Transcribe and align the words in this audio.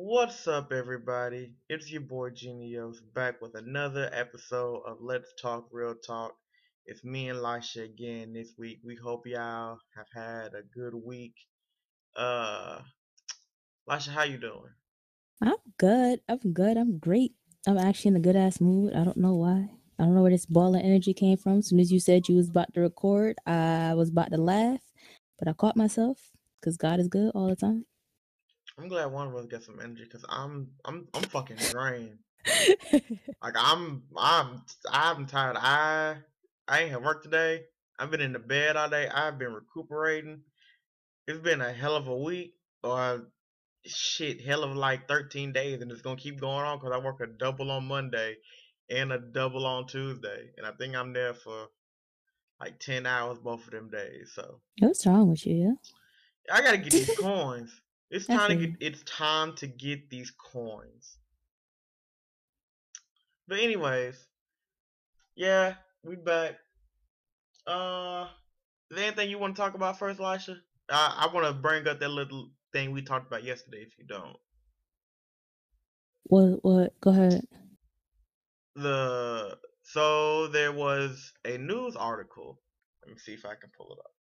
What's 0.00 0.46
up, 0.46 0.70
everybody? 0.70 1.54
It's 1.68 1.90
your 1.90 2.02
boy 2.02 2.30
Genios 2.30 2.98
back 3.14 3.42
with 3.42 3.56
another 3.56 4.08
episode 4.12 4.82
of 4.86 4.98
Let's 5.00 5.32
Talk 5.42 5.66
Real 5.72 5.96
Talk. 5.96 6.36
It's 6.86 7.02
me 7.02 7.30
and 7.30 7.40
Lisha 7.40 7.84
again 7.84 8.32
this 8.32 8.52
week. 8.56 8.78
We 8.84 8.94
hope 8.94 9.26
y'all 9.26 9.80
have 9.96 10.06
had 10.14 10.54
a 10.54 10.62
good 10.72 10.94
week. 10.94 11.34
Uh, 12.16 12.78
Lisha, 13.90 14.10
how 14.10 14.22
you 14.22 14.38
doing? 14.38 14.70
I'm 15.42 15.56
good. 15.78 16.20
I'm 16.28 16.52
good. 16.52 16.76
I'm 16.76 16.98
great. 16.98 17.32
I'm 17.66 17.76
actually 17.76 18.10
in 18.10 18.16
a 18.18 18.20
good 18.20 18.36
ass 18.36 18.60
mood. 18.60 18.94
I 18.94 19.02
don't 19.02 19.16
know 19.16 19.34
why. 19.34 19.68
I 19.98 20.04
don't 20.04 20.14
know 20.14 20.22
where 20.22 20.30
this 20.30 20.46
ball 20.46 20.76
of 20.76 20.80
energy 20.80 21.12
came 21.12 21.38
from. 21.38 21.58
As 21.58 21.70
soon 21.70 21.80
as 21.80 21.90
you 21.90 21.98
said 21.98 22.28
you 22.28 22.36
was 22.36 22.50
about 22.50 22.72
to 22.74 22.80
record, 22.82 23.36
I 23.46 23.94
was 23.94 24.10
about 24.10 24.30
to 24.30 24.38
laugh, 24.38 24.80
but 25.40 25.48
I 25.48 25.54
caught 25.54 25.76
myself 25.76 26.30
because 26.60 26.76
God 26.76 27.00
is 27.00 27.08
good 27.08 27.32
all 27.34 27.48
the 27.48 27.56
time. 27.56 27.84
I'm 28.78 28.88
glad 28.88 29.06
one 29.06 29.26
of 29.26 29.34
us 29.34 29.46
got 29.46 29.62
some 29.64 29.80
energy 29.80 30.04
because 30.04 30.24
I'm 30.28 30.68
I'm 30.84 31.08
I'm 31.12 31.22
fucking 31.24 31.56
drained. 31.56 32.18
like 33.42 33.54
I'm 33.56 34.04
I'm 34.16 34.62
I'm 34.90 35.26
tired. 35.26 35.56
I 35.58 36.16
I 36.68 36.80
ain't 36.80 36.90
have 36.92 37.02
work 37.02 37.22
today. 37.24 37.64
I've 37.98 38.12
been 38.12 38.20
in 38.20 38.32
the 38.32 38.38
bed 38.38 38.76
all 38.76 38.88
day. 38.88 39.08
I've 39.08 39.38
been 39.38 39.52
recuperating. 39.52 40.42
It's 41.26 41.40
been 41.40 41.60
a 41.60 41.72
hell 41.72 41.96
of 41.96 42.06
a 42.06 42.16
week 42.16 42.54
or 42.84 43.26
shit, 43.84 44.40
hell 44.40 44.62
of 44.62 44.76
like 44.76 45.08
13 45.08 45.52
days, 45.52 45.82
and 45.82 45.90
it's 45.90 46.02
gonna 46.02 46.16
keep 46.16 46.40
going 46.40 46.64
on 46.64 46.78
because 46.78 46.92
I 46.92 47.04
work 47.04 47.20
a 47.20 47.26
double 47.26 47.72
on 47.72 47.84
Monday 47.84 48.36
and 48.88 49.12
a 49.12 49.18
double 49.18 49.66
on 49.66 49.88
Tuesday, 49.88 50.50
and 50.56 50.64
I 50.64 50.70
think 50.72 50.94
I'm 50.94 51.12
there 51.12 51.34
for 51.34 51.66
like 52.60 52.78
10 52.78 53.06
hours 53.06 53.38
both 53.38 53.64
of 53.64 53.72
them 53.72 53.88
days. 53.90 54.32
So 54.34 54.60
what's 54.78 55.04
wrong 55.04 55.30
with 55.30 55.44
you? 55.46 55.76
Yeah, 56.46 56.54
I 56.54 56.60
gotta 56.62 56.78
get 56.78 56.92
these 56.92 57.16
coins. 57.18 57.72
It's 58.10 58.26
time 58.26 58.48
to 58.48 58.66
get. 58.66 58.76
It's 58.80 59.02
time 59.02 59.54
to 59.56 59.66
get 59.66 60.08
these 60.10 60.30
coins. 60.30 61.18
But 63.46 63.60
anyways, 63.60 64.26
yeah, 65.36 65.74
we 66.02 66.16
back. 66.16 66.56
Uh, 67.66 68.26
is 68.90 68.96
there 68.96 69.06
anything 69.06 69.30
you 69.30 69.38
want 69.38 69.56
to 69.56 69.62
talk 69.62 69.74
about 69.74 69.98
first, 69.98 70.20
Lisha? 70.20 70.56
I, 70.90 71.26
I 71.28 71.34
want 71.34 71.46
to 71.46 71.52
bring 71.52 71.86
up 71.86 72.00
that 72.00 72.10
little 72.10 72.50
thing 72.72 72.92
we 72.92 73.02
talked 73.02 73.26
about 73.26 73.44
yesterday. 73.44 73.78
If 73.86 73.98
you 73.98 74.06
don't, 74.06 74.36
what? 76.24 76.58
What? 76.62 77.00
Go 77.00 77.10
ahead. 77.10 77.42
The 78.74 79.58
so 79.82 80.48
there 80.48 80.72
was 80.72 81.32
a 81.44 81.58
news 81.58 81.96
article. 81.96 82.60
Let 83.02 83.12
me 83.12 83.18
see 83.18 83.32
if 83.32 83.44
I 83.44 83.54
can 83.54 83.70
pull 83.76 83.92
it 83.92 83.98
up. 83.98 84.12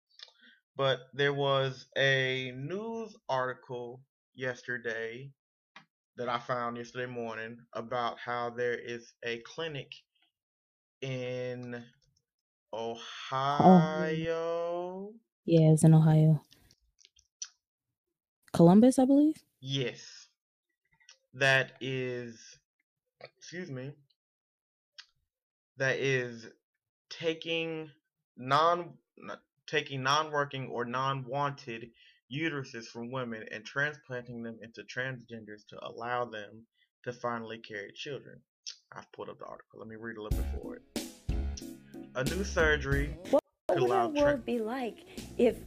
But 0.78 1.08
there 1.12 1.34
was 1.34 1.88
a 1.98 2.54
news 2.56 3.16
article 3.28 4.00
yesterday 4.36 5.32
that 6.18 6.30
I 6.30 6.38
found 6.38 6.78
yesterday 6.78 7.12
morning 7.12 7.58
about 7.74 8.20
how 8.20 8.52
there 8.52 8.76
is 8.76 9.14
a 9.24 9.40
clinic 9.40 9.92
in 11.02 11.84
oh. 12.72 12.92
Ohio. 12.92 14.34
Oh. 14.34 15.14
Yeah, 15.46 15.72
it's 15.72 15.84
in 15.84 15.96
Ohio. 15.96 16.42
Columbus, 18.54 19.00
I 19.00 19.06
believe. 19.06 19.36
Yes. 19.60 20.28
That 21.34 21.72
is 21.82 22.40
excuse 23.22 23.72
me. 23.72 23.94
That 25.78 25.98
is 25.98 26.48
taking 27.10 27.90
non 28.36 28.94
taking 29.68 30.04
non-working 30.04 30.68
or 30.68 30.86
non-wanted 30.86 31.90
uteruses 32.34 32.86
from 32.86 33.12
women 33.12 33.44
and 33.52 33.66
transplanting 33.66 34.44
them 34.44 34.58
into 34.62 34.82
transgenders 34.84 35.66
to 35.70 35.78
allow 35.86 36.26
them 36.26 36.66
to 37.04 37.14
finally 37.14 37.58
carry 37.58 37.92
children. 37.94 38.40
I've 38.94 39.12
pulled 39.12 39.30
up 39.30 39.40
the 39.40 39.46
article. 39.46 39.80
Let 39.80 39.88
me 39.88 39.96
read 39.96 40.18
a 40.18 40.22
little 40.22 40.38
bit 40.38 40.62
for 40.62 40.76
it. 40.76 41.08
A 42.16 42.24
new 42.24 42.44
surgery. 42.44 43.16
What 43.30 43.44
would 43.70 43.92
our 43.92 44.10
world 44.10 44.46
be 44.46 44.60
like 44.60 45.06
if 45.38 45.58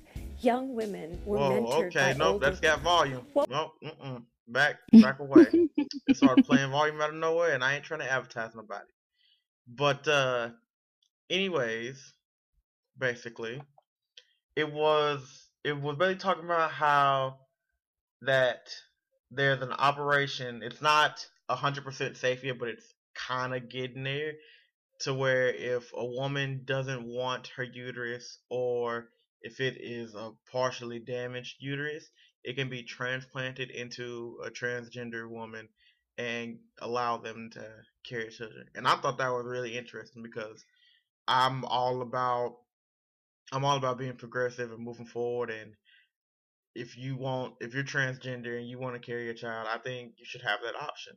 young 0.41 0.75
women 0.75 1.21
were 1.25 1.39
Whoa, 1.39 1.51
mentored 1.51 1.87
okay, 1.89 2.13
by 2.13 2.19
nope, 2.19 2.33
older... 2.35 2.47
that's 2.47 2.61
got 2.61 2.81
volume. 2.81 3.27
What? 3.33 3.51
Nope, 3.51 3.73
mm-mm. 3.85 4.23
Back, 4.49 4.77
back 5.01 5.21
away. 5.21 5.47
it 5.77 6.17
started 6.17 6.45
playing 6.45 6.71
volume 6.71 7.01
out 7.01 7.11
of 7.11 7.17
nowhere, 7.17 7.55
and 7.55 7.63
I 7.63 7.75
ain't 7.75 7.85
trying 7.85 8.01
to 8.01 8.11
advertise 8.11 8.55
nobody. 8.55 8.89
But, 9.69 10.09
uh, 10.09 10.49
anyways, 11.29 12.15
basically, 12.99 13.63
it 14.57 14.73
was 14.73 15.49
it 15.65 15.79
was 15.79 15.99
really 15.99 16.17
talking 16.17 16.45
about 16.45 16.71
how 16.71 17.39
that 18.23 18.69
there's 19.31 19.63
an 19.63 19.73
operation. 19.73 20.63
It's 20.63 20.83
not 20.83 21.27
hundred 21.49 21.85
percent 21.85 22.17
safe 22.17 22.45
yet, 22.45 22.59
but 22.59 22.69
it's 22.69 22.95
kind 23.15 23.55
of 23.55 23.69
getting 23.69 24.05
there 24.05 24.35
to 25.01 25.15
where 25.15 25.49
if 25.49 25.91
a 25.95 26.05
woman 26.05 26.63
doesn't 26.65 27.05
want 27.05 27.49
her 27.57 27.65
uterus 27.65 28.39
or 28.51 29.09
if 29.43 29.61
it 29.61 29.79
is 29.81 30.15
a 30.15 30.33
partially 30.53 30.99
damaged 30.99 31.57
uterus, 31.59 32.11
it 32.45 32.55
can 32.55 32.69
be 32.69 32.83
transplanted 32.83 33.71
into 33.71 34.39
a 34.45 34.51
transgender 34.51 35.29
woman 35.29 35.69
and 36.19 36.59
allow 36.81 37.17
them 37.17 37.49
to 37.53 37.67
carry 38.05 38.29
children. 38.29 38.67
And 38.75 38.87
I 38.87 38.97
thought 38.97 39.19
that 39.19 39.33
was 39.33 39.47
really 39.47 39.77
interesting 39.77 40.23
because 40.23 40.65
I'm 41.27 41.65
all 41.65 42.03
about 42.03 42.57
I'm 43.53 43.65
all 43.65 43.77
about 43.77 43.99
being 43.99 44.15
progressive 44.15 44.71
and 44.73 44.85
moving 44.85 45.07
forward. 45.07 45.51
And 45.51 45.75
if 46.75 46.97
you 46.97 47.17
want, 47.17 47.55
if 47.61 47.75
you're 47.75 47.85
transgender 47.85 48.59
and 48.59 48.69
you 48.69 48.79
want 48.79 48.95
to 48.95 49.01
carry 49.01 49.29
a 49.29 49.35
child, 49.35 49.69
I 49.73 49.79
think 49.79 50.15
you 50.19 50.25
should 50.25 50.43
have 50.43 50.61
that 50.65 50.81
option. 50.81 51.15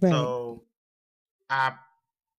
Right. 0.00 0.10
So 0.10 0.64
I, 1.48 1.72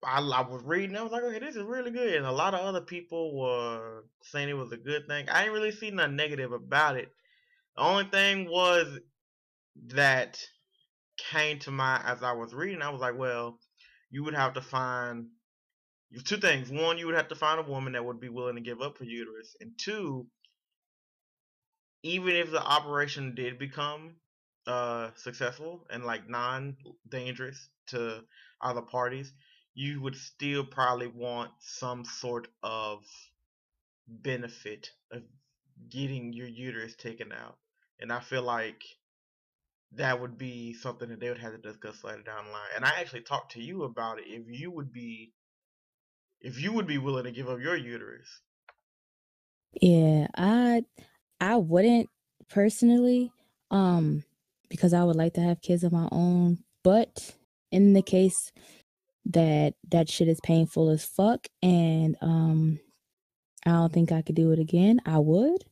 I, 0.04 0.20
I 0.20 0.50
was 0.50 0.62
reading, 0.64 0.98
I 0.98 1.04
was 1.04 1.12
like, 1.12 1.24
okay, 1.24 1.40
this 1.40 1.56
is 1.56 1.64
really 1.64 1.92
good. 1.92 2.16
And 2.16 2.26
a 2.26 2.32
lot 2.32 2.54
of 2.54 2.60
other 2.60 2.82
people 2.82 3.38
were 3.38 4.04
saying 4.22 4.50
it 4.50 4.58
was 4.58 4.72
a 4.72 4.78
good 4.78 5.08
thing. 5.08 5.30
I 5.30 5.44
didn't 5.44 5.54
really 5.54 5.72
see 5.72 5.92
nothing 5.92 6.16
negative 6.16 6.52
about 6.52 6.98
it. 6.98 7.10
The 7.78 7.84
only 7.84 8.06
thing 8.06 8.50
was 8.50 9.00
that 9.88 10.40
came 11.18 11.60
to 11.60 11.72
mind 11.72 12.04
as 12.06 12.24
I 12.24 12.34
was 12.34 12.54
reading. 12.54 12.82
I 12.82 12.90
was 12.90 13.02
like, 13.02 13.18
well, 13.18 13.60
you 14.12 14.24
would 14.24 14.36
have 14.36 14.54
to 14.54 14.62
find 14.62 15.28
two 16.22 16.38
things. 16.38 16.70
One, 16.70 16.98
you 16.98 17.08
would 17.08 17.16
have 17.16 17.30
to 17.30 17.36
find 17.36 17.60
a 17.60 17.70
woman 17.70 17.94
that 17.94 18.06
would 18.06 18.20
be 18.20 18.30
willing 18.30 18.56
to 18.56 18.62
give 18.62 18.82
up 18.82 19.00
her 19.00 19.06
uterus, 19.06 19.56
and 19.60 19.72
two, 19.78 20.28
even 22.04 22.36
if 22.36 22.52
the 22.52 22.62
operation 22.62 23.34
did 23.34 23.58
become 23.58 24.16
uh, 24.68 25.10
successful 25.16 25.86
and 25.90 26.06
like 26.06 26.30
non-dangerous 26.30 27.70
to 27.88 28.24
other 28.62 28.82
parties, 28.82 29.34
you 29.74 30.02
would 30.02 30.16
still 30.16 30.64
probably 30.64 31.08
want 31.08 31.52
some 31.60 32.06
sort 32.06 32.48
of 32.62 33.04
benefit 34.08 34.90
of 35.12 35.24
getting 35.90 36.34
your 36.34 36.48
uterus 36.48 36.96
taken 36.96 37.32
out. 37.32 37.58
And 38.00 38.12
I 38.12 38.20
feel 38.20 38.44
like 38.44 38.84
that 39.94 40.20
would 40.20 40.38
be 40.38 40.74
something 40.74 41.10
that 41.10 41.20
they 41.20 41.30
would 41.30 41.38
have 41.40 41.54
to 41.54 41.58
discuss 41.58 42.04
later 42.04 42.24
down 42.24 42.46
the 42.46 42.52
line. 42.52 42.70
And 42.76 42.86
I 42.86 43.00
actually 43.00 43.22
talked 43.22 43.54
to 43.54 43.62
you 43.62 43.84
about 43.84 44.20
it 44.20 44.26
if 44.28 44.44
you 44.48 44.72
would 44.72 44.92
be 44.92 45.34
if 46.44 46.62
you 46.62 46.74
would 46.74 46.86
be 46.86 46.98
willing 46.98 47.24
to 47.24 47.32
give 47.32 47.50
up 47.50 47.60
your 47.60 47.76
uterus. 47.76 48.42
Yeah, 49.82 50.28
I 50.36 50.84
I 51.40 51.56
wouldn't 51.56 52.10
personally 52.50 53.32
um 53.72 54.24
because 54.70 54.94
I 54.94 55.04
would 55.04 55.16
like 55.16 55.34
to 55.36 55.42
have 55.42 55.62
kids 55.62 55.84
of 55.84 55.92
my 55.92 56.08
own, 56.12 56.60
but 56.84 57.36
in 57.72 57.94
the 57.94 58.02
case 58.02 58.52
that 59.26 59.74
that 59.90 60.10
shit 60.10 60.28
is 60.28 60.40
painful 60.44 60.90
as 60.90 61.06
fuck 61.06 61.48
and 61.62 62.18
um 62.22 62.80
I 63.66 63.72
don't 63.72 63.94
think 63.94 64.12
I 64.12 64.22
could 64.22 64.36
do 64.36 64.52
it 64.52 64.60
again, 64.60 65.00
I 65.06 65.20
would. 65.20 65.64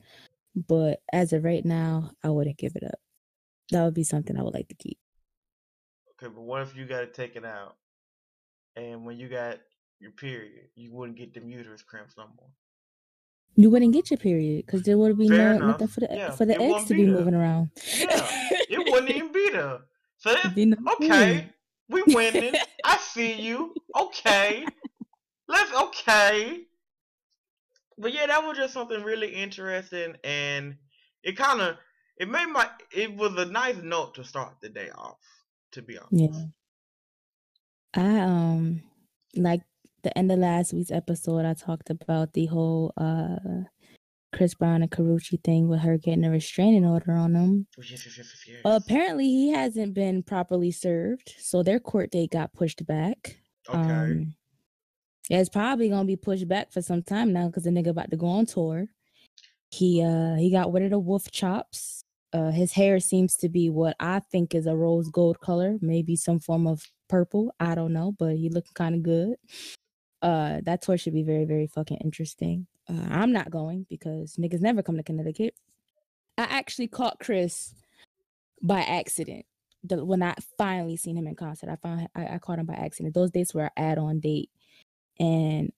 But 0.56 1.02
as 1.12 1.34
of 1.34 1.44
right 1.44 1.64
now, 1.64 2.12
I 2.24 2.30
wouldn't 2.30 2.58
give 2.58 2.76
it 2.76 2.84
up. 2.84 3.00
That 3.72 3.84
would 3.84 3.94
be 3.94 4.04
something 4.04 4.38
I 4.38 4.44
would 4.44 4.54
like 4.54 4.70
to 4.70 4.76
keep. 4.76 4.98
Okay, 6.12 6.32
but 6.34 6.42
what 6.42 6.62
if 6.62 6.76
you 6.76 6.86
got 6.86 7.04
it 7.04 7.14
taken 7.14 7.46
out? 7.46 7.76
And 8.76 9.06
when 9.06 9.18
you 9.18 9.28
got 9.28 9.60
your 10.02 10.12
period, 10.12 10.70
you 10.76 10.92
wouldn't 10.92 11.18
get 11.18 11.34
them 11.34 11.50
uterus 11.50 11.84
cramps 11.84 12.16
no 12.18 12.26
more. 12.38 12.50
You 13.56 13.70
wouldn't 13.70 13.94
get 13.94 14.10
your 14.10 14.18
period 14.18 14.66
because 14.66 14.84
there 14.84 14.98
would 14.98 15.18
be 15.18 15.28
no 15.28 15.58
nothing 15.58 15.88
for 15.88 16.00
the 16.00 16.08
yeah, 16.10 16.32
for 16.32 16.46
the 16.46 16.60
eggs 16.60 16.86
to 16.86 16.94
be, 16.94 17.06
be 17.06 17.12
moving 17.12 17.36
around. 17.36 17.70
Yeah, 17.98 18.28
it 18.70 18.92
wouldn't 18.92 19.10
even 19.12 19.32
be 19.32 19.50
there. 19.52 19.80
So 20.18 20.36
no 20.56 20.78
okay, 20.94 21.50
we 21.90 22.04
winning. 22.08 22.56
I 22.86 22.98
see 22.98 23.34
you. 23.34 23.74
Okay, 24.00 24.66
let's 25.48 25.74
okay. 25.74 26.62
But 27.98 28.14
yeah, 28.14 28.28
that 28.28 28.44
was 28.44 28.58
just 28.58 28.74
something 28.74 29.04
really 29.04 29.30
interesting, 29.30 30.16
and 30.24 30.78
it 31.24 31.36
kind 31.36 31.62
of 31.62 31.76
it 32.18 32.30
made 32.30 32.48
my 32.48 32.70
it 32.92 33.14
was 33.14 33.36
a 33.36 33.46
nice 33.46 33.78
note 33.84 34.16
to 34.16 34.24
start 34.24 34.56
the 34.62 34.70
day 34.70 34.90
off. 34.96 35.20
To 35.74 35.82
be 35.82 35.98
honest, 35.98 36.14
yeah. 36.14 36.46
I 37.94 38.20
um 38.22 38.82
like 39.36 39.62
the 40.04 40.18
end 40.18 40.32
of 40.32 40.40
last 40.40 40.74
week's 40.74 40.92
episode, 40.92 41.46
I 41.46 41.54
talked 41.54 41.90
about 41.90 42.34
the 42.34 42.46
whole 42.48 42.94
uh 42.98 43.64
Chris 44.34 44.54
Brown 44.54 44.82
and 44.82 44.90
Karrueche 44.90 45.44
thing 45.44 45.68
with 45.68 45.82
her 45.82 45.98
getting 45.98 46.24
a 46.24 46.32
restraining 46.32 46.86
order 46.86 47.12
on 47.12 47.36
him. 47.36 47.68
Yes. 48.48 48.62
apparently, 48.64 49.26
he 49.26 49.50
hasn't 49.52 49.94
been 49.94 50.24
properly 50.24 50.72
served, 50.72 51.36
so 51.38 51.64
their 51.64 51.80
court 51.80 52.12
date 52.12 52.32
got 52.32 52.54
pushed 52.54 52.86
back. 52.86 53.38
okay. 53.68 53.78
Um, 53.78 54.36
yeah, 55.30 55.40
it's 55.40 55.50
probably 55.50 55.90
gonna 55.90 56.06
be 56.06 56.16
pushed 56.16 56.48
back 56.48 56.72
for 56.72 56.82
some 56.82 57.04
time 57.04 57.32
now 57.34 57.48
because 57.48 57.64
the 57.64 57.70
nigga 57.70 57.88
about 57.88 58.12
to 58.12 58.18
go 58.18 58.28
on 58.28 58.46
tour. 58.46 58.88
He 59.70 60.02
uh 60.04 60.36
he 60.36 60.52
got 60.52 60.72
rid 60.72 60.84
of 60.84 60.92
the 60.92 61.00
wolf 61.00 61.30
chops. 61.32 62.04
Uh, 62.34 62.52
his 62.52 62.72
hair 62.72 63.00
seems 63.02 63.36
to 63.36 63.50
be 63.50 63.70
what 63.70 63.96
I 64.00 64.20
think 64.20 64.56
is 64.56 64.66
a 64.66 64.76
rose 64.76 65.10
gold 65.10 65.42
color, 65.42 65.78
maybe 65.82 66.16
some 66.16 66.40
form 66.40 66.66
of 66.66 66.82
purple. 67.10 67.54
I 67.60 67.76
don't 67.76 67.92
know, 67.92 68.14
but 68.18 68.38
he 68.38 68.50
looking 68.50 68.72
kind 68.74 68.96
of 68.96 69.04
good. 69.04 69.36
Uh, 70.22 70.62
that 70.64 70.82
tour 70.82 70.98
should 70.98 71.14
be 71.14 71.24
very, 71.24 71.46
very 71.46 71.68
fucking 71.68 71.98
interesting. 72.04 72.68
Uh, 72.88 73.08
I'm 73.10 73.32
not 73.32 73.50
going 73.50 73.86
because 73.90 74.36
niggas 74.36 74.62
never 74.62 74.84
come 74.84 74.98
to 74.98 75.04
Connecticut. 75.04 75.56
I 76.38 76.44
actually 76.44 76.88
caught 76.88 77.20
Chris 77.20 77.74
by 78.62 78.82
accident. 78.82 79.46
The, 79.84 80.04
when 80.06 80.22
I 80.22 80.36
finally 80.58 80.96
seen 80.96 81.18
him 81.18 81.28
in 81.28 81.36
concert, 81.36 81.70
I 81.70 81.76
found 81.76 82.08
I, 82.16 82.36
I 82.36 82.38
caught 82.38 82.60
him 82.60 82.68
by 82.68 82.76
accident. 82.76 83.16
Those 83.16 83.32
dates 83.32 83.54
were 83.54 83.64
an 83.64 83.72
add-on 83.78 84.20
date, 84.20 84.52
and 85.20 85.72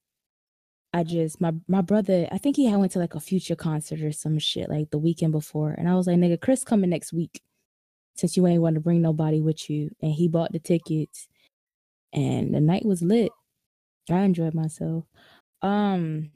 I 0.93 1.03
just 1.03 1.39
my 1.39 1.53
my 1.67 1.81
brother. 1.81 2.27
I 2.31 2.37
think 2.37 2.57
he 2.57 2.65
had 2.65 2.79
went 2.79 2.91
to 2.93 2.99
like 2.99 3.15
a 3.15 3.21
future 3.21 3.55
concert 3.55 4.01
or 4.01 4.11
some 4.11 4.37
shit 4.39 4.69
like 4.69 4.91
the 4.91 4.97
weekend 4.97 5.31
before, 5.31 5.71
and 5.71 5.87
I 5.87 5.95
was 5.95 6.07
like, 6.07 6.17
"Nigga, 6.17 6.39
Chris 6.41 6.63
coming 6.65 6.89
next 6.89 7.13
week." 7.13 7.41
Since 8.15 8.37
you 8.37 8.45
ain't 8.45 8.61
want 8.61 8.75
to 8.75 8.81
bring 8.81 9.01
nobody 9.01 9.41
with 9.41 9.69
you, 9.69 9.89
and 10.01 10.11
he 10.11 10.27
bought 10.27 10.51
the 10.51 10.59
tickets, 10.59 11.27
and 12.11 12.53
the 12.53 12.61
night 12.61 12.85
was 12.85 13.01
lit. 13.01 13.31
I 14.09 14.21
enjoyed 14.21 14.53
myself. 14.53 15.05
Um, 15.61 16.31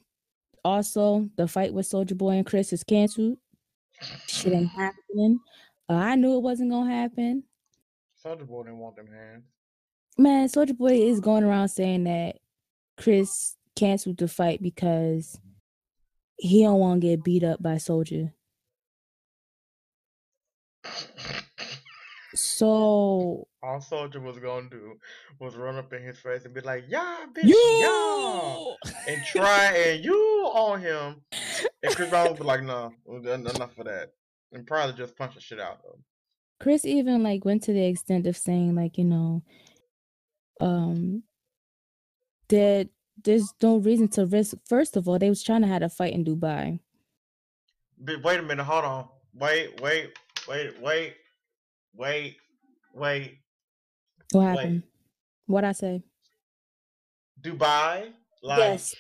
also 0.64 1.30
the 1.36 1.48
fight 1.48 1.74
with 1.74 1.90
Soulja 1.90 2.18
Boy 2.18 2.32
and 2.32 2.46
Chris 2.46 2.74
is 2.74 2.84
canceled. 2.84 3.38
Shit 4.28 4.54
ain't 4.54 4.70
happening. 4.76 5.40
Uh, 5.90 5.94
I 5.94 6.16
knew 6.16 6.36
it 6.36 6.42
wasn't 6.42 6.72
gonna 6.72 6.92
happen. 6.92 7.44
Soulja 8.24 8.46
Boy 8.48 8.64
didn't 8.64 8.80
want 8.80 8.96
them 8.96 9.08
hands. 9.08 9.44
Man, 10.18 10.48
Soulja 10.48 10.78
Boy 10.78 10.94
is 10.94 11.20
going 11.20 11.44
around 11.44 11.70
saying 11.70 12.06
that 12.06 12.38
Chris 12.98 13.56
canceled 13.76 14.18
the 14.18 14.28
fight 14.28 14.62
because 14.62 15.40
he 16.38 16.64
don't 16.64 16.80
want 16.80 17.02
to 17.02 17.08
get 17.08 17.24
beat 17.24 17.44
up 17.44 17.62
by 17.62 17.76
Soulja. 17.76 18.32
So 22.38 23.48
All 23.64 23.80
Soulja 23.80 24.22
was 24.22 24.38
gonna 24.38 24.70
do 24.70 25.00
was 25.40 25.56
run 25.56 25.76
up 25.76 25.92
in 25.92 26.04
his 26.04 26.20
face 26.20 26.46
and 26.46 26.54
be 26.54 26.62
like, 26.62 26.86
"Yeah, 26.88 27.26
bitch, 27.34 27.46
yeah," 27.46 28.92
and 29.08 29.26
try 29.26 29.74
and 29.76 30.06
you 30.06 30.52
on 30.54 30.80
him. 30.80 31.22
And 31.82 31.96
Chris 31.96 32.10
Brown 32.10 32.30
would 32.30 32.38
be 32.38 32.44
like, 32.44 32.64
"No, 32.64 32.94
enough 33.08 33.78
of 33.78 33.86
that," 33.86 34.12
and 34.52 34.68
probably 34.68 34.96
just 34.96 35.16
punch 35.18 35.34
the 35.36 35.42
shit 35.42 35.60
out 35.60 35.80
of 35.80 35.94
him. 35.94 36.04
Chris 36.60 36.86
even 36.86 37.24
like 37.24 37.44
went 37.44 37.64
to 37.64 37.74
the 37.74 37.86
extent 37.86 38.28
of 38.28 38.38
saying 38.38 38.76
like 38.76 38.98
you 38.98 39.06
know, 39.06 39.44
um, 40.62 41.24
that 42.50 42.90
there's 43.24 43.52
no 43.62 43.78
reason 43.78 44.08
to 44.10 44.26
risk. 44.26 44.58
First 44.66 44.96
of 44.96 45.08
all, 45.08 45.18
they 45.18 45.30
was 45.30 45.44
trying 45.44 45.62
to 45.62 45.68
have 45.68 45.82
a 45.82 45.90
fight 45.90 46.14
in 46.14 46.24
Dubai. 46.24 46.80
But 48.00 48.22
wait 48.24 48.40
a 48.40 48.44
minute, 48.44 48.64
hold 48.64 48.86
on. 48.86 49.08
Wait, 49.34 49.82
wait, 49.82 50.14
wait, 50.48 50.80
wait, 50.82 51.16
wait, 51.98 52.38
wait. 52.94 53.40
What 54.32 54.42
Wait. 54.42 54.48
happened? 54.58 54.84
What 55.46 55.64
I 55.64 55.72
say? 55.72 56.04
Dubai? 57.42 58.12
Like 58.44 58.60
yes, 58.60 58.96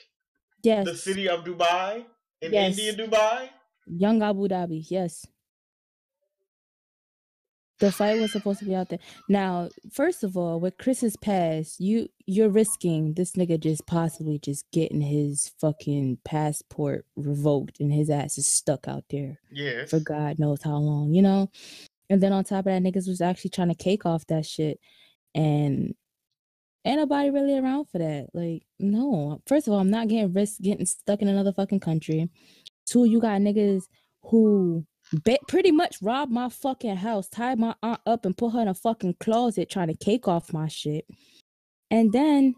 yes. 0.64 0.86
the 0.86 0.96
city 0.96 1.28
of 1.30 1.44
Dubai? 1.44 2.06
In 2.42 2.54
Yes. 2.54 2.78
India, 2.80 3.08
Dubai? 3.08 3.50
Young 3.88 4.22
Abu 4.22 4.48
Dhabi. 4.48 4.86
Yes. 4.90 5.26
The 7.80 7.92
fight 7.92 8.20
was 8.20 8.32
supposed 8.32 8.60
to 8.60 8.66
be 8.66 8.74
out 8.74 8.90
there. 8.90 9.00
Now, 9.30 9.70
first 9.92 10.24
of 10.24 10.36
all, 10.36 10.60
with 10.60 10.78
Chris's 10.80 11.16
pass, 11.18 11.76
you 11.80 12.08
you're 12.26 12.50
risking 12.50 13.14
this 13.14 13.34
nigga 13.34 13.60
just 13.60 13.86
possibly 13.86 14.40
just 14.40 14.66
getting 14.72 15.02
his 15.02 15.52
fucking 15.60 16.18
passport 16.26 17.06
revoked 17.16 17.80
and 17.80 17.94
his 17.94 18.10
ass 18.10 18.38
is 18.40 18.48
stuck 18.48 18.88
out 18.88 19.04
there 19.12 19.40
Yeah. 19.52 19.86
for 19.86 20.00
God 20.00 20.40
knows 20.40 20.64
how 20.64 20.78
long, 20.78 21.14
you 21.14 21.22
know? 21.22 21.52
And 22.10 22.22
then 22.22 22.32
on 22.32 22.44
top 22.44 22.60
of 22.60 22.66
that, 22.66 22.82
niggas 22.82 23.08
was 23.08 23.22
actually 23.22 23.52
trying 23.52 23.70
to 23.70 23.76
cake 23.76 24.06
off 24.06 24.26
that 24.28 24.46
shit. 24.46 24.80
And 25.36 25.94
ain't 26.86 27.00
nobody 27.00 27.30
really 27.30 27.58
around 27.58 27.86
for 27.86 27.98
that. 28.00 28.28
Like, 28.34 28.64
no. 28.80 29.42
First 29.46 29.68
of 29.68 29.74
all, 29.74 29.80
I'm 29.80 29.90
not 29.90 30.08
getting 30.08 30.34
risk 30.34 30.62
getting 30.62 30.86
stuck 30.86 31.22
in 31.22 31.28
another 31.28 31.54
fucking 31.54 31.82
country. 31.82 32.30
Two, 32.86 33.06
you 33.06 33.20
got 33.20 33.42
niggas 33.42 33.84
who 34.24 34.86
ba- 35.26 35.40
pretty 35.48 35.72
much 35.72 35.98
robbed 36.02 36.32
my 36.32 36.50
fucking 36.50 36.96
house, 36.96 37.28
tied 37.28 37.60
my 37.60 37.76
aunt 37.84 38.00
up 38.06 38.26
and 38.26 38.38
put 38.38 38.52
her 38.52 38.62
in 38.62 38.68
a 38.68 38.74
fucking 38.74 39.16
closet 39.20 39.70
trying 39.70 39.88
to 39.88 39.96
cake 39.96 40.28
off 40.28 40.54
my 40.54 40.68
shit. 40.68 41.06
And 41.92 42.12
then 42.12 42.56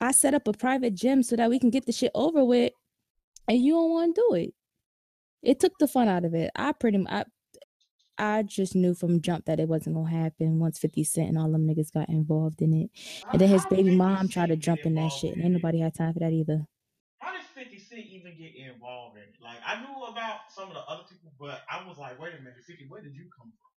I 0.00 0.12
set 0.12 0.34
up 0.34 0.48
a 0.48 0.52
private 0.52 0.94
gym 0.94 1.22
so 1.22 1.36
that 1.36 1.50
we 1.50 1.58
can 1.58 1.70
get 1.70 1.86
the 1.86 1.92
shit 1.92 2.10
over 2.14 2.44
with, 2.44 2.72
and 3.48 3.58
you 3.58 3.74
don't 3.74 3.90
want 3.90 4.14
to 4.14 4.20
do 4.28 4.34
it. 4.34 4.54
It 5.42 5.60
took 5.60 5.72
the 5.78 5.88
fun 5.88 6.08
out 6.08 6.24
of 6.24 6.34
it. 6.34 6.50
I 6.54 6.72
pretty 6.72 6.98
much, 6.98 7.12
I, 7.12 7.24
I 8.18 8.42
just 8.42 8.74
knew 8.74 8.94
from 8.94 9.20
jump 9.20 9.46
that 9.46 9.60
it 9.60 9.68
wasn't 9.68 9.96
gonna 9.96 10.10
happen 10.10 10.58
once 10.58 10.78
50 10.78 11.04
Cent 11.04 11.28
and 11.28 11.38
all 11.38 11.50
them 11.50 11.66
niggas 11.66 11.92
got 11.92 12.08
involved 12.08 12.62
in 12.62 12.72
it. 12.74 12.90
And 13.32 13.40
then 13.40 13.48
his 13.48 13.66
baby 13.66 13.90
mom 13.90 14.28
tried 14.28 14.50
to 14.50 14.56
jump 14.56 14.86
in 14.86 14.94
that 14.94 15.12
shit, 15.12 15.34
and 15.34 15.42
ain't 15.42 15.52
nobody 15.52 15.80
had 15.80 15.94
time 15.94 16.12
for 16.12 16.20
that 16.20 16.32
either. 16.32 16.66
How 17.18 17.32
did 17.32 17.42
50 17.54 17.78
Cent 17.78 18.06
even 18.10 18.36
get 18.36 18.54
involved 18.56 19.16
in 19.16 19.22
it? 19.22 19.34
Like, 19.42 19.58
I 19.66 19.80
knew 19.80 20.04
about 20.04 20.52
some 20.54 20.68
of 20.68 20.74
the 20.74 20.80
other 20.80 21.04
people, 21.10 21.32
but 21.40 21.62
I 21.70 21.86
was 21.88 21.98
like, 21.98 22.20
wait 22.20 22.32
a 22.34 22.38
minute, 22.38 22.64
50, 22.66 22.86
where 22.88 23.02
did 23.02 23.14
you 23.14 23.24
come 23.36 23.50
from? 23.50 23.70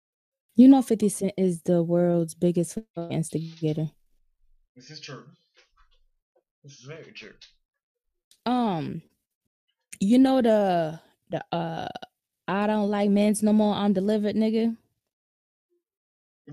You 0.55 0.67
know, 0.67 0.81
50 0.81 1.09
Cent 1.09 1.33
is 1.37 1.61
the 1.63 1.83
world's 1.83 2.35
biggest 2.35 2.77
instigator. 3.09 3.91
This 4.75 4.89
is 4.89 4.99
true. 4.99 5.25
This 6.63 6.79
is 6.79 6.85
very 6.85 7.11
true. 7.13 7.33
Um, 8.45 9.01
you 9.99 10.17
know 10.17 10.41
the 10.41 10.99
the 11.29 11.43
uh, 11.51 11.87
I 12.47 12.67
don't 12.67 12.89
like 12.89 13.09
men's 13.09 13.41
no 13.43 13.53
more. 13.53 13.73
I'm 13.75 13.93
delivered, 13.93 14.35
nigga. 14.35 14.75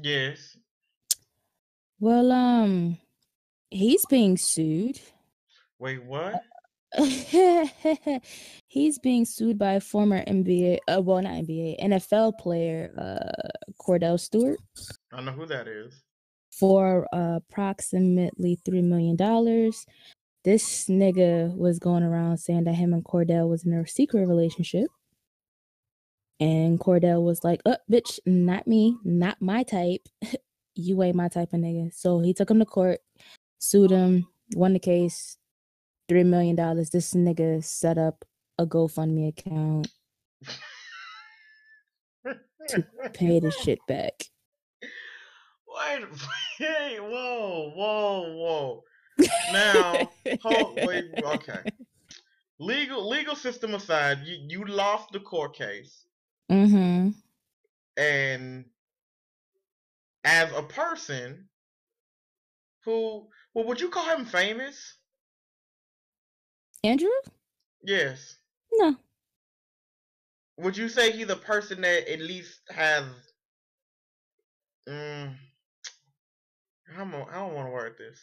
Yes. 0.03 0.57
Well, 1.99 2.33
um, 2.33 2.99
he's 3.71 4.07
being 4.07 4.37
sued. 4.37 5.01
Wait, 5.79 6.03
what? 6.05 6.43
he's 8.67 8.99
being 8.99 9.25
sued 9.25 9.59
by 9.59 9.75
a 9.75 9.81
former 9.81 10.25
NBA, 10.25 10.79
uh, 10.89 11.01
well, 11.01 11.23
not 11.23 11.33
NBA, 11.35 11.81
NFL 11.81 12.39
player, 12.39 12.93
uh, 12.99 13.73
Kordell 13.81 14.19
Stewart, 14.19 14.59
I 15.13 15.17
don't 15.17 15.27
know 15.27 15.33
who 15.33 15.47
that 15.47 15.69
is. 15.69 16.03
for 16.51 17.07
uh, 17.15 17.37
approximately 17.37 18.59
three 18.65 18.83
million 18.83 19.17
dollars. 19.17 19.87
This 20.45 20.87
nigga 20.89 21.55
was 21.57 21.79
going 21.79 22.03
around 22.03 22.39
saying 22.39 22.65
that 22.65 22.75
him 22.75 22.93
and 22.95 23.05
Kordell 23.05 23.49
was 23.49 23.65
in 23.65 23.73
a 23.73 23.87
secret 23.87 24.27
relationship. 24.27 24.89
And 26.41 26.81
Kordell 26.81 27.23
was 27.23 27.45
like, 27.45 27.61
uh, 27.67 27.77
bitch, 27.91 28.19
not 28.25 28.67
me, 28.67 28.97
not 29.05 29.37
my 29.41 29.63
type. 29.63 30.09
you 30.75 31.03
ain't 31.03 31.17
my 31.17 31.29
type 31.29 31.53
of 31.53 31.61
nigga. 31.61 31.93
So 31.93 32.21
he 32.21 32.33
took 32.33 32.51
him 32.51 32.59
to 32.61 32.65
court, 32.65 33.01
sued 33.59 33.91
him, 33.91 34.27
won 34.57 34.73
the 34.73 34.79
case, 34.79 35.37
three 36.09 36.25
million 36.25 36.57
dollars. 36.57 36.91
This 36.91 37.13
nigga 37.13 37.63
set 37.63 37.99
up 37.99 38.25
a 38.59 38.67
GoFundMe 38.67 39.29
account 39.29 39.89
to 42.69 42.85
pay 43.13 43.41
the 43.41 43.51
shit 43.63 43.79
back. 43.87 44.25
Wait, 44.83 46.03
wait, 46.61 47.01
whoa, 47.01 47.73
whoa, 47.75 48.35
whoa. 48.35 48.85
Now, 49.53 50.11
hold, 50.43 50.79
wait, 50.85 51.11
okay. 51.23 51.63
Legal, 52.59 53.09
legal 53.09 53.37
system 53.37 53.75
aside, 53.75 54.19
you, 54.25 54.37
you 54.49 54.65
lost 54.65 55.13
the 55.13 55.21
court 55.21 55.55
case, 55.55 56.07
Mm-hmm. 56.51 57.11
and 57.97 58.65
as 60.25 60.53
a 60.53 60.63
person 60.63 61.49
who, 62.85 63.29
well, 63.55 63.67
would 63.67 63.81
you 63.81 63.89
call 63.89 64.17
him 64.17 64.25
famous? 64.25 64.97
Andrew? 66.83 67.09
Yes. 67.85 68.37
No. 68.73 68.97
Would 70.59 70.77
you 70.77 70.89
say 70.89 71.13
he's 71.13 71.31
a 71.31 71.37
person 71.37 71.83
that 71.83 72.11
at 72.11 72.21
least 72.21 72.61
has, 72.71 73.05
mm, 74.89 75.35
how 76.95 77.03
am 77.03 77.15
I, 77.15 77.23
I 77.31 77.35
don't 77.35 77.55
want 77.55 77.69
to 77.69 77.73
word 77.73 77.95
this. 77.99 78.19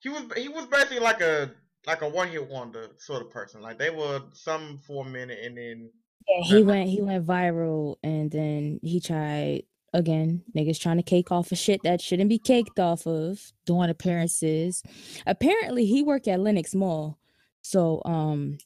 He 0.00 0.08
was 0.08 0.22
he 0.36 0.48
was 0.48 0.66
basically 0.66 1.00
like 1.00 1.20
a 1.20 1.50
like 1.86 2.02
a 2.02 2.08
one 2.08 2.28
hit 2.28 2.48
wonder 2.48 2.88
sort 2.98 3.22
of 3.22 3.30
person. 3.30 3.62
Like 3.62 3.78
they 3.78 3.90
were 3.90 4.20
some 4.32 4.78
for 4.86 5.06
a 5.06 5.08
minute 5.08 5.38
and 5.42 5.56
then 5.56 5.90
Yeah, 6.26 6.42
he 6.42 6.62
went 6.62 6.88
he 6.88 7.00
went 7.00 7.26
viral 7.26 7.96
and 8.02 8.30
then 8.30 8.80
he 8.82 9.00
tried 9.00 9.62
again, 9.94 10.42
niggas 10.56 10.80
trying 10.80 10.98
to 10.98 11.02
cake 11.02 11.32
off 11.32 11.50
of 11.50 11.58
shit 11.58 11.82
that 11.82 12.00
shouldn't 12.00 12.28
be 12.28 12.38
caked 12.38 12.78
off 12.78 13.06
of, 13.06 13.40
doing 13.64 13.88
appearances. 13.88 14.82
Apparently 15.26 15.86
he 15.86 16.02
worked 16.02 16.28
at 16.28 16.40
Lenox 16.40 16.74
Mall. 16.74 17.18
So 17.62 18.02
um 18.04 18.58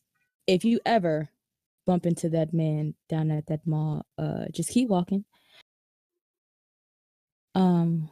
if 0.46 0.64
you 0.64 0.80
ever 0.84 1.30
bump 1.86 2.06
into 2.06 2.28
that 2.30 2.52
man 2.52 2.94
down 3.08 3.30
at 3.30 3.46
that 3.46 3.66
mall, 3.66 4.06
uh, 4.18 4.44
just 4.52 4.70
keep 4.70 4.88
walking. 4.88 5.24
Um, 7.54 8.10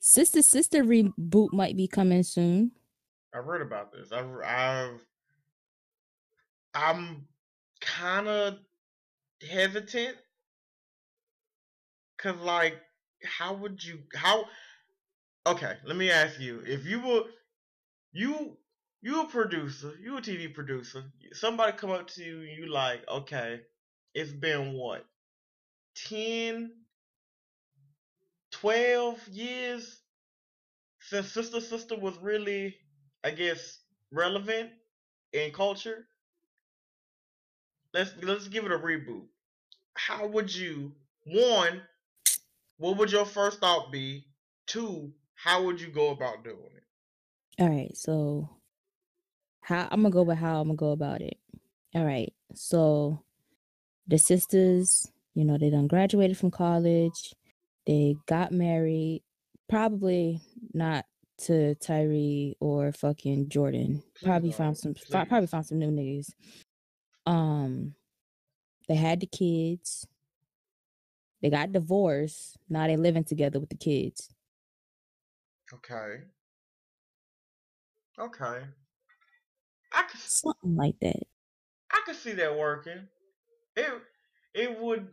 Sister 0.00 0.42
Sister 0.42 0.84
reboot 0.84 1.52
might 1.52 1.76
be 1.76 1.88
coming 1.88 2.22
soon. 2.22 2.72
I 3.34 3.38
read 3.38 3.60
about 3.60 3.92
this. 3.92 4.12
I've, 4.12 4.30
I've 4.44 5.00
I'm 6.76 7.26
kind 7.80 8.28
of 8.28 8.58
hesitant 9.48 10.16
because, 12.16 12.38
like, 12.40 12.80
how 13.24 13.54
would 13.54 13.82
you 13.82 14.00
how? 14.14 14.46
Okay, 15.46 15.76
let 15.84 15.96
me 15.96 16.10
ask 16.10 16.40
you: 16.40 16.62
If 16.66 16.86
you 16.86 17.00
were 17.00 17.24
you 18.12 18.56
you 19.02 19.22
a 19.22 19.28
producer, 19.28 19.94
you 20.02 20.16
a 20.16 20.22
TV 20.22 20.48
producer, 20.48 21.04
somebody 21.32 21.72
come 21.76 21.90
up 21.90 22.08
to 22.08 22.24
you, 22.24 22.40
you 22.40 22.68
like, 22.70 23.06
okay, 23.08 23.62
it's 24.14 24.32
been 24.32 24.74
what 24.74 25.06
10 25.94 26.72
12 28.50 29.28
years 29.28 30.00
since 31.00 31.32
Sister 31.32 31.60
Sister 31.60 31.96
was 31.96 32.18
really, 32.18 32.76
I 33.24 33.30
guess, 33.30 33.80
relevant 34.12 34.70
in 35.32 35.52
culture. 35.52 36.06
Let's 37.96 38.12
let's 38.22 38.48
give 38.48 38.66
it 38.66 38.72
a 38.72 38.78
reboot. 38.78 39.22
How 39.94 40.26
would 40.26 40.54
you 40.54 40.92
one? 41.24 41.80
What 42.76 42.98
would 42.98 43.10
your 43.10 43.24
first 43.24 43.60
thought 43.60 43.90
be? 43.90 44.26
Two, 44.66 45.12
how 45.34 45.62
would 45.64 45.80
you 45.80 45.88
go 45.88 46.10
about 46.10 46.44
doing 46.44 46.58
it? 46.76 47.62
All 47.62 47.70
right, 47.70 47.96
so 47.96 48.50
how 49.62 49.88
I'm 49.90 50.02
gonna 50.02 50.10
go 50.10 50.24
with 50.24 50.36
how 50.36 50.60
I'm 50.60 50.66
gonna 50.66 50.76
go 50.76 50.90
about 50.90 51.22
it. 51.22 51.38
All 51.94 52.04
right, 52.04 52.34
so 52.54 53.22
the 54.06 54.18
sisters, 54.18 55.10
you 55.34 55.46
know, 55.46 55.56
they 55.56 55.70
done 55.70 55.86
graduated 55.86 56.36
from 56.36 56.50
college, 56.50 57.34
they 57.86 58.14
got 58.26 58.52
married, 58.52 59.22
probably 59.70 60.42
not 60.74 61.06
to 61.38 61.74
Tyree 61.76 62.56
or 62.60 62.92
fucking 62.92 63.48
Jordan. 63.48 64.02
Probably 64.22 64.52
found 64.52 64.76
some 64.76 64.94
probably 65.10 65.46
found 65.46 65.64
some 65.64 65.78
new 65.78 65.90
niggas. 65.90 66.28
Um 67.26 67.94
they 68.88 68.94
had 68.94 69.20
the 69.20 69.26
kids. 69.26 70.06
They 71.42 71.50
got 71.50 71.72
divorced. 71.72 72.56
Now 72.68 72.86
they're 72.86 72.96
living 72.96 73.24
together 73.24 73.60
with 73.60 73.68
the 73.68 73.76
kids. 73.76 74.30
Okay. 75.72 76.22
Okay. 78.18 78.64
I 79.92 80.02
could 80.02 80.20
Something 80.20 80.76
like 80.76 80.96
that. 81.00 81.22
I 81.92 82.00
could 82.04 82.16
see 82.16 82.32
that 82.32 82.56
working. 82.56 83.08
It 83.76 83.90
it 84.54 84.80
would 84.80 85.08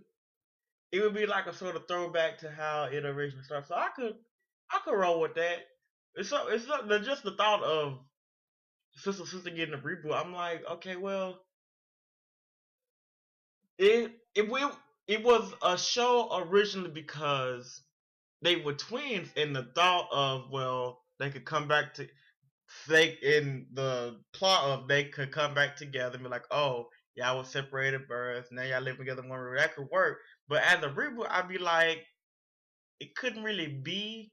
it 0.91 1.01
would 1.01 1.13
be 1.13 1.25
like 1.25 1.47
a 1.47 1.53
sort 1.53 1.75
of 1.75 1.87
throwback 1.87 2.37
to 2.39 2.51
how 2.51 2.85
it 2.85 3.05
originally 3.05 3.43
started. 3.43 3.67
So 3.67 3.75
I 3.75 3.89
could 3.95 4.13
I 4.71 4.79
could 4.85 4.93
roll 4.93 5.19
with 5.21 5.35
that. 5.35 5.59
It's 6.15 6.29
so 6.29 6.47
it's 6.47 6.67
not, 6.67 6.87
just 7.03 7.23
the 7.23 7.35
thought 7.35 7.63
of 7.63 7.99
sister 8.95 9.25
sister 9.25 9.49
getting 9.49 9.73
a 9.73 9.77
reboot. 9.77 10.13
I'm 10.13 10.33
like, 10.33 10.63
okay, 10.73 10.95
well, 10.95 11.42
it 13.77 14.11
it 14.35 14.49
will 14.49 14.71
it 15.07 15.23
was 15.23 15.53
a 15.63 15.77
show 15.77 16.29
originally 16.49 16.91
because 16.91 17.81
they 18.41 18.57
were 18.57 18.73
twins, 18.73 19.29
and 19.37 19.55
the 19.55 19.67
thought 19.75 20.07
of 20.11 20.51
well 20.51 21.01
they 21.19 21.29
could 21.29 21.45
come 21.45 21.67
back 21.67 21.93
to 21.95 22.07
they 22.87 23.17
in 23.21 23.67
the 23.73 24.19
plot 24.33 24.65
of 24.65 24.87
they 24.87 25.05
could 25.05 25.31
come 25.31 25.53
back 25.53 25.75
together 25.75 26.15
and 26.15 26.23
be 26.23 26.29
like, 26.29 26.45
oh, 26.51 26.87
y'all 27.15 27.37
were 27.37 27.43
separated 27.43 28.01
at 28.01 28.07
birth, 28.07 28.47
now 28.51 28.63
y'all 28.63 28.81
live 28.81 28.97
together 28.97 29.21
one. 29.21 29.55
That 29.55 29.75
could 29.75 29.87
work. 29.91 30.19
But 30.47 30.63
as 30.63 30.83
a 30.83 30.89
reboot, 30.89 31.27
I'd 31.29 31.47
be 31.47 31.57
like, 31.57 32.05
it 32.99 33.15
couldn't 33.15 33.43
really 33.43 33.67
be 33.67 34.31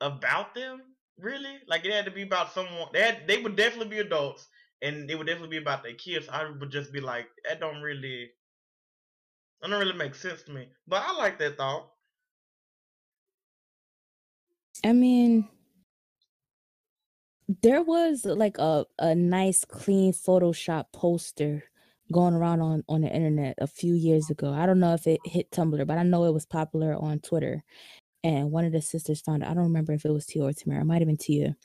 about 0.00 0.54
them, 0.54 0.80
really. 1.18 1.58
Like 1.68 1.84
it 1.84 1.92
had 1.92 2.06
to 2.06 2.10
be 2.10 2.22
about 2.22 2.52
someone. 2.52 2.88
They 2.92 3.02
had, 3.02 3.26
they 3.26 3.42
would 3.42 3.56
definitely 3.56 3.88
be 3.96 4.00
adults, 4.00 4.46
and 4.82 5.10
it 5.10 5.16
would 5.16 5.26
definitely 5.26 5.56
be 5.58 5.62
about 5.62 5.82
their 5.82 5.94
kids. 5.94 6.28
I 6.28 6.50
would 6.50 6.70
just 6.70 6.92
be 6.92 7.00
like, 7.00 7.26
that 7.48 7.60
don't 7.60 7.82
really, 7.82 8.30
that 9.60 9.70
don't 9.70 9.80
really 9.80 9.92
make 9.92 10.14
sense 10.14 10.42
to 10.42 10.52
me. 10.52 10.68
But 10.86 11.02
I 11.06 11.12
like 11.16 11.38
that 11.38 11.56
thought. 11.56 11.90
I 14.84 14.92
mean, 14.92 15.48
there 17.62 17.82
was 17.82 18.24
like 18.24 18.58
a, 18.58 18.84
a 18.98 19.14
nice 19.14 19.64
clean 19.64 20.12
Photoshop 20.12 20.86
poster 20.92 21.64
going 22.12 22.34
around 22.34 22.60
on, 22.60 22.84
on 22.88 23.00
the 23.00 23.08
internet 23.14 23.56
a 23.58 23.66
few 23.66 23.94
years 23.94 24.30
ago. 24.30 24.52
I 24.52 24.66
don't 24.66 24.80
know 24.80 24.94
if 24.94 25.06
it 25.06 25.20
hit 25.24 25.50
Tumblr, 25.50 25.86
but 25.86 25.98
I 25.98 26.02
know 26.02 26.24
it 26.24 26.34
was 26.34 26.46
popular 26.46 26.94
on 26.94 27.18
Twitter. 27.20 27.64
And 28.24 28.50
one 28.50 28.64
of 28.64 28.72
the 28.72 28.82
sisters 28.82 29.20
found 29.20 29.42
it. 29.42 29.48
I 29.48 29.54
don't 29.54 29.64
remember 29.64 29.92
if 29.92 30.04
it 30.04 30.12
was 30.12 30.26
Tia 30.26 30.44
or 30.44 30.50
Tamera. 30.50 30.80
It 30.80 30.84
might 30.84 31.00
have 31.00 31.08
been 31.08 31.16
Tia. 31.16 31.56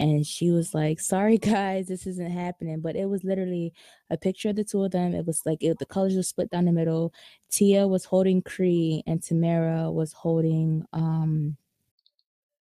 And 0.00 0.26
she 0.26 0.50
was 0.50 0.74
like, 0.74 1.00
sorry 1.00 1.38
guys, 1.54 1.88
this 1.88 2.06
isn't 2.06 2.30
happening. 2.32 2.80
But 2.80 2.96
it 2.96 3.06
was 3.06 3.24
literally 3.24 3.72
a 4.10 4.16
picture 4.18 4.50
of 4.50 4.56
the 4.56 4.64
two 4.64 4.84
of 4.84 4.92
them. 4.92 5.14
It 5.14 5.26
was 5.26 5.42
like 5.46 5.62
it, 5.62 5.78
the 5.78 5.86
colors 5.86 6.16
were 6.16 6.22
split 6.24 6.50
down 6.50 6.64
the 6.66 6.72
middle. 6.72 7.14
Tia 7.50 7.86
was 7.86 8.06
holding 8.06 8.42
Cree 8.42 9.02
and 9.06 9.20
Tamera 9.22 9.92
was 9.92 10.12
holding 10.12 10.84
um 10.92 11.56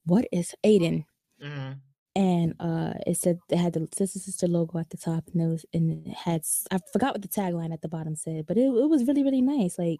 what 0.05 0.25
is 0.31 0.55
Aden? 0.63 1.05
hmm 1.41 1.71
and 2.15 2.53
uh 2.59 2.93
it 3.07 3.15
said 3.15 3.39
it 3.49 3.57
had 3.57 3.73
the 3.73 3.87
sister 3.95 4.19
sister 4.19 4.47
logo 4.47 4.77
at 4.77 4.89
the 4.89 4.97
top 4.97 5.23
and 5.31 5.41
it 5.41 5.47
was 5.47 5.65
and 5.73 6.05
it 6.05 6.13
had 6.13 6.41
i 6.69 6.77
forgot 6.91 7.13
what 7.13 7.21
the 7.21 7.27
tagline 7.29 7.71
at 7.71 7.81
the 7.81 7.87
bottom 7.87 8.15
said 8.17 8.45
but 8.45 8.57
it, 8.57 8.65
it 8.65 8.89
was 8.89 9.05
really 9.07 9.23
really 9.23 9.41
nice 9.41 9.79
like 9.79 9.99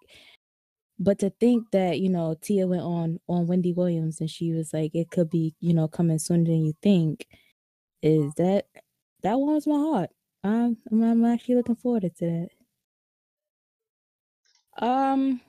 but 1.02 1.20
to 1.20 1.32
think 1.32 1.72
that 1.72 2.00
you 2.00 2.10
know 2.10 2.36
tia 2.42 2.68
went 2.68 2.84
on 2.84 3.20
on 3.28 3.48
wendy 3.48 3.74
williams 3.74 4.22
and 4.22 4.30
she 4.30 4.54
was 4.54 4.74
like 4.74 4.92
it 4.96 5.12
could 5.12 5.30
be 5.30 5.56
you 5.60 5.74
know 5.74 5.88
coming 5.88 6.20
sooner 6.20 6.46
than 6.46 6.66
you 6.66 6.74
think 6.84 7.28
is 8.04 8.34
that 8.36 8.68
that 9.24 9.38
warms 9.38 9.68
my 9.68 9.76
heart 9.78 10.12
i'm 10.44 10.78
i'm, 10.92 11.04
I'm 11.04 11.26
actually 11.26 11.56
looking 11.56 11.76
forward 11.76 12.04
to 12.04 12.50
that 14.80 14.86
um 14.86 15.42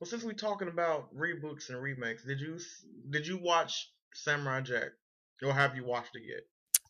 Well, 0.00 0.08
since 0.08 0.24
we're 0.24 0.32
talking 0.32 0.68
about 0.68 1.14
reboots 1.14 1.70
and 1.70 1.82
remakes, 1.82 2.24
did 2.24 2.40
you 2.40 2.58
did 3.10 3.26
you 3.26 3.38
watch 3.38 3.92
Samurai 4.14 4.60
Jack, 4.62 4.90
or 5.42 5.52
have 5.52 5.76
you 5.76 5.84
watched 5.84 6.16
it 6.16 6.22
yet? 6.26 6.42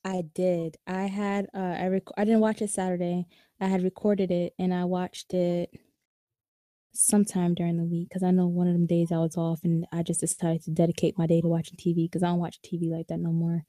I 0.05 0.23
did. 0.35 0.77
I 0.87 1.05
had 1.07 1.47
uh 1.55 1.59
I 1.79 1.87
rec- 1.89 2.17
I 2.17 2.25
didn't 2.25 2.41
watch 2.41 2.63
it 2.63 2.71
Saturday. 2.71 3.27
I 3.61 3.67
had 3.67 3.83
recorded 3.83 4.31
it 4.31 4.55
and 4.59 4.73
I 4.75 4.85
watched 4.85 5.35
it 5.35 5.71
sometime 6.99 7.55
during 7.55 7.77
the 7.77 7.85
week 7.85 8.09
because 8.09 8.23
I 8.23 8.31
know 8.33 8.47
one 8.49 8.67
of 8.69 8.75
them 8.75 8.87
days 8.87 9.13
I 9.13 9.19
was 9.19 9.37
off 9.37 9.61
and 9.65 9.87
I 9.93 10.03
just 10.03 10.21
decided 10.21 10.63
to 10.65 10.71
dedicate 10.73 11.19
my 11.19 11.27
day 11.27 11.41
to 11.41 11.49
watching 11.49 11.77
TV 11.77 12.07
because 12.07 12.23
I 12.23 12.29
don't 12.29 12.41
watch 12.41 12.61
TV 12.63 12.91
like 12.91 13.09
that 13.09 13.21
no 13.21 13.33
more. 13.33 13.65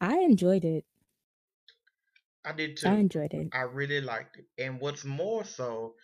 I 0.00 0.18
enjoyed 0.20 0.64
it. 0.64 0.86
I 2.44 2.52
did 2.52 2.76
too. 2.76 2.90
I 2.90 2.96
enjoyed 2.96 3.32
it. 3.32 3.52
I 3.52 3.62
really 3.62 4.00
liked 4.02 4.36
it, 4.36 4.46
and 4.58 4.78
what's 4.80 5.04
more 5.04 5.44
so, 5.44 5.96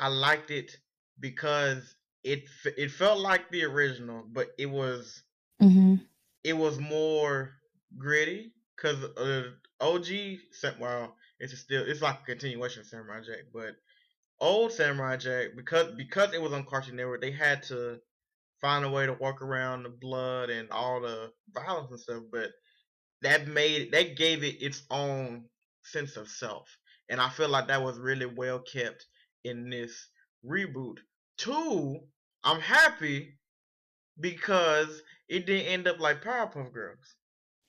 I 0.00 0.08
liked 0.08 0.50
it 0.50 0.80
because 1.20 1.96
it 2.24 2.48
it 2.76 2.90
felt 2.90 3.20
like 3.20 3.50
the 3.50 3.64
original, 3.64 4.24
but 4.24 4.50
it 4.58 4.66
was 4.66 5.24
Mm-hmm. 5.60 6.04
it 6.44 6.52
was 6.54 6.78
more 6.78 7.60
gritty 7.96 8.54
because 8.76 9.02
uh, 9.16 9.52
OG 9.80 10.38
well 10.78 11.16
it's 11.38 11.58
still 11.58 11.84
it's 11.86 12.02
like 12.02 12.20
a 12.22 12.24
continuation 12.24 12.80
of 12.80 12.86
Samurai 12.86 13.20
Jack, 13.22 13.46
but 13.52 13.76
old 14.40 14.72
Samurai 14.72 15.16
Jack 15.16 15.48
because 15.56 15.92
because 15.96 16.32
it 16.34 16.40
was 16.42 16.52
on 16.52 16.64
Cartoon 16.64 16.96
Network, 16.96 17.20
they 17.20 17.30
had 17.30 17.62
to 17.64 17.98
find 18.60 18.84
a 18.84 18.90
way 18.90 19.06
to 19.06 19.14
work 19.14 19.42
around 19.42 19.82
the 19.82 19.88
blood 19.88 20.50
and 20.50 20.70
all 20.70 21.00
the 21.00 21.32
violence 21.52 21.90
and 21.90 22.00
stuff, 22.00 22.22
but 22.30 22.50
that 23.22 23.46
made 23.48 23.92
that 23.92 24.16
gave 24.16 24.42
it 24.44 24.62
its 24.62 24.82
own 24.90 25.44
sense 25.82 26.16
of 26.16 26.28
self, 26.28 26.68
and 27.08 27.20
I 27.20 27.28
feel 27.30 27.48
like 27.48 27.68
that 27.68 27.82
was 27.82 27.98
really 27.98 28.26
well 28.26 28.60
kept 28.60 29.06
in 29.44 29.70
this 29.70 30.08
reboot. 30.46 30.98
Two, 31.38 32.00
I'm 32.44 32.60
happy 32.60 33.38
because 34.18 35.02
it 35.28 35.46
didn't 35.46 35.66
end 35.66 35.88
up 35.88 36.00
like 36.00 36.22
Powerpuff 36.22 36.72
Girls. 36.72 37.16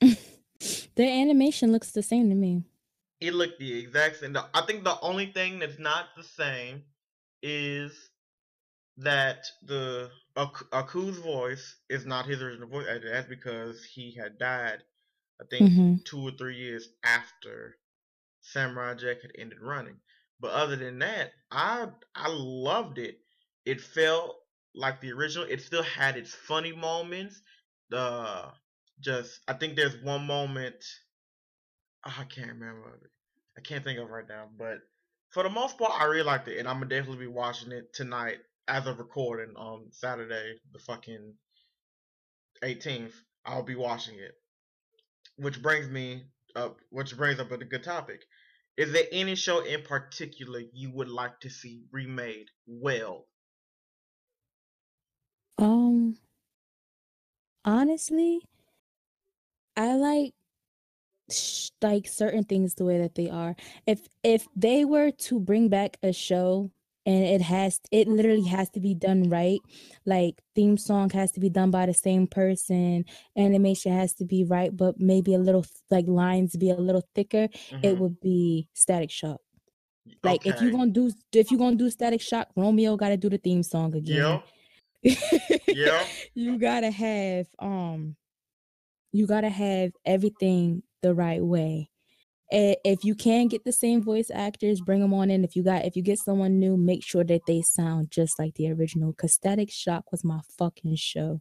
the 0.00 1.04
animation 1.04 1.72
looks 1.72 1.90
the 1.92 2.02
same 2.02 2.28
to 2.28 2.34
me. 2.34 2.64
It 3.22 3.34
looked 3.34 3.58
the 3.58 3.78
exact 3.80 4.18
same. 4.18 4.36
I 4.36 4.62
think 4.66 4.84
the 4.84 5.00
only 5.00 5.32
thing 5.32 5.60
that's 5.60 5.78
not 5.78 6.14
the 6.16 6.24
same 6.24 6.84
is 7.42 8.10
that 8.98 9.46
the 9.62 10.12
Ak- 10.36 10.70
Aku's 10.72 11.18
voice 11.18 11.76
is 11.88 12.06
not 12.06 12.26
his 12.26 12.42
original 12.42 12.68
voice. 12.68 12.86
That's 13.02 13.28
because 13.28 13.84
he 13.84 14.14
had 14.14 14.38
died. 14.38 14.84
I 15.40 15.44
think 15.46 15.70
Mm-hmm. 15.70 16.04
two 16.04 16.20
or 16.22 16.32
three 16.32 16.56
years 16.58 16.88
after 17.04 17.78
Samurai 18.42 18.94
Jack 18.94 19.22
had 19.22 19.32
ended 19.38 19.60
running. 19.60 20.00
But 20.40 20.52
other 20.52 20.76
than 20.76 20.98
that, 21.00 21.32
I 21.50 21.88
I 22.14 22.28
loved 22.28 22.98
it. 22.98 23.20
It 23.64 23.80
felt 23.80 24.36
like 24.74 25.00
the 25.00 25.12
original. 25.12 25.48
It 25.48 25.62
still 25.62 25.82
had 25.84 26.16
its 26.18 26.34
funny 26.34 26.72
moments. 26.72 27.42
The 27.90 28.52
just 29.00 29.40
I 29.48 29.54
think 29.54 29.76
there's 29.76 29.96
one 30.02 30.26
moment 30.26 30.84
I 32.04 32.24
can't 32.24 32.52
remember. 32.52 33.10
I 33.56 33.60
can't 33.60 33.84
think 33.84 33.98
of 33.98 34.08
right 34.08 34.28
now, 34.28 34.48
but 34.58 34.78
for 35.30 35.42
the 35.42 35.50
most 35.50 35.78
part, 35.78 35.92
I 35.92 36.04
really 36.04 36.22
liked 36.22 36.48
it, 36.48 36.58
and 36.58 36.68
I'm 36.68 36.76
gonna 36.76 36.88
definitely 36.88 37.26
be 37.26 37.32
watching 37.32 37.72
it 37.72 37.94
tonight 37.94 38.38
as 38.68 38.86
of 38.86 38.98
recording 38.98 39.54
on 39.56 39.86
Saturday, 39.90 40.58
the 40.72 40.78
fucking 40.80 41.34
18th. 42.62 43.14
I'll 43.44 43.62
be 43.62 43.74
watching 43.74 44.18
it, 44.18 44.34
which 45.36 45.62
brings 45.62 45.88
me 45.88 46.24
up, 46.54 46.78
which 46.90 47.16
brings 47.16 47.40
up 47.40 47.50
a 47.50 47.58
good 47.58 47.82
topic. 47.82 48.22
Is 48.76 48.92
there 48.92 49.06
any 49.12 49.34
show 49.34 49.64
in 49.64 49.82
particular 49.82 50.60
you 50.72 50.90
would 50.92 51.08
like 51.08 51.40
to 51.40 51.50
see 51.50 51.82
remade 51.90 52.48
well? 52.66 53.26
Um, 55.58 56.16
honestly, 57.64 58.40
I 59.76 59.94
like 59.94 60.34
like 61.80 62.06
certain 62.06 62.44
things 62.44 62.74
the 62.74 62.84
way 62.84 62.98
that 62.98 63.14
they 63.14 63.30
are. 63.30 63.54
If 63.86 64.08
if 64.22 64.46
they 64.56 64.84
were 64.84 65.10
to 65.10 65.40
bring 65.40 65.68
back 65.68 65.96
a 66.02 66.12
show 66.12 66.70
and 67.04 67.24
it 67.24 67.42
has 67.42 67.80
it 67.90 68.06
literally 68.06 68.46
has 68.46 68.70
to 68.70 68.80
be 68.80 68.94
done 68.94 69.28
right, 69.28 69.60
like 70.06 70.40
theme 70.54 70.76
song 70.76 71.10
has 71.10 71.32
to 71.32 71.40
be 71.40 71.50
done 71.50 71.70
by 71.70 71.86
the 71.86 71.94
same 71.94 72.26
person, 72.26 73.04
animation 73.36 73.92
has 73.92 74.14
to 74.14 74.24
be 74.24 74.44
right, 74.44 74.76
but 74.76 74.98
maybe 74.98 75.34
a 75.34 75.38
little 75.38 75.64
like 75.90 76.06
lines 76.06 76.56
be 76.56 76.70
a 76.70 76.74
little 76.74 77.06
thicker, 77.14 77.48
mm-hmm. 77.48 77.84
it 77.84 77.98
would 77.98 78.20
be 78.20 78.68
Static 78.74 79.10
Shock. 79.10 79.40
Like 80.22 80.40
okay. 80.40 80.50
if 80.50 80.60
you're 80.60 80.72
gonna 80.72 80.90
do 80.90 81.12
if 81.32 81.50
you're 81.50 81.58
gonna 81.58 81.76
do 81.76 81.90
Static 81.90 82.20
Shock, 82.20 82.48
Romeo 82.56 82.96
got 82.96 83.08
to 83.08 83.16
do 83.16 83.30
the 83.30 83.38
theme 83.38 83.62
song 83.62 83.94
again. 83.94 84.42
Yeah. 85.02 85.16
yeah. 85.68 86.04
You 86.34 86.58
gotta 86.58 86.90
have 86.90 87.46
um 87.58 88.16
you 89.12 89.26
got 89.26 89.42
to 89.42 89.50
have 89.50 89.92
everything 90.04 90.82
the 91.02 91.14
right 91.14 91.42
way 91.42 91.88
if 92.54 93.02
you 93.02 93.14
can 93.14 93.48
get 93.48 93.64
the 93.64 93.72
same 93.72 94.02
voice 94.02 94.30
actors 94.32 94.80
bring 94.80 95.00
them 95.00 95.14
on 95.14 95.30
in 95.30 95.44
if 95.44 95.56
you 95.56 95.62
got 95.62 95.84
if 95.84 95.96
you 95.96 96.02
get 96.02 96.18
someone 96.18 96.58
new 96.58 96.76
make 96.76 97.02
sure 97.02 97.24
that 97.24 97.40
they 97.46 97.62
sound 97.62 98.10
just 98.10 98.38
like 98.38 98.54
the 98.54 98.70
original 98.70 99.12
because 99.12 99.32
static 99.32 99.70
shock 99.70 100.04
was 100.12 100.22
my 100.22 100.40
fucking 100.58 100.94
show 100.94 101.40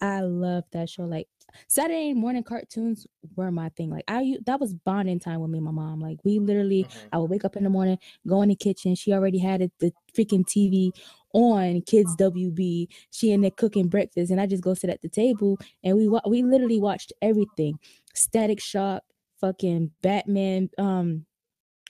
i 0.00 0.20
love 0.20 0.64
that 0.72 0.88
show 0.88 1.04
like 1.04 1.28
Saturday 1.68 2.12
morning 2.12 2.42
cartoons 2.42 3.06
were 3.34 3.50
my 3.50 3.68
thing. 3.70 3.90
Like 3.90 4.04
I 4.08 4.36
that 4.46 4.60
was 4.60 4.74
bonding 4.74 5.20
time 5.20 5.40
with 5.40 5.50
me 5.50 5.58
and 5.58 5.64
my 5.64 5.70
mom. 5.70 6.00
Like 6.00 6.18
we 6.24 6.38
literally 6.38 6.84
mm-hmm. 6.84 7.08
I 7.12 7.18
would 7.18 7.30
wake 7.30 7.44
up 7.44 7.56
in 7.56 7.64
the 7.64 7.70
morning, 7.70 7.98
go 8.26 8.42
in 8.42 8.48
the 8.48 8.56
kitchen. 8.56 8.94
She 8.94 9.12
already 9.12 9.38
had 9.38 9.62
it, 9.62 9.72
the 9.78 9.92
freaking 10.16 10.44
TV 10.44 10.90
on 11.32 11.82
Kids 11.82 12.14
WB. 12.16 12.88
She 13.10 13.30
in 13.30 13.40
there 13.40 13.50
cooking 13.50 13.88
breakfast, 13.88 14.30
and 14.30 14.40
I 14.40 14.46
just 14.46 14.62
go 14.62 14.74
sit 14.74 14.90
at 14.90 15.02
the 15.02 15.08
table 15.08 15.58
and 15.82 15.96
we 15.96 16.08
we 16.28 16.42
literally 16.42 16.80
watched 16.80 17.12
everything. 17.22 17.78
Static 18.16 18.60
Shock, 18.60 19.02
fucking 19.40 19.90
Batman, 20.02 20.70
um, 20.78 21.26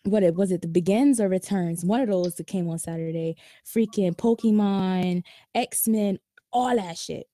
what 0.04 0.22
it 0.22 0.34
was 0.34 0.52
it 0.52 0.62
the 0.62 0.68
begins 0.68 1.20
or 1.20 1.28
returns 1.28 1.84
one 1.84 2.00
of 2.00 2.08
those 2.08 2.36
that 2.36 2.46
came 2.46 2.68
on 2.68 2.78
saturday 2.78 3.34
freaking 3.66 4.14
pokemon 4.14 5.20
x-men 5.52 6.16
all 6.52 6.76
that 6.76 6.96
shit 6.96 7.26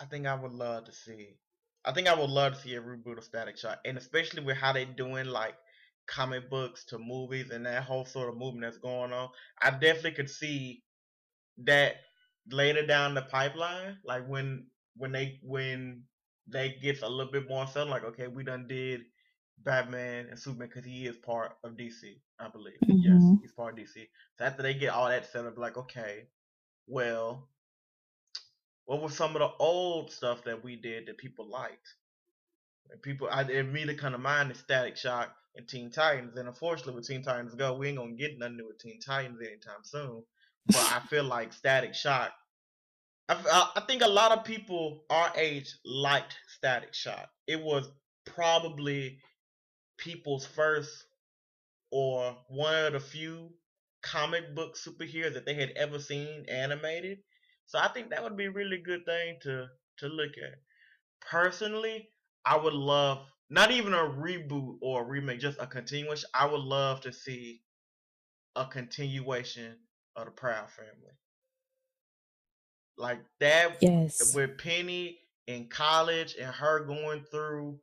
I 0.00 0.04
think 0.04 0.26
I 0.26 0.34
would 0.34 0.52
love 0.52 0.84
to 0.84 0.92
see. 0.92 1.36
I 1.84 1.92
think 1.92 2.08
I 2.08 2.14
would 2.14 2.30
love 2.30 2.54
to 2.54 2.60
see 2.60 2.74
a 2.74 2.80
reboot 2.80 3.18
of 3.18 3.24
Static 3.24 3.56
Shock, 3.56 3.80
and 3.84 3.98
especially 3.98 4.44
with 4.44 4.56
how 4.56 4.72
they're 4.72 4.84
doing 4.84 5.26
like 5.26 5.54
comic 6.06 6.48
books 6.48 6.84
to 6.86 6.98
movies 6.98 7.50
and 7.50 7.66
that 7.66 7.82
whole 7.82 8.04
sort 8.04 8.28
of 8.28 8.36
movement 8.38 8.62
that's 8.62 8.78
going 8.78 9.12
on. 9.12 9.28
I 9.60 9.70
definitely 9.70 10.12
could 10.12 10.30
see 10.30 10.82
that 11.64 11.96
later 12.50 12.86
down 12.86 13.14
the 13.14 13.22
pipeline, 13.22 13.98
like 14.04 14.26
when 14.28 14.66
when 14.96 15.12
they 15.12 15.40
when 15.42 16.04
they 16.50 16.76
get 16.80 17.02
a 17.02 17.08
little 17.08 17.32
bit 17.32 17.48
more 17.48 17.66
settled, 17.66 17.90
like 17.90 18.04
okay, 18.04 18.26
we 18.26 18.44
done 18.44 18.66
did 18.66 19.02
Batman 19.64 20.26
and 20.30 20.38
Superman 20.38 20.68
because 20.68 20.84
he 20.84 21.06
is 21.06 21.16
part 21.16 21.56
of 21.64 21.72
DC, 21.72 22.20
I 22.38 22.48
believe. 22.48 22.78
Mm-hmm. 22.84 22.98
Yes, 22.98 23.22
he's 23.42 23.52
part 23.52 23.78
of 23.78 23.84
DC. 23.84 24.08
So 24.38 24.44
after 24.44 24.62
they 24.62 24.74
get 24.74 24.92
all 24.92 25.08
that 25.08 25.30
settled, 25.30 25.58
like 25.58 25.76
okay, 25.76 26.28
well, 26.86 27.48
what 28.86 29.02
was 29.02 29.14
some 29.14 29.36
of 29.36 29.40
the 29.40 29.50
old 29.58 30.10
stuff 30.10 30.44
that 30.44 30.64
we 30.64 30.76
did 30.76 31.06
that 31.06 31.18
people 31.18 31.48
liked? 31.48 31.94
And 32.90 33.02
people, 33.02 33.28
I 33.30 33.42
immediately 33.42 33.96
kind 33.96 34.14
of 34.14 34.20
mind 34.20 34.50
is 34.50 34.58
Static 34.58 34.96
Shock 34.96 35.34
and 35.56 35.68
Teen 35.68 35.90
Titans. 35.90 36.36
And 36.38 36.48
unfortunately, 36.48 36.94
with 36.94 37.06
Teen 37.06 37.22
Titans 37.22 37.54
Go, 37.54 37.76
we 37.76 37.88
ain't 37.88 37.98
gonna 37.98 38.12
get 38.12 38.38
nothing 38.38 38.56
new 38.56 38.68
with 38.68 38.78
Teen 38.78 38.98
Titans 39.00 39.40
anytime 39.40 39.82
soon. 39.82 40.22
But 40.66 40.90
I 40.94 41.00
feel 41.08 41.24
like 41.24 41.52
Static 41.52 41.94
Shock. 41.94 42.32
I, 43.28 43.72
I 43.76 43.80
think 43.80 44.02
a 44.02 44.08
lot 44.08 44.32
of 44.32 44.44
people 44.44 45.04
our 45.10 45.32
age 45.36 45.74
liked 45.84 46.36
Static 46.48 46.94
Shock. 46.94 47.28
It 47.46 47.60
was 47.60 47.88
probably 48.24 49.18
people's 49.98 50.46
first 50.46 51.04
or 51.90 52.36
one 52.48 52.86
of 52.86 52.92
the 52.94 53.00
few 53.00 53.50
comic 54.02 54.54
book 54.54 54.76
superheroes 54.76 55.34
that 55.34 55.44
they 55.44 55.54
had 55.54 55.72
ever 55.76 55.98
seen 55.98 56.46
animated. 56.48 57.18
So 57.66 57.78
I 57.78 57.88
think 57.88 58.10
that 58.10 58.22
would 58.22 58.36
be 58.36 58.46
a 58.46 58.50
really 58.50 58.78
good 58.78 59.04
thing 59.04 59.38
to 59.42 59.68
to 59.98 60.08
look 60.08 60.32
at. 60.42 60.58
Personally, 61.20 62.08
I 62.44 62.56
would 62.56 62.72
love 62.74 63.26
not 63.50 63.70
even 63.70 63.92
a 63.92 63.98
reboot 63.98 64.78
or 64.80 65.02
a 65.02 65.04
remake, 65.04 65.40
just 65.40 65.60
a 65.60 65.66
continuation. 65.66 66.28
I 66.34 66.46
would 66.46 66.60
love 66.60 67.02
to 67.02 67.12
see 67.12 67.62
a 68.56 68.66
continuation 68.66 69.76
of 70.16 70.26
the 70.26 70.30
Proud 70.30 70.70
Family. 70.70 71.14
Like 72.98 73.20
that 73.40 73.76
yes. 73.80 74.34
with 74.34 74.58
Penny 74.58 75.18
in 75.46 75.68
college 75.68 76.36
and 76.38 76.52
her 76.52 76.84
going 76.84 77.24
through 77.30 77.78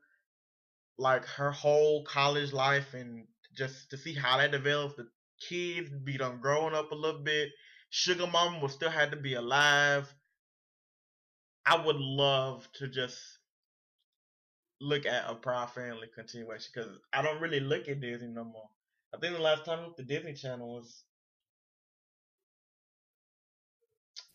like 0.97 1.25
her 1.25 1.51
whole 1.51 2.03
college 2.03 2.53
life 2.53 2.93
and 2.93 3.25
just 3.57 3.89
to 3.89 3.97
see 3.97 4.13
how 4.13 4.37
that 4.37 4.51
develops 4.51 4.95
the 4.95 5.07
kids 5.49 5.89
be 6.03 6.17
done 6.17 6.39
growing 6.41 6.75
up 6.75 6.91
a 6.91 6.95
little 6.95 7.21
bit 7.21 7.49
Sugar 7.97 8.27
Mama 8.27 8.59
will 8.59 8.67
still 8.67 8.89
have 8.89 9.11
to 9.11 9.15
be 9.15 9.35
alive. 9.35 10.13
I 11.65 11.77
would 11.77 11.95
love 11.95 12.67
to 12.73 12.89
just 12.89 13.17
look 14.81 15.05
at 15.05 15.29
a 15.29 15.35
Proud 15.35 15.71
Family 15.71 16.09
continuation 16.13 16.71
because 16.73 16.99
I 17.13 17.21
don't 17.21 17.39
really 17.39 17.61
look 17.61 17.87
at 17.87 18.01
Disney 18.01 18.27
no 18.27 18.43
more. 18.43 18.67
I 19.13 19.17
think 19.17 19.37
the 19.37 19.41
last 19.41 19.63
time 19.63 19.79
I 19.79 19.85
looked 19.85 20.01
at 20.01 20.07
Disney 20.07 20.33
Channel 20.33 20.75
was. 20.75 21.05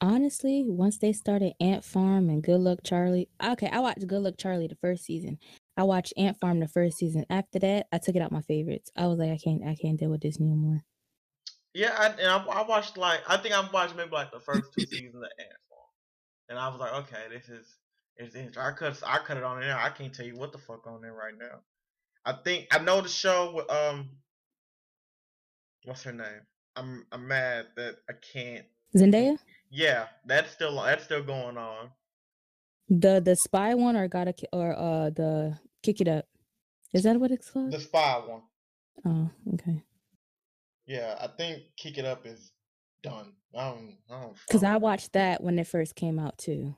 Honestly, 0.01 0.65
once 0.67 0.99
they 0.99 1.13
started 1.13 1.53
Ant 1.61 1.85
Farm 1.85 2.31
and 2.31 2.43
Good 2.43 2.61
Luck 2.61 2.79
Charlie, 2.85 3.29
okay, 3.43 3.69
I 3.69 3.81
watched 3.81 4.07
Good 4.07 4.23
Luck 4.23 4.35
Charlie 4.39 4.67
the 4.67 4.77
first 4.77 5.05
season. 5.05 5.39
I 5.77 5.83
watched 5.83 6.15
Ant 6.17 6.39
Farm 6.41 6.61
the 6.61 6.69
first 6.69 6.97
season. 6.99 7.27
After 7.29 7.59
that, 7.59 7.87
I 7.93 7.99
took 7.99 8.17
it 8.17 8.23
out 8.23 8.33
my 8.33 8.41
favorites. 8.41 8.91
I 8.97 9.07
was 9.07 9.19
like, 9.19 9.31
I 9.31 9.39
can't, 9.43 9.63
I 9.67 9.75
can't 9.75 9.99
deal 9.99 10.11
with 10.11 10.21
Disney 10.21 10.47
anymore. 10.47 10.81
Yeah, 11.75 11.95
I, 11.97 12.07
and 12.09 12.27
I, 12.27 12.45
I, 12.47 12.67
watched 12.67 12.97
like 12.97 13.21
I 13.29 13.37
think 13.37 13.55
I 13.55 13.69
watched 13.71 13.95
maybe 13.95 14.11
like 14.11 14.33
the 14.33 14.41
first 14.41 14.73
two 14.77 14.87
seasons 14.87 15.15
of 15.15 15.23
Ant 15.39 15.61
Farm, 15.69 15.89
and 16.49 16.59
I 16.59 16.69
was 16.69 16.81
like, 16.81 16.93
okay, 17.05 17.25
this 17.31 17.49
is 17.49 17.77
it's 18.17 18.35
interesting. 18.35 18.63
I 18.63 18.73
cut 18.73 19.01
I 19.07 19.19
cut 19.19 19.37
it 19.37 19.45
on 19.45 19.61
there. 19.61 19.77
I 19.77 19.91
can't 19.91 20.13
tell 20.13 20.27
you 20.27 20.37
what 20.37 20.53
the 20.53 20.59
fuck 20.59 20.87
on 20.87 21.01
there 21.01 21.15
right 21.15 21.35
now. 21.39 21.61
I 22.25 22.33
think 22.45 22.67
I 22.73 22.79
know 22.81 23.01
the 23.01 23.09
show 23.09 23.53
with 23.55 23.71
um, 23.71 24.11
what's 25.85 26.03
her 26.03 26.13
name? 26.13 26.43
I'm 26.75 27.07
I'm 27.13 27.29
mad 27.29 27.67
that 27.77 27.97
I 28.09 28.15
can't. 28.33 28.67
Zendaya. 28.97 29.39
Yeah, 29.71 30.07
that's 30.27 30.51
still 30.51 30.75
that's 30.83 31.05
still 31.05 31.23
going 31.23 31.57
on. 31.57 31.91
The 32.89 33.21
the 33.25 33.37
spy 33.37 33.75
one 33.75 33.97
or 33.97 34.09
gotta 34.09 34.35
or 34.53 34.77
uh 34.77 35.11
the 35.11 35.59
kick 35.83 36.01
it 36.01 36.09
up. 36.09 36.27
Is 36.93 37.05
that 37.05 37.21
what 37.21 37.31
it's 37.31 37.51
called? 37.51 37.73
The 37.73 37.81
spy 37.81 38.21
one. 38.27 38.43
Oh, 39.05 39.31
okay. 39.55 39.83
Yeah, 40.87 41.15
I 41.21 41.29
think 41.29 41.63
Kick 41.77 41.99
It 41.99 42.05
Up 42.05 42.27
is 42.27 42.53
done. 43.03 43.33
I 43.57 43.71
don't, 43.71 43.97
I 44.11 44.21
don't. 44.23 44.37
Because 44.47 44.65
I 44.65 44.77
watched 44.77 45.13
that 45.13 45.43
when 45.43 45.59
it 45.59 45.67
first 45.67 45.95
came 45.95 46.19
out 46.19 46.37
too. 46.37 46.75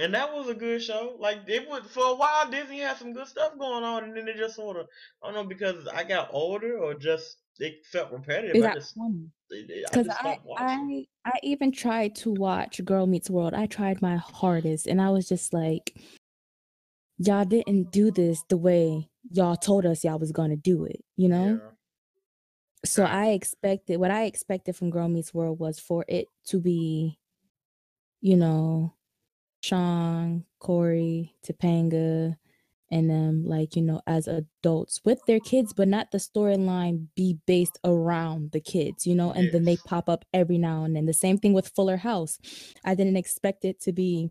And 0.00 0.14
that 0.14 0.32
was 0.32 0.48
a 0.48 0.54
good 0.54 0.82
show. 0.82 1.16
Like 1.18 1.40
it 1.46 1.68
was 1.68 1.82
for 1.90 2.04
a 2.04 2.14
while. 2.14 2.50
Disney 2.50 2.80
had 2.80 2.96
some 2.96 3.12
good 3.12 3.26
stuff 3.26 3.58
going 3.58 3.84
on, 3.84 4.04
and 4.04 4.16
then 4.16 4.28
it 4.28 4.36
just 4.36 4.56
sort 4.56 4.78
of 4.78 4.86
I 5.22 5.26
don't 5.26 5.34
know 5.34 5.44
because 5.44 5.86
I 5.88 6.04
got 6.04 6.30
older 6.32 6.78
or 6.78 6.94
just 6.94 7.36
it 7.58 7.84
felt 7.84 8.10
repetitive. 8.10 8.56
It 8.56 8.64
I 8.64 8.74
just 8.74 8.96
because 9.50 10.08
I, 10.08 10.38
I 10.56 11.04
I 11.26 11.32
even 11.42 11.70
tried 11.70 12.14
to 12.16 12.30
watch 12.32 12.82
Girl 12.84 13.06
Meets 13.06 13.28
World. 13.28 13.52
I 13.52 13.66
tried 13.66 14.00
my 14.00 14.16
hardest, 14.16 14.86
and 14.86 15.02
I 15.02 15.10
was 15.10 15.28
just 15.28 15.52
like, 15.52 15.94
y'all 17.18 17.44
didn't 17.44 17.92
do 17.92 18.10
this 18.10 18.42
the 18.48 18.56
way 18.56 19.10
y'all 19.30 19.56
told 19.56 19.84
us 19.84 20.02
y'all 20.02 20.18
was 20.18 20.32
gonna 20.32 20.56
do 20.56 20.84
it. 20.84 21.04
You 21.16 21.28
know. 21.28 21.60
Yeah. 21.62 21.70
So 22.86 23.04
I 23.04 23.32
expected 23.32 24.00
what 24.00 24.10
I 24.10 24.24
expected 24.24 24.74
from 24.76 24.88
Girl 24.88 25.08
Meets 25.08 25.34
World 25.34 25.58
was 25.58 25.78
for 25.78 26.06
it 26.08 26.26
to 26.46 26.58
be, 26.58 27.18
you 28.22 28.38
know, 28.38 28.94
Shawn, 29.60 30.44
Corey, 30.58 31.34
Topanga, 31.46 32.36
and 32.90 33.08
them 33.08 33.44
like, 33.46 33.76
you 33.76 33.82
know, 33.82 34.00
as 34.06 34.26
adults 34.26 35.00
with 35.04 35.20
their 35.26 35.38
kids, 35.38 35.72
but 35.72 35.86
not 35.86 36.10
the 36.10 36.18
storyline 36.18 37.06
be 37.14 37.38
based 37.46 37.78
around 37.84 38.50
the 38.50 38.60
kids, 38.60 39.06
you 39.06 39.14
know, 39.14 39.30
and 39.30 39.44
yes. 39.44 39.52
then 39.52 39.64
they 39.64 39.76
pop 39.86 40.08
up 40.08 40.24
every 40.34 40.58
now 40.58 40.84
and 40.84 40.96
then. 40.96 41.06
The 41.06 41.12
same 41.12 41.38
thing 41.38 41.52
with 41.52 41.68
Fuller 41.68 41.98
House. 41.98 42.38
I 42.84 42.94
didn't 42.94 43.16
expect 43.16 43.64
it 43.64 43.80
to 43.82 43.92
be 43.92 44.30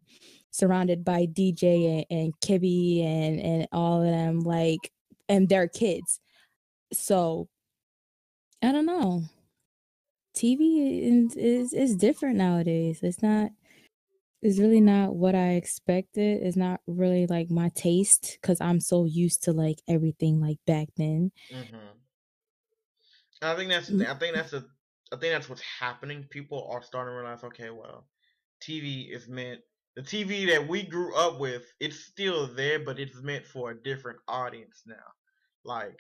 surrounded 0.52 1.06
by 1.06 1.26
DJ 1.26 2.06
and, 2.10 2.20
and 2.20 2.34
Kibby 2.42 3.04
and 3.04 3.40
and 3.40 3.68
all 3.72 4.02
of 4.02 4.10
them 4.10 4.40
like 4.40 4.92
and 5.30 5.48
they're 5.48 5.68
kids. 5.68 6.20
So 6.92 7.48
I 8.62 8.72
don't 8.72 8.86
know. 8.86 9.24
TV 10.36 11.28
is, 11.28 11.36
is 11.36 11.74
is 11.74 11.96
different 11.96 12.38
nowadays. 12.38 13.00
It's 13.04 13.22
not 13.22 13.52
it's 14.42 14.60
really 14.60 14.82
not 14.82 15.16
what 15.16 15.36
I 15.36 15.52
expected. 15.54 16.44
It's 16.44 16.58
not 16.58 16.82
really 16.88 17.28
like 17.28 17.50
my 17.50 17.70
taste 17.76 18.38
because 18.42 18.62
I'm 18.62 18.80
so 18.80 19.06
used 19.06 19.44
to 19.44 19.52
like 19.52 19.82
everything 19.88 20.40
like 20.40 20.60
back 20.66 20.88
then. 20.96 21.32
Mm-hmm. 21.54 21.76
I 23.42 23.56
think 23.56 23.70
that's 23.70 23.90
Mm. 23.90 24.08
I 24.08 24.14
think 24.16 24.36
that's 24.36 24.54
a 24.54 24.66
I 25.12 25.16
think 25.18 25.34
that's 25.34 25.50
what's 25.50 25.64
happening. 25.80 26.28
People 26.30 26.70
are 26.72 26.84
starting 26.84 27.14
to 27.14 27.18
realize, 27.18 27.44
okay, 27.44 27.72
well, 27.72 28.08
TV 28.62 29.10
is 29.12 29.28
meant 29.28 29.62
the 29.96 30.02
TV 30.04 30.48
that 30.48 30.68
we 30.68 30.84
grew 30.84 31.16
up 31.16 31.40
with. 31.40 31.64
It's 31.80 32.00
still 32.06 32.48
there, 32.48 32.80
but 32.80 33.00
it's 33.00 33.22
meant 33.22 33.46
for 33.46 33.72
a 33.72 33.84
different 33.84 34.20
audience 34.28 34.84
now. 34.86 34.96
Like, 35.64 36.00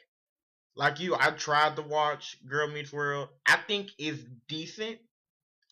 like 0.75 0.99
you, 0.99 1.15
I 1.15 1.32
tried 1.32 1.75
to 1.78 1.82
watch 1.82 2.38
Girl 2.47 2.67
Meets 2.67 2.93
World. 2.93 3.30
I 3.47 3.58
think 3.67 3.89
it's 3.97 4.23
decent. 4.47 4.99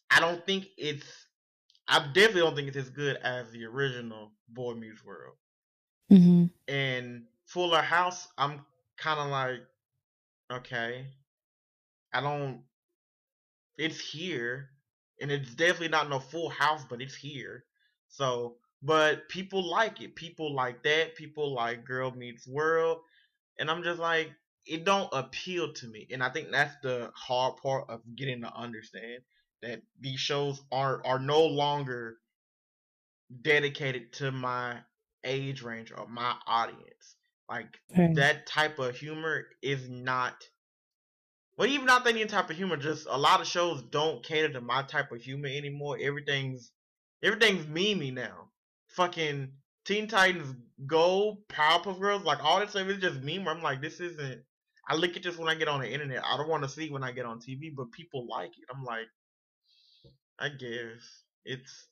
I 0.10 0.20
don't 0.20 0.46
think 0.46 0.68
it's. 0.78 1.27
I 1.88 2.00
definitely 2.00 2.42
don't 2.42 2.56
think 2.56 2.68
it's 2.70 2.78
as 2.78 2.90
good 2.90 3.18
as 3.18 3.52
the 3.52 3.66
original 3.66 4.32
Boy 4.50 4.74
Meets 4.76 5.04
World. 5.04 5.36
hmm 6.10 6.48
And 6.68 7.28
Fuller 7.46 7.82
House, 7.82 8.28
I'm 8.38 8.66
kind 8.98 9.20
of 9.20 9.28
like, 9.30 9.62
okay, 10.52 11.08
I 12.14 12.22
don't. 12.22 12.64
It's 13.78 14.00
here, 14.00 14.72
and 15.22 15.32
it's 15.32 15.54
definitely 15.56 15.90
not 15.90 16.10
no 16.10 16.20
Full 16.20 16.50
House, 16.50 16.84
but 16.90 17.02
it's 17.02 17.16
here. 17.16 17.66
So, 18.08 18.58
but 18.82 19.30
people 19.30 19.64
like 19.64 20.02
it. 20.02 20.16
People 20.16 20.54
like 20.54 20.84
that. 20.84 21.16
People 21.16 21.54
like 21.54 21.86
Girl 21.86 22.12
Meets 22.12 22.48
World, 22.48 23.02
and 23.60 23.70
I'm 23.72 23.84
just 23.84 24.00
like, 24.00 24.32
it 24.66 24.86
don't 24.86 25.10
appeal 25.14 25.74
to 25.74 25.88
me. 25.88 26.08
And 26.12 26.24
I 26.24 26.30
think 26.30 26.52
that's 26.52 26.76
the 26.84 27.12
hard 27.16 27.58
part 27.58 27.90
of 27.90 28.02
getting 28.16 28.42
to 28.42 28.54
understand 28.54 29.24
that 29.62 29.82
these 30.00 30.20
shows 30.20 30.62
are 30.72 31.06
are 31.06 31.20
no 31.20 31.46
longer 31.46 32.18
dedicated 33.42 34.14
to 34.14 34.32
my 34.32 34.80
age 35.24 35.62
range 35.62 35.92
or 35.92 36.08
my 36.08 36.36
audience. 36.46 37.16
Like 37.50 37.80
Right. 37.98 38.14
that 38.16 38.46
type 38.46 38.80
of 38.80 38.96
humor 38.98 39.48
is 39.62 39.90
not 39.90 40.44
well 41.58 41.68
even 41.68 41.86
not 41.86 42.06
any 42.08 42.26
type 42.26 42.50
of 42.50 42.58
humor, 42.58 42.78
just 42.78 43.08
a 43.10 43.18
lot 43.18 43.42
of 43.42 43.48
shows 43.48 43.82
don't 43.82 44.24
cater 44.24 44.54
to 44.54 44.62
my 44.62 44.84
type 44.84 45.12
of 45.12 45.22
humor 45.22 45.48
anymore. 45.48 45.98
Everything's 46.00 46.72
everything's 47.24 47.66
memey 47.66 48.14
now. 48.14 48.50
Fucking 48.90 49.52
Teen 49.86 50.08
Titans 50.08 50.56
Go, 50.86 51.38
Powerpuff 51.50 52.00
Girls, 52.00 52.24
like 52.24 52.44
all 52.44 52.60
that 52.60 52.70
stuff 52.70 52.88
is 52.88 53.02
just 53.02 53.22
meme. 53.22 53.48
I'm 53.48 53.62
like, 53.64 53.82
this 53.82 54.00
isn't 54.00 54.44
I 54.90 54.96
look 54.96 55.18
at 55.18 55.24
this 55.24 55.38
when 55.38 55.50
I 55.50 55.56
get 55.56 55.68
on 55.68 55.82
the 55.82 55.92
internet. 55.92 56.24
I 56.24 56.38
don't 56.38 56.48
want 56.50 56.64
to 56.64 56.70
see 56.70 56.90
when 56.90 57.04
I 57.04 57.12
get 57.12 57.26
on 57.26 57.40
TV, 57.40 57.74
but 57.76 57.92
people 57.92 58.26
like 58.28 58.52
it. 58.58 58.66
I'm 58.74 58.84
like, 58.84 59.08
I 60.40 60.50
guess 60.50 61.24
it's 61.46 61.88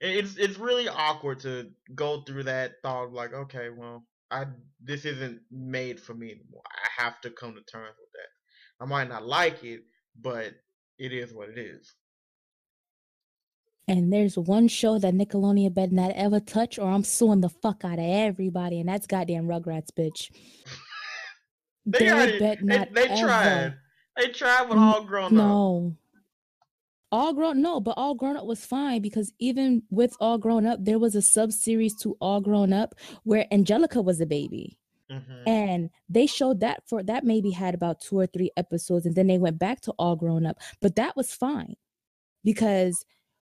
it's 0.00 0.36
it's 0.36 0.58
really 0.58 0.88
awkward 0.88 1.40
to 1.40 1.70
go 1.94 2.22
through 2.22 2.44
that 2.44 2.74
thought 2.82 3.04
of 3.06 3.12
like, 3.12 3.32
okay, 3.32 3.68
well, 3.70 4.04
I 4.30 4.46
this 4.82 5.04
isn't 5.04 5.40
made 5.50 6.00
for 6.00 6.14
me 6.14 6.32
anymore. 6.32 6.62
I 6.66 7.02
have 7.02 7.20
to 7.22 7.30
come 7.30 7.54
to 7.54 7.62
terms 7.62 7.96
with 7.98 8.10
that. 8.14 8.84
I 8.84 8.86
might 8.86 9.08
not 9.08 9.26
like 9.26 9.62
it, 9.62 9.82
but 10.20 10.54
it 10.98 11.12
is 11.12 11.32
what 11.32 11.50
it 11.50 11.58
is. 11.58 11.94
And 13.88 14.12
there's 14.12 14.38
one 14.38 14.68
show 14.68 14.98
that 14.98 15.14
Nickelodeon 15.14 15.74
better 15.74 15.92
not 15.92 16.12
ever 16.12 16.40
touch, 16.40 16.78
or 16.78 16.90
I'm 16.90 17.04
suing 17.04 17.40
the 17.40 17.48
fuck 17.48 17.84
out 17.84 17.98
of 17.98 18.04
everybody, 18.04 18.80
and 18.80 18.88
that's 18.88 19.06
goddamn 19.06 19.46
Rugrats, 19.46 19.90
bitch. 19.96 20.30
They 21.84 22.10
already, 22.10 22.38
bet 22.38 22.58
they, 22.60 22.78
not 22.78 22.94
they 22.94 23.08
ever. 23.08 23.26
tried. 23.26 23.74
They 24.16 24.28
tried 24.28 24.68
with 24.68 24.78
all 24.78 25.02
grown 25.02 25.26
up. 25.26 25.32
No. 25.32 25.96
All 27.12 27.34
grown 27.34 27.60
no, 27.60 27.78
but 27.78 27.94
all 27.98 28.14
grown 28.14 28.36
up 28.38 28.46
was 28.46 28.64
fine 28.64 29.02
because 29.02 29.32
even 29.38 29.82
with 29.90 30.16
all 30.18 30.38
grown 30.38 30.66
up, 30.66 30.78
there 30.82 30.98
was 30.98 31.14
a 31.14 31.20
sub 31.22 31.52
series 31.52 31.94
to 32.02 32.16
all 32.20 32.40
grown 32.40 32.72
up 32.72 32.94
where 33.22 33.46
Angelica 33.52 34.00
was 34.00 34.20
a 34.20 34.26
baby. 34.26 34.78
hmm 35.10 35.20
And 35.46 35.90
they 36.08 36.26
showed 36.26 36.60
that 36.60 36.82
for 36.88 37.02
that 37.02 37.24
maybe 37.24 37.50
had 37.50 37.74
about 37.74 38.00
two 38.00 38.18
or 38.18 38.26
three 38.26 38.50
episodes, 38.56 39.04
and 39.06 39.14
then 39.14 39.26
they 39.26 39.38
went 39.38 39.58
back 39.58 39.82
to 39.82 39.92
all 39.98 40.16
grown 40.16 40.46
up. 40.46 40.56
But 40.80 40.96
that 40.96 41.14
was 41.16 41.32
fine 41.34 41.74
because 42.44 43.04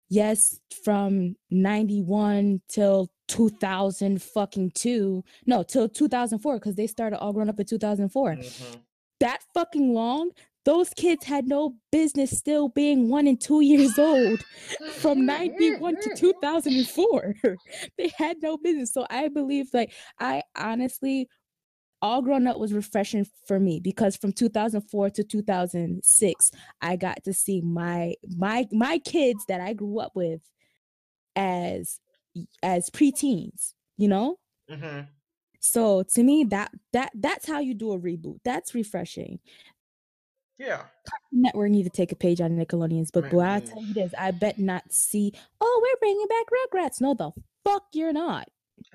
yes, 0.10 0.60
from 0.84 1.36
91 1.50 2.62
till 2.68 3.10
2000 3.28 4.22
fucking 4.22 4.72
two, 4.76 5.24
no, 5.48 5.64
till 5.64 5.90
2004, 5.90 6.60
because 6.60 6.76
they 6.76 6.86
started 6.88 7.18
all 7.20 7.34
grown 7.34 7.50
up 7.50 7.60
in 7.60 7.66
2004 7.66 8.36
hmm 8.36 8.42
that 9.22 9.40
fucking 9.54 9.94
long, 9.94 10.32
those 10.66 10.90
kids 10.90 11.26
had 11.26 11.48
no 11.48 11.76
business 11.92 12.32
still 12.32 12.70
being 12.70 13.08
one 13.08 13.28
and 13.28 13.40
two 13.40 13.62
years 13.62 13.98
old 13.98 14.44
from 15.00 15.26
91 15.26 15.96
to 16.02 16.10
2004. 16.10 17.36
they 17.98 18.12
had 18.18 18.38
no 18.42 18.58
business. 18.58 18.94
So 18.94 19.06
I 19.10 19.28
believe, 19.30 19.68
like, 19.74 19.94
I 20.20 20.42
honestly, 20.56 21.30
all 22.02 22.22
grown 22.22 22.48
up 22.48 22.58
was 22.58 22.74
refreshing 22.74 23.26
for 23.48 23.60
me 23.60 23.80
because 23.80 24.16
from 24.16 24.32
2004 24.32 25.10
to 25.10 25.24
2006 25.24 26.52
i 26.82 26.96
got 26.96 27.24
to 27.24 27.34
see 27.34 27.62
my 27.62 28.14
my 28.38 28.68
my 28.72 29.00
kids 29.00 29.44
that 29.48 29.62
i 29.62 29.74
grew 29.74 30.00
up 30.00 30.12
with 30.14 30.42
as 31.36 32.00
as 32.62 32.90
preteens 32.90 33.74
you 33.98 34.08
know 34.08 34.38
hmm 34.70 35.02
so 35.60 36.04
to 36.04 36.22
me 36.22 36.44
that 36.44 36.70
that 36.94 37.12
that's 37.16 37.48
how 37.48 37.60
you 37.60 37.74
do 37.74 37.92
a 37.92 38.00
reboot 38.00 38.38
that's 38.44 38.76
refreshing 38.76 39.40
Yeah. 40.58 40.84
network 41.32 41.70
need 41.70 41.84
to 41.84 41.90
take 41.90 42.12
a 42.12 42.16
page 42.16 42.40
out 42.40 42.52
of 42.52 42.58
Nickelodeon's 42.58 43.12
book. 43.12 43.26
But 43.30 43.40
I 43.40 43.60
tell 43.60 43.82
you 43.82 43.94
this, 43.94 44.14
I 44.18 44.32
bet 44.32 44.58
not 44.58 44.84
see. 44.90 45.34
Oh, 45.60 45.82
we're 45.84 46.00
bringing 46.00 46.28
back 46.28 46.46
Rugrats. 46.48 47.02
No, 47.02 47.14
the 47.14 47.32
fuck 47.66 47.84
you're 47.94 48.14
not, 48.14 48.48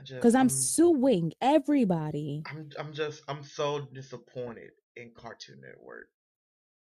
because 0.09 0.35
I'm 0.35 0.43
I'm, 0.43 0.49
suing 0.49 1.33
everybody. 1.43 2.43
I'm 2.47 2.71
I'm 2.79 2.93
just 2.93 3.23
I'm 3.29 3.43
so 3.43 3.89
disappointed 3.93 4.71
in 4.97 5.13
Cartoon 5.15 5.61
Network. 5.61 6.09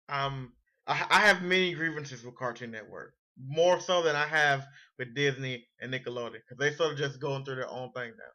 Um, 0.08 0.52
I, 0.86 1.06
I 1.08 1.20
have 1.20 1.42
many 1.42 1.72
grievances 1.74 2.24
with 2.24 2.34
Cartoon 2.34 2.72
Network, 2.72 3.14
more 3.46 3.80
so 3.80 4.02
than 4.02 4.16
I 4.16 4.26
have 4.26 4.66
with 4.98 5.14
Disney 5.14 5.66
and 5.80 5.92
Nickelodeon, 5.92 6.32
because 6.32 6.58
they 6.58 6.72
sort 6.72 6.92
of 6.92 6.98
just 6.98 7.20
going 7.20 7.44
through 7.44 7.56
their 7.56 7.70
own 7.70 7.92
thing 7.92 8.10
now. 8.10 8.32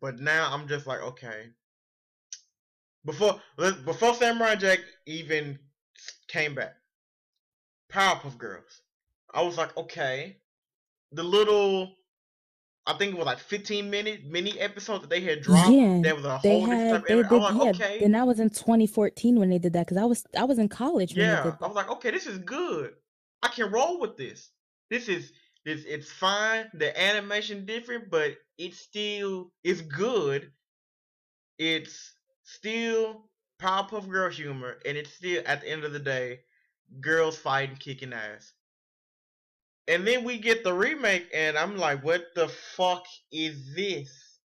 But 0.00 0.20
now 0.20 0.48
I'm 0.52 0.68
just 0.68 0.86
like, 0.86 1.00
okay. 1.00 1.46
Before 3.04 3.40
before 3.84 4.14
Samurai 4.14 4.54
Jack 4.54 4.78
even 5.06 5.58
came 6.32 6.54
back, 6.54 6.74
Powerpuff 7.92 8.38
Girls, 8.38 8.82
I 9.32 9.42
was 9.42 9.56
like, 9.58 9.76
okay, 9.76 10.38
the 11.12 11.22
little. 11.22 11.96
I 12.84 12.94
think 12.94 13.12
it 13.14 13.16
was 13.16 13.26
like 13.26 13.38
15 13.38 13.90
minute 13.90 14.24
mini 14.24 14.58
episode 14.58 15.02
that 15.02 15.10
they 15.10 15.20
had 15.20 15.40
dropped. 15.40 15.70
Yeah, 15.70 16.00
That 16.02 16.16
was 16.16 16.24
a 16.24 16.38
whole 16.38 16.66
different 16.66 16.80
had 16.80 17.04
they 17.04 17.14
did 17.14 17.26
I'm 17.26 17.56
like, 17.58 17.78
yeah, 17.78 17.86
okay. 17.86 18.04
and 18.04 18.12
that 18.16 18.26
was 18.26 18.40
in 18.40 18.50
2014 18.50 19.38
when 19.38 19.50
they 19.50 19.58
did 19.58 19.74
that 19.74 19.86
because 19.86 19.98
I 19.98 20.04
was 20.04 20.26
I 20.36 20.42
was 20.42 20.58
in 20.58 20.68
college 20.68 21.14
Yeah, 21.14 21.54
I 21.60 21.66
was 21.68 21.76
like, 21.76 21.88
okay, 21.90 22.10
this 22.10 22.26
is 22.26 22.38
good. 22.38 22.94
I 23.40 23.48
can 23.48 23.70
roll 23.70 24.00
with 24.00 24.16
this. 24.16 24.50
This 24.90 25.08
is 25.08 25.32
this 25.64 25.84
it's 25.84 26.10
fine. 26.10 26.70
The 26.74 27.00
animation 27.00 27.66
different, 27.66 28.10
but 28.10 28.32
it's 28.58 28.80
still 28.80 29.52
it's 29.62 29.80
good. 29.80 30.50
It's 31.58 32.14
still 32.42 33.28
Powerpuff 33.62 34.08
Girl 34.10 34.30
humor, 34.30 34.78
and 34.86 34.98
it's 34.98 35.14
still 35.14 35.42
at 35.46 35.62
the 35.62 35.70
end 35.70 35.84
of 35.84 35.92
the 35.92 36.00
day, 36.00 36.40
girls 37.00 37.38
fighting, 37.38 37.76
kicking 37.76 38.12
ass. 38.12 38.54
And 39.88 40.06
then 40.06 40.24
we 40.24 40.38
get 40.38 40.64
the 40.64 40.72
remake, 40.74 41.30
and 41.34 41.58
I'm 41.58 41.76
like, 41.76 42.02
what 42.04 42.34
the 42.34 42.48
fuck 42.48 43.06
is 43.32 43.74
this? 43.74 44.40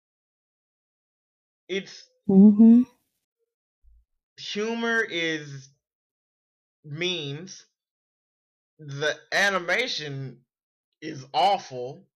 It's 1.70 2.10
Mm-hmm. 2.30 2.84
humor 4.38 5.02
is 5.02 5.70
memes. 6.86 7.66
The 8.80 9.20
animation 9.32 10.46
is 11.02 11.26
awful. 11.34 12.08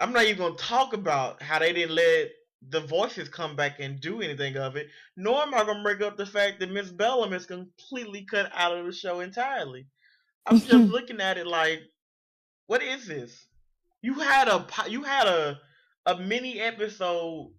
I'm 0.00 0.12
not 0.12 0.24
even 0.24 0.38
gonna 0.38 0.56
talk 0.56 0.92
about 0.94 1.42
how 1.42 1.58
they 1.58 1.72
didn't 1.72 1.94
let 1.96 2.32
the 2.70 2.80
voices 2.80 3.28
come 3.28 3.56
back 3.56 3.80
and 3.80 4.00
do 4.00 4.20
anything 4.20 4.56
of 4.56 4.76
it. 4.76 4.88
Nor 5.16 5.42
am 5.42 5.54
I 5.54 5.64
gonna 5.64 5.82
bring 5.82 6.02
up 6.02 6.16
the 6.16 6.26
fact 6.26 6.60
that 6.60 6.70
Miss 6.70 6.90
Bellum 6.90 7.32
is 7.32 7.46
completely 7.46 8.24
cut 8.24 8.50
out 8.54 8.76
of 8.76 8.86
the 8.86 8.92
show 8.92 9.20
entirely. 9.20 9.86
I'm 10.46 10.60
just 10.60 10.72
looking 10.92 11.20
at 11.20 11.38
it 11.38 11.46
like, 11.46 11.80
what 12.66 12.82
is 12.82 13.06
this? 13.06 13.46
You 14.02 14.14
had 14.14 14.48
a 14.48 14.66
you 14.88 15.02
had 15.02 15.26
a 15.26 15.60
a 16.06 16.18
mini 16.18 16.60
episode 16.60 17.52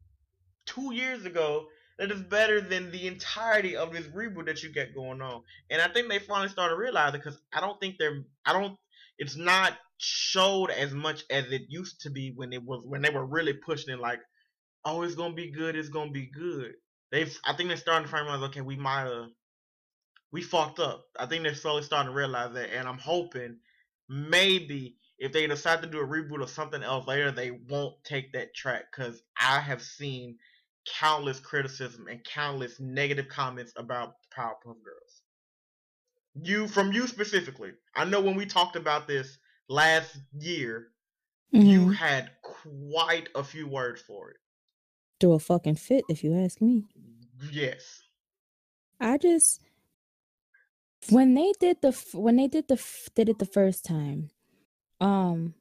two 0.65 0.93
years 0.93 1.25
ago 1.25 1.67
that 1.97 2.11
is 2.11 2.21
better 2.21 2.59
than 2.61 2.91
the 2.91 3.07
entirety 3.07 3.75
of 3.75 3.93
this 3.93 4.07
reboot 4.07 4.45
that 4.45 4.61
you 4.61 4.71
get 4.71 4.93
going 4.93 5.21
on. 5.21 5.41
And 5.69 5.81
I 5.81 5.87
think 5.87 6.09
they 6.09 6.19
finally 6.19 6.49
started 6.49 6.75
realizing 6.75 7.19
because 7.19 7.39
I 7.53 7.61
don't 7.61 7.79
think 7.79 7.95
they're 7.97 8.23
I 8.45 8.53
don't 8.53 8.77
it's 9.17 9.35
not 9.35 9.73
showed 9.97 10.69
as 10.71 10.91
much 10.91 11.23
as 11.29 11.45
it 11.51 11.63
used 11.69 12.01
to 12.01 12.09
be 12.09 12.33
when 12.35 12.51
it 12.53 12.63
was 12.63 12.83
when 12.85 13.01
they 13.01 13.09
were 13.09 13.25
really 13.25 13.53
pushing 13.53 13.93
it 13.93 13.99
like, 13.99 14.19
oh 14.85 15.01
it's 15.01 15.15
gonna 15.15 15.33
be 15.33 15.51
good, 15.51 15.75
it's 15.75 15.89
gonna 15.89 16.11
be 16.11 16.27
good. 16.27 16.73
they've 17.11 17.37
I 17.43 17.53
think 17.53 17.69
they're 17.69 17.77
starting 17.77 18.05
to 18.05 18.11
find 18.11 18.27
out 18.27 18.43
okay, 18.49 18.61
we 18.61 18.75
might 18.75 19.05
have 19.05 19.29
we 20.31 20.41
fucked 20.41 20.79
up. 20.79 21.05
I 21.17 21.25
think 21.25 21.43
they're 21.43 21.55
slowly 21.55 21.83
starting 21.83 22.11
to 22.11 22.17
realize 22.17 22.53
that, 22.53 22.73
and 22.73 22.87
I'm 22.87 22.97
hoping 22.97 23.57
maybe 24.09 24.97
if 25.17 25.31
they 25.31 25.47
decide 25.47 25.81
to 25.81 25.87
do 25.87 25.99
a 25.99 26.07
reboot 26.07 26.41
of 26.41 26.49
something 26.49 26.83
else 26.83 27.07
later, 27.07 27.31
they 27.31 27.51
won't 27.51 27.95
take 28.03 28.33
that 28.33 28.53
track 28.53 28.85
because 28.91 29.21
I 29.39 29.59
have 29.59 29.81
seen 29.81 30.37
countless 30.99 31.39
criticism 31.39 32.07
and 32.09 32.23
countless 32.23 32.79
negative 32.79 33.27
comments 33.27 33.73
about 33.75 34.15
Powerpuff 34.35 34.83
Girls. 34.83 35.21
You 36.35 36.67
from 36.67 36.91
you 36.91 37.07
specifically. 37.07 37.71
I 37.95 38.05
know 38.05 38.21
when 38.21 38.35
we 38.35 38.45
talked 38.45 38.75
about 38.75 39.07
this 39.07 39.37
last 39.69 40.17
year, 40.37 40.87
mm-hmm. 41.53 41.65
you 41.65 41.89
had 41.89 42.31
quite 42.43 43.29
a 43.35 43.43
few 43.43 43.67
words 43.67 44.01
for 44.01 44.31
it. 44.31 44.37
Do 45.19 45.33
a 45.33 45.39
fucking 45.39 45.75
fit, 45.75 46.03
if 46.09 46.23
you 46.23 46.35
ask 46.35 46.61
me. 46.61 46.85
Yes. 47.51 48.03
I 48.99 49.17
just 49.17 49.61
when 51.09 51.33
they 51.33 51.51
did 51.59 51.81
the 51.81 51.91
when 52.13 52.35
they 52.37 52.47
did 52.47 52.67
the 52.67 52.81
did 53.15 53.29
it 53.29 53.39
the 53.39 53.45
first 53.45 53.85
time 53.85 54.29
um 54.99 55.53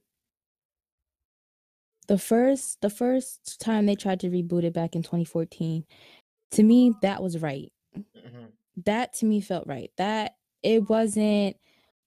the 2.06 2.18
first 2.18 2.80
the 2.80 2.90
first 2.90 3.60
time 3.60 3.86
they 3.86 3.94
tried 3.94 4.20
to 4.20 4.28
reboot 4.28 4.64
it 4.64 4.72
back 4.72 4.94
in 4.94 5.02
2014 5.02 5.84
to 6.52 6.62
me 6.62 6.92
that 7.02 7.22
was 7.22 7.38
right 7.38 7.72
mm-hmm. 7.96 8.44
that 8.84 9.12
to 9.12 9.26
me 9.26 9.40
felt 9.40 9.66
right 9.66 9.90
that 9.96 10.36
it 10.62 10.88
wasn't 10.88 11.56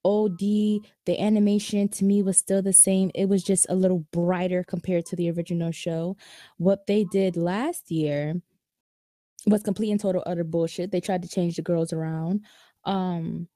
od 0.03 0.39
the 0.39 0.81
animation 1.19 1.89
to 1.89 2.05
me 2.05 2.23
was 2.23 2.38
still 2.38 2.62
the 2.62 2.73
same. 2.73 3.12
It 3.15 3.27
was 3.29 3.43
just 3.43 3.65
a 3.69 3.75
little 3.75 4.05
brighter 4.12 4.63
compared 4.63 5.05
to 5.07 5.15
the 5.15 5.29
original 5.31 5.71
show. 5.71 6.17
What 6.57 6.88
they 6.88 7.03
did 7.05 7.38
last 7.38 7.91
year 7.91 8.41
was 9.45 9.63
complete 9.63 9.91
and 9.91 9.99
total 9.99 10.23
utter 10.25 10.43
bullshit. 10.43 10.91
They 10.91 11.01
tried 11.01 11.21
to 11.23 11.29
change 11.29 11.55
the 11.55 11.62
girls 11.62 11.93
around 11.93 12.45
um 12.86 13.47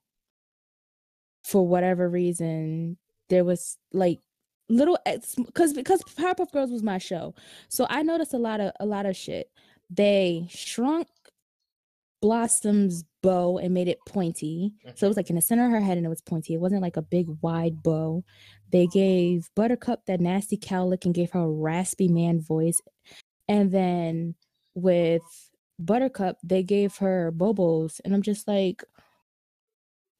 for 1.44 1.66
whatever 1.66 2.08
reason 2.08 2.98
there 3.28 3.44
was 3.44 3.78
like 3.92 4.20
little 4.68 4.98
because 5.36 5.72
because 5.72 6.02
Powerpuff 6.02 6.52
Girls 6.52 6.70
was 6.70 6.82
my 6.82 6.98
show, 6.98 7.34
so 7.68 7.86
I 7.88 8.02
noticed 8.02 8.34
a 8.34 8.38
lot 8.38 8.60
of 8.60 8.72
a 8.80 8.86
lot 8.86 9.06
of 9.06 9.16
shit. 9.16 9.50
They 9.90 10.46
shrunk 10.48 11.08
Blossom's 12.22 13.04
bow 13.22 13.58
and 13.58 13.74
made 13.74 13.88
it 13.88 13.98
pointy, 14.08 14.72
mm-hmm. 14.86 14.92
so 14.94 15.06
it 15.06 15.10
was 15.10 15.16
like 15.16 15.28
in 15.28 15.36
the 15.36 15.42
center 15.42 15.66
of 15.66 15.72
her 15.72 15.80
head 15.80 15.98
and 15.98 16.06
it 16.06 16.08
was 16.08 16.22
pointy. 16.22 16.54
It 16.54 16.60
wasn't 16.60 16.80
like 16.80 16.96
a 16.96 17.02
big 17.02 17.26
wide 17.42 17.82
bow. 17.82 18.24
They 18.70 18.86
gave 18.86 19.50
Buttercup 19.54 20.06
that 20.06 20.20
nasty 20.20 20.56
cow 20.56 20.86
cowlick 20.86 21.04
and 21.04 21.12
gave 21.12 21.32
her 21.32 21.40
a 21.40 21.50
raspy 21.50 22.08
man 22.08 22.40
voice, 22.40 22.80
and 23.48 23.72
then 23.72 24.36
with 24.74 25.22
Buttercup 25.78 26.38
they 26.42 26.62
gave 26.62 26.96
her 26.96 27.32
bobos, 27.36 28.00
and 28.04 28.14
I'm 28.14 28.22
just 28.22 28.48
like, 28.48 28.84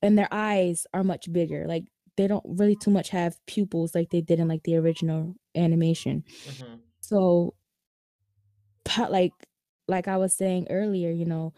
and 0.02 0.18
their 0.18 0.28
eyes 0.30 0.86
are 0.92 1.04
much 1.04 1.32
bigger. 1.32 1.66
Like 1.66 1.84
they 2.16 2.26
don't 2.26 2.44
really 2.46 2.76
too 2.76 2.90
much 2.90 3.10
have 3.10 3.38
pupils 3.46 3.94
like 3.94 4.10
they 4.10 4.20
did 4.20 4.40
in 4.40 4.48
like 4.48 4.64
the 4.64 4.76
original 4.76 5.36
animation. 5.54 6.24
Mm-hmm. 6.46 6.74
So 7.00 7.54
like 9.08 9.32
like 9.88 10.08
I 10.08 10.16
was 10.16 10.34
saying 10.34 10.66
earlier, 10.70 11.10
you 11.10 11.24
know, 11.24 11.54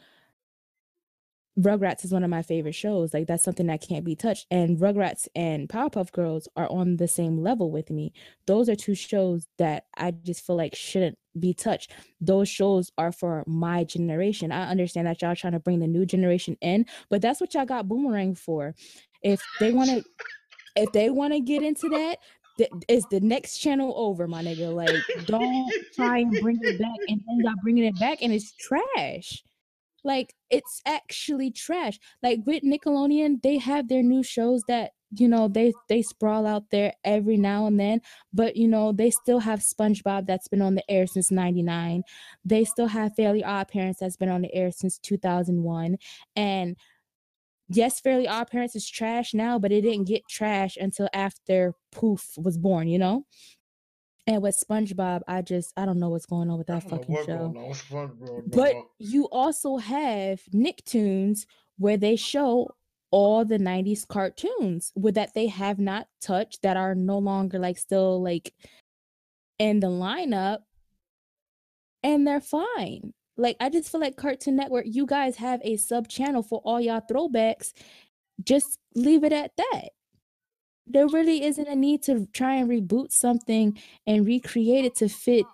Rugrats 1.59 2.05
is 2.05 2.12
one 2.12 2.25
of 2.25 2.31
my 2.31 2.43
favorite 2.43 2.75
shows. 2.75 3.14
Like 3.14 3.27
that's 3.27 3.45
something 3.45 3.67
that 3.69 3.87
can't 3.87 4.05
be 4.05 4.17
touched. 4.17 4.47
And 4.51 4.79
Rugrats 4.79 5.29
and 5.35 5.69
Powerpuff 5.69 6.11
Girls 6.12 6.49
are 6.57 6.71
on 6.71 6.97
the 6.97 7.09
same 7.09 7.38
level 7.38 7.71
with 7.71 7.90
me. 7.90 8.12
Those 8.47 8.69
are 8.69 8.75
two 8.75 8.95
shows 8.95 9.47
that 9.59 9.85
I 9.97 10.11
just 10.11 10.45
feel 10.45 10.57
like 10.57 10.75
shouldn't 10.75 11.19
be 11.38 11.55
touched. 11.55 11.93
Those 12.21 12.49
shows 12.49 12.90
are 12.99 13.12
for 13.12 13.45
my 13.47 13.85
generation. 13.85 14.53
I 14.53 14.69
understand 14.71 15.07
that 15.07 15.23
y'all 15.23 15.37
trying 15.37 15.53
to 15.53 15.61
bring 15.61 15.79
the 15.79 15.87
new 15.87 16.07
generation 16.07 16.57
in, 16.61 16.87
but 17.09 17.23
that's 17.23 17.40
what 17.40 17.55
y'all 17.55 17.67
got 17.67 17.88
Boomerang 17.88 18.35
for. 18.35 18.75
If 19.23 19.40
they 19.61 19.73
want 19.73 19.90
to 19.90 20.05
if 20.77 20.90
they 20.93 21.11
want 21.11 21.33
to 21.35 21.40
get 21.40 21.62
into 21.62 21.88
that, 21.90 22.19
th- 22.59 22.71
it's 22.88 23.07
the 23.11 23.21
next 23.21 23.59
channel 23.59 23.95
over, 23.97 24.27
my 24.27 24.43
nigga. 24.43 24.75
Like, 24.75 24.90
don't 25.27 25.73
try 25.95 26.19
and 26.19 26.33
bring 26.40 26.59
it 26.62 26.81
back 26.81 26.99
and 27.09 27.21
end 27.31 27.47
up 27.47 27.55
bringing 27.62 27.85
it 27.85 27.99
back, 27.99 28.19
and 28.23 28.33
it's 28.33 28.53
trash. 28.53 29.43
Like, 30.05 30.35
it's 30.51 30.81
actually 30.87 31.51
trash. 31.51 31.99
Like 32.23 32.40
with 32.47 32.62
Nickelodeon, 32.62 33.43
they 33.43 33.59
have 33.59 33.88
their 33.88 34.03
new 34.03 34.23
shows 34.23 34.62
that 34.69 34.93
you 35.17 35.29
know 35.29 35.47
they 35.47 35.73
they 35.88 36.03
sprawl 36.03 36.45
out 36.45 36.71
there 36.71 36.93
every 37.05 37.37
now 37.37 37.67
and 37.67 37.79
then 37.79 38.01
but 38.33 38.57
you 38.57 38.67
know 38.67 38.90
they 38.90 39.11
still 39.11 39.38
have 39.38 39.61
spongebob 39.61 40.27
that's 40.27 40.49
been 40.49 40.62
on 40.62 40.75
the 40.75 40.90
air 40.90 41.07
since 41.07 41.31
99 41.31 42.03
they 42.45 42.64
still 42.64 42.88
have 42.88 43.14
fairly 43.14 43.45
odd 43.45 43.69
parents 43.69 44.01
that's 44.01 44.17
been 44.17 44.29
on 44.29 44.43
the 44.43 44.53
air 44.53 44.73
since 44.73 44.99
2001 44.99 45.97
and 46.35 46.77
yes, 47.69 48.01
Fairly 48.01 48.29
Odd 48.29 48.51
Parents 48.51 48.77
is 48.77 48.88
trash 48.88 49.35
now, 49.35 49.59
but 49.59 49.73
it 49.73 49.83
didn't 49.83 50.07
get 50.07 50.29
trash 50.29 50.77
until 50.77 51.09
after 51.12 51.75
Poof 51.93 52.37
was 52.37 52.59
born, 52.59 52.88
you 52.88 52.99
know? 52.99 53.27
And 54.27 54.43
with 54.43 54.59
SpongeBob, 54.59 55.21
I 55.29 55.43
just 55.43 55.73
I 55.77 55.85
don't 55.85 55.99
know 55.99 56.09
what's 56.09 56.27
going 56.27 56.51
on 56.51 56.57
with 56.57 56.69
that 56.69 56.89
fucking 56.89 57.17
show. 57.27 57.55
But 58.47 58.75
you 58.99 59.29
also 59.31 59.77
have 59.77 60.41
Nicktoons 60.55 61.47
where 61.77 61.97
they 61.97 62.17
show 62.17 62.75
all 63.11 63.45
the 63.45 63.59
90s 63.59 64.07
cartoons 64.09 64.93
with 64.97 65.15
that 65.15 65.35
they 65.35 65.47
have 65.47 65.79
not 65.79 66.09
touched 66.21 66.63
that 66.63 66.77
are 66.77 66.95
no 66.95 67.19
longer 67.19 67.59
like 67.59 67.79
still 67.79 68.21
like 68.21 68.53
in 69.59 69.81
the 69.81 69.87
lineup 69.87 70.59
and 72.03 72.27
they're 72.27 72.41
fine. 72.41 73.13
Like 73.37 73.57
I 73.61 73.69
just 73.69 73.91
feel 73.91 74.01
like 74.01 74.17
Cartoon 74.17 74.57
Network, 74.57 74.87
you 74.87 75.07
guys 75.07 75.37
have 75.37 75.61
a 75.65 75.77
sub 75.77 76.09
channel 76.09 76.43
for 76.43 76.61
all 76.65 76.81
y'all 76.81 77.03
throwbacks. 77.11 77.73
Just 78.43 78.79
leave 78.95 79.25
it 79.25 79.33
at 79.33 79.53
that. 79.57 79.91
There 80.87 81.09
really 81.09 81.44
isn't 81.44 81.66
a 81.66 81.75
need 81.75 82.03
to 82.05 82.27
try 82.33 82.57
and 82.57 82.68
reboot 82.68 83.11
something 83.11 83.79
and 84.07 84.27
recreate 84.27 84.85
it 84.85 84.94
to 84.97 85.09
fit 85.09 85.47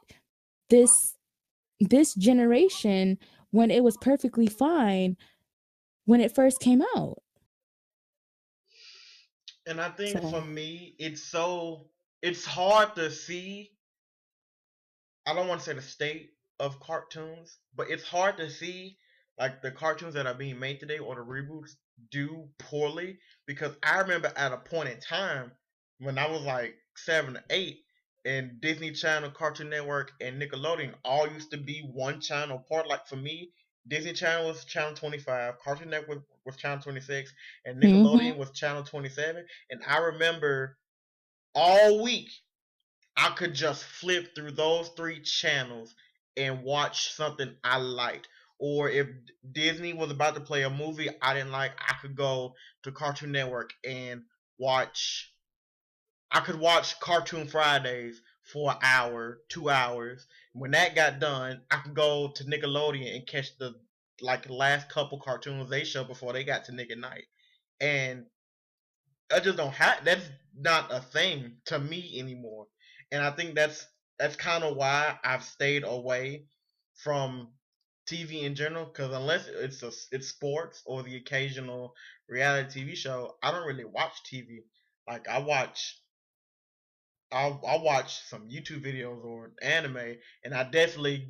this 0.69 1.15
this 1.79 2.15
generation 2.15 3.19
when 3.51 3.71
it 3.71 3.83
was 3.83 3.97
perfectly 4.01 4.47
fine 4.47 5.17
when 6.05 6.21
it 6.21 6.35
first 6.35 6.61
came 6.61 6.83
out. 6.97 7.23
And 9.67 9.81
I 9.81 9.89
think 9.91 10.19
so. 10.19 10.31
for 10.31 10.43
me, 10.43 10.95
it's 10.99 11.23
so 11.23 11.87
it's 12.23 12.45
hard 12.45 12.95
to 12.97 13.11
see. 13.11 13.71
I 15.27 15.35
don't 15.35 15.49
want 15.49 15.61
to 15.61 15.67
say 15.67 15.75
the 15.75 15.83
state 15.83 16.31
of 16.59 16.81
cartoons, 16.81 17.59
but 17.77 17.89
it's 17.91 18.05
hard 18.05 18.37
to 18.39 18.51
see 18.51 18.99
like 19.39 19.63
the 19.63 19.71
cartoons 19.71 20.15
that 20.15 20.27
are 20.27 20.35
being 20.35 20.59
made 20.59 20.81
today 20.81 20.99
or 20.99 21.15
the 21.15 21.21
reboots 21.23 21.77
do 22.11 22.49
poorly 22.59 23.19
because 23.47 23.75
I 23.83 24.01
remember 24.01 24.33
at 24.37 24.53
a 24.53 24.59
point 24.59 24.89
in 24.89 25.01
time 25.01 25.53
when 25.99 26.19
I 26.19 26.29
was 26.29 26.43
like 26.43 26.75
seven 26.97 27.37
or 27.37 27.45
eight 27.51 27.81
and 28.25 28.61
Disney 28.61 28.93
Channel, 28.93 29.31
Cartoon 29.31 29.71
Network, 29.71 30.13
and 30.21 30.41
Nickelodeon 30.41 30.95
all 31.05 31.29
used 31.29 31.51
to 31.53 31.57
be 31.57 31.81
one 31.93 32.21
channel 32.21 32.65
part. 32.69 32.87
Like 32.87 33.07
for 33.07 33.17
me, 33.17 33.51
Disney 33.89 34.13
Channel 34.13 34.49
was 34.49 34.65
channel 34.65 34.95
25, 34.95 35.59
Cartoon 35.59 35.91
Network 35.91 36.23
was 36.45 36.57
channel 36.57 36.83
26, 36.83 37.33
and 37.65 37.83
Nickelodeon 37.83 38.31
mm-hmm. 38.31 38.39
was 38.39 38.51
channel 38.51 38.83
27. 38.83 39.45
And 39.71 39.81
I 39.87 39.99
remember 39.99 40.77
all 41.55 42.03
week 42.03 42.31
I 43.17 43.31
could 43.31 43.55
just 43.55 43.85
flip 43.85 44.35
through 44.35 44.53
those 44.53 44.89
three 44.91 45.21
channels 45.21 45.95
and 46.37 46.63
watch 46.63 47.13
something 47.13 47.55
I 47.65 47.79
liked. 47.79 48.29
Or 48.61 48.91
if 48.91 49.09
Disney 49.51 49.95
was 49.95 50.11
about 50.11 50.35
to 50.35 50.43
play 50.43 50.63
a 50.63 50.71
movie 50.71 51.09
I 51.23 51.33
didn't 51.33 51.51
like, 51.51 51.73
I 51.81 51.95
could 51.95 52.15
go 52.15 52.55
to 52.83 52.93
Cartoon 52.93 53.33
Network 53.33 53.73
and 53.85 54.23
watch. 54.59 55.33
I 56.31 56.41
could 56.41 56.61
watch 56.61 57.01
Cartoon 57.01 57.49
Fridays 57.49 58.21
for 58.53 58.73
an 58.73 58.77
hour, 58.83 59.39
two 59.49 59.71
hours. 59.71 60.27
When 60.53 60.73
that 60.73 60.95
got 60.95 61.21
done, 61.21 61.63
I 61.71 61.79
could 61.79 61.95
go 61.95 62.33
to 62.35 62.45
Nickelodeon 62.45 63.17
and 63.17 63.27
catch 63.27 63.57
the 63.59 63.75
like 64.21 64.51
last 64.51 64.91
couple 64.91 65.19
cartoons 65.19 65.71
they 65.71 65.85
showed 65.85 66.09
before 66.09 66.35
they 66.35 66.45
got 66.45 66.67
to 66.67 66.73
Nick 66.73 66.93
at 66.93 66.99
Night. 66.99 67.25
And 67.81 68.27
I 69.33 69.41
just 69.41 69.57
don't 69.57 69.73
have 69.73 70.05
that's 70.05 70.29
not 70.55 70.93
a 70.93 71.01
thing 71.01 71.57
to 71.67 71.79
me 71.79 72.17
anymore. 72.19 72.67
And 73.11 73.23
I 73.23 73.31
think 73.31 73.55
that's 73.55 73.87
that's 74.19 74.37
kind 74.37 74.65
of 74.65 74.77
why 74.77 75.19
I've 75.25 75.45
stayed 75.45 75.85
away 75.85 76.45
from 76.95 77.49
TV 78.11 78.43
in 78.43 78.55
general. 78.55 78.87
Because 78.87 79.13
unless 79.13 79.47
it's 79.47 79.83
a, 79.83 79.93
it's 80.13 80.29
sports 80.29 80.83
or 80.87 81.03
the 81.03 81.17
occasional 81.17 81.95
reality 82.29 82.85
TV 82.85 82.97
show, 82.97 83.37
I 83.43 83.51
don't 83.51 83.67
really 83.67 83.85
watch 83.85 84.13
TV. 84.31 84.65
Like 85.09 85.29
I 85.29 85.39
watch, 85.39 86.01
I'll 87.33 87.61
I'll 87.67 87.83
watch 87.83 88.21
some 88.23 88.49
YouTube 88.49 88.85
videos 88.85 89.25
or 89.25 89.53
anime, 89.63 90.17
and 90.45 90.55
I 90.55 90.65
definitely 90.65 91.29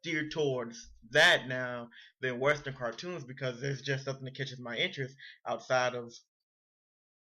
steer 0.00 0.28
towards 0.28 0.88
that 1.10 1.48
now 1.48 1.88
than 2.20 2.40
Western 2.40 2.74
cartoons 2.74 3.24
because 3.24 3.60
there's 3.60 3.82
just 3.82 4.04
something 4.04 4.24
that 4.24 4.36
catches 4.36 4.58
my 4.58 4.76
interest 4.76 5.14
outside 5.46 5.94
of 5.94 6.12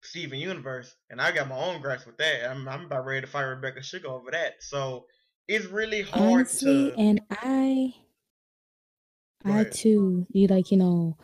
Steven 0.05 0.39
Universe, 0.39 0.95
and 1.11 1.21
I 1.21 1.33
got 1.33 1.49
my 1.49 1.57
own 1.57 1.81
grasp 1.81 2.07
with 2.07 2.19
that. 2.19 2.51
I'm, 2.51 2.69
I'm 2.69 2.85
about 2.87 3.07
ready 3.07 3.23
to 3.23 3.27
fight 3.27 3.43
Rebecca 3.45 3.83
Sugar 3.83 4.09
over 4.09 4.31
that. 4.31 4.63
So 4.63 5.07
it's 5.49 5.67
really 5.67 6.03
hard 6.03 6.23
Honestly, 6.23 6.91
to. 6.91 6.99
And 6.99 7.21
I, 7.31 7.95
I 9.45 9.65
too, 9.65 10.27
you 10.31 10.47
like, 10.49 10.71
you 10.71 10.77
know, 10.79 11.17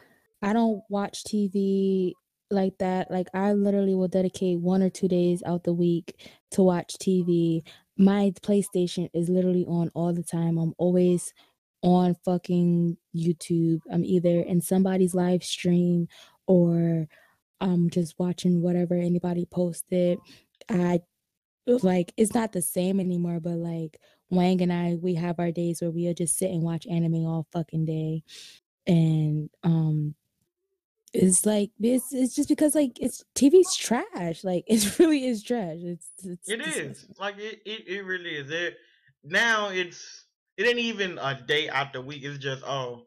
I 0.42 0.52
don't 0.52 0.82
watch 0.88 1.24
TV 1.24 2.14
like 2.50 2.78
that. 2.78 3.10
Like 3.10 3.28
I 3.34 3.52
literally 3.52 3.94
will 3.94 4.08
dedicate 4.08 4.60
one 4.60 4.82
or 4.82 4.90
two 4.90 5.08
days 5.08 5.42
out 5.44 5.64
the 5.64 5.72
week 5.72 6.28
to 6.52 6.62
watch 6.62 6.98
TV. 6.98 7.62
My 7.96 8.32
PlayStation 8.42 9.08
is 9.14 9.28
literally 9.28 9.64
on 9.66 9.90
all 9.94 10.12
the 10.12 10.22
time. 10.22 10.58
I'm 10.58 10.74
always 10.78 11.32
on 11.82 12.14
fucking 12.24 12.98
YouTube. 13.16 13.80
I'm 13.90 14.04
either 14.04 14.40
in 14.40 14.60
somebody's 14.60 15.14
live 15.14 15.42
stream 15.44 16.08
or 16.46 17.06
I'm 17.60 17.90
just 17.90 18.18
watching 18.18 18.62
whatever 18.62 18.94
anybody 18.94 19.46
posted. 19.46 20.18
I 20.68 21.00
like 21.82 22.12
it's 22.16 22.34
not 22.34 22.52
the 22.52 22.62
same 22.62 23.00
anymore, 23.00 23.40
but 23.40 23.56
like 23.56 24.00
Wang 24.30 24.62
and 24.62 24.72
I, 24.72 24.96
we 25.00 25.14
have 25.14 25.38
our 25.38 25.50
days 25.50 25.80
where 25.80 25.90
we'll 25.90 26.14
just 26.14 26.38
sit 26.38 26.50
and 26.50 26.62
watch 26.62 26.86
anime 26.86 27.26
all 27.26 27.46
fucking 27.52 27.84
day. 27.84 28.22
And 28.86 29.50
um 29.62 30.14
it's 31.12 31.44
like 31.44 31.70
it's 31.80 32.12
it's 32.12 32.34
just 32.34 32.48
because 32.48 32.74
like 32.74 32.98
it's 33.00 33.24
TV's 33.34 33.76
trash. 33.76 34.44
Like 34.44 34.64
it 34.68 34.98
really 34.98 35.26
is 35.26 35.42
trash. 35.42 35.78
It's, 35.80 36.08
it's 36.22 36.48
it 36.48 36.60
is 36.60 37.06
like 37.18 37.38
it, 37.38 37.60
it 37.64 37.88
it 37.88 38.02
really 38.04 38.30
is. 38.30 38.50
It 38.50 38.76
now 39.24 39.68
it's 39.70 40.26
it 40.56 40.66
ain't 40.66 40.78
even 40.78 41.18
a 41.18 41.40
day 41.46 41.68
out 41.68 41.92
the 41.92 42.00
week. 42.00 42.22
It's 42.22 42.38
just 42.38 42.62
oh, 42.64 43.06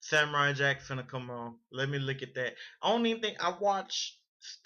Samurai 0.00 0.52
Jack's 0.52 0.88
gonna 0.88 1.02
come 1.02 1.30
on. 1.30 1.56
Let 1.72 1.88
me 1.88 1.98
look 1.98 2.22
at 2.22 2.34
that. 2.34 2.54
I 2.82 2.90
don't 2.90 3.04
even 3.06 3.20
think 3.20 3.42
I 3.42 3.54
watch. 3.60 4.18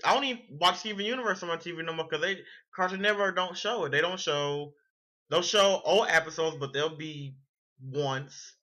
I 0.04 0.14
don't 0.14 0.24
even 0.24 0.42
watch 0.50 0.78
Steven 0.78 1.04
Universe 1.04 1.42
on 1.42 1.48
my 1.48 1.56
TV 1.56 1.84
no 1.84 1.92
more 1.92 2.06
because 2.08 2.22
they 2.22 2.40
Cartoon 2.74 3.00
Network 3.00 3.36
don't 3.36 3.56
show 3.56 3.84
it. 3.84 3.92
They 3.92 4.00
don't 4.00 4.20
show. 4.20 4.74
They'll 5.30 5.42
show 5.42 5.80
old 5.84 6.08
episodes, 6.08 6.56
but 6.58 6.72
they'll 6.72 6.96
be 6.96 7.34
once. 7.82 8.54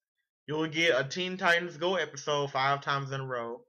You'll 0.47 0.67
get 0.67 0.99
a 0.99 1.03
Teen 1.03 1.37
Titans 1.37 1.77
Go 1.77 1.95
episode 1.95 2.51
five 2.51 2.81
times 2.81 3.11
in 3.11 3.21
a 3.21 3.25
row 3.25 3.61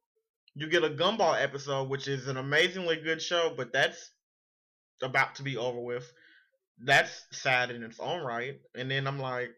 you 0.59 0.67
get 0.67 0.83
a 0.83 0.91
Gumball 0.91 1.41
episode, 1.41 1.89
which 1.89 2.09
is 2.09 2.27
an 2.27 2.37
amazingly 2.37 2.97
good 2.97 3.23
show, 3.23 3.55
but 3.57 3.73
that's 3.73 4.11
about 5.03 5.37
to 5.37 5.45
be 5.45 5.57
over 5.57 5.81
with. 5.81 6.13
That's 6.81 7.27
sad 7.31 7.71
in 7.71 7.85
its 7.85 8.01
own 8.01 8.25
right. 8.25 8.59
And 8.75 8.91
then 8.91 9.07
I'm 9.07 9.21
like, 9.21 9.51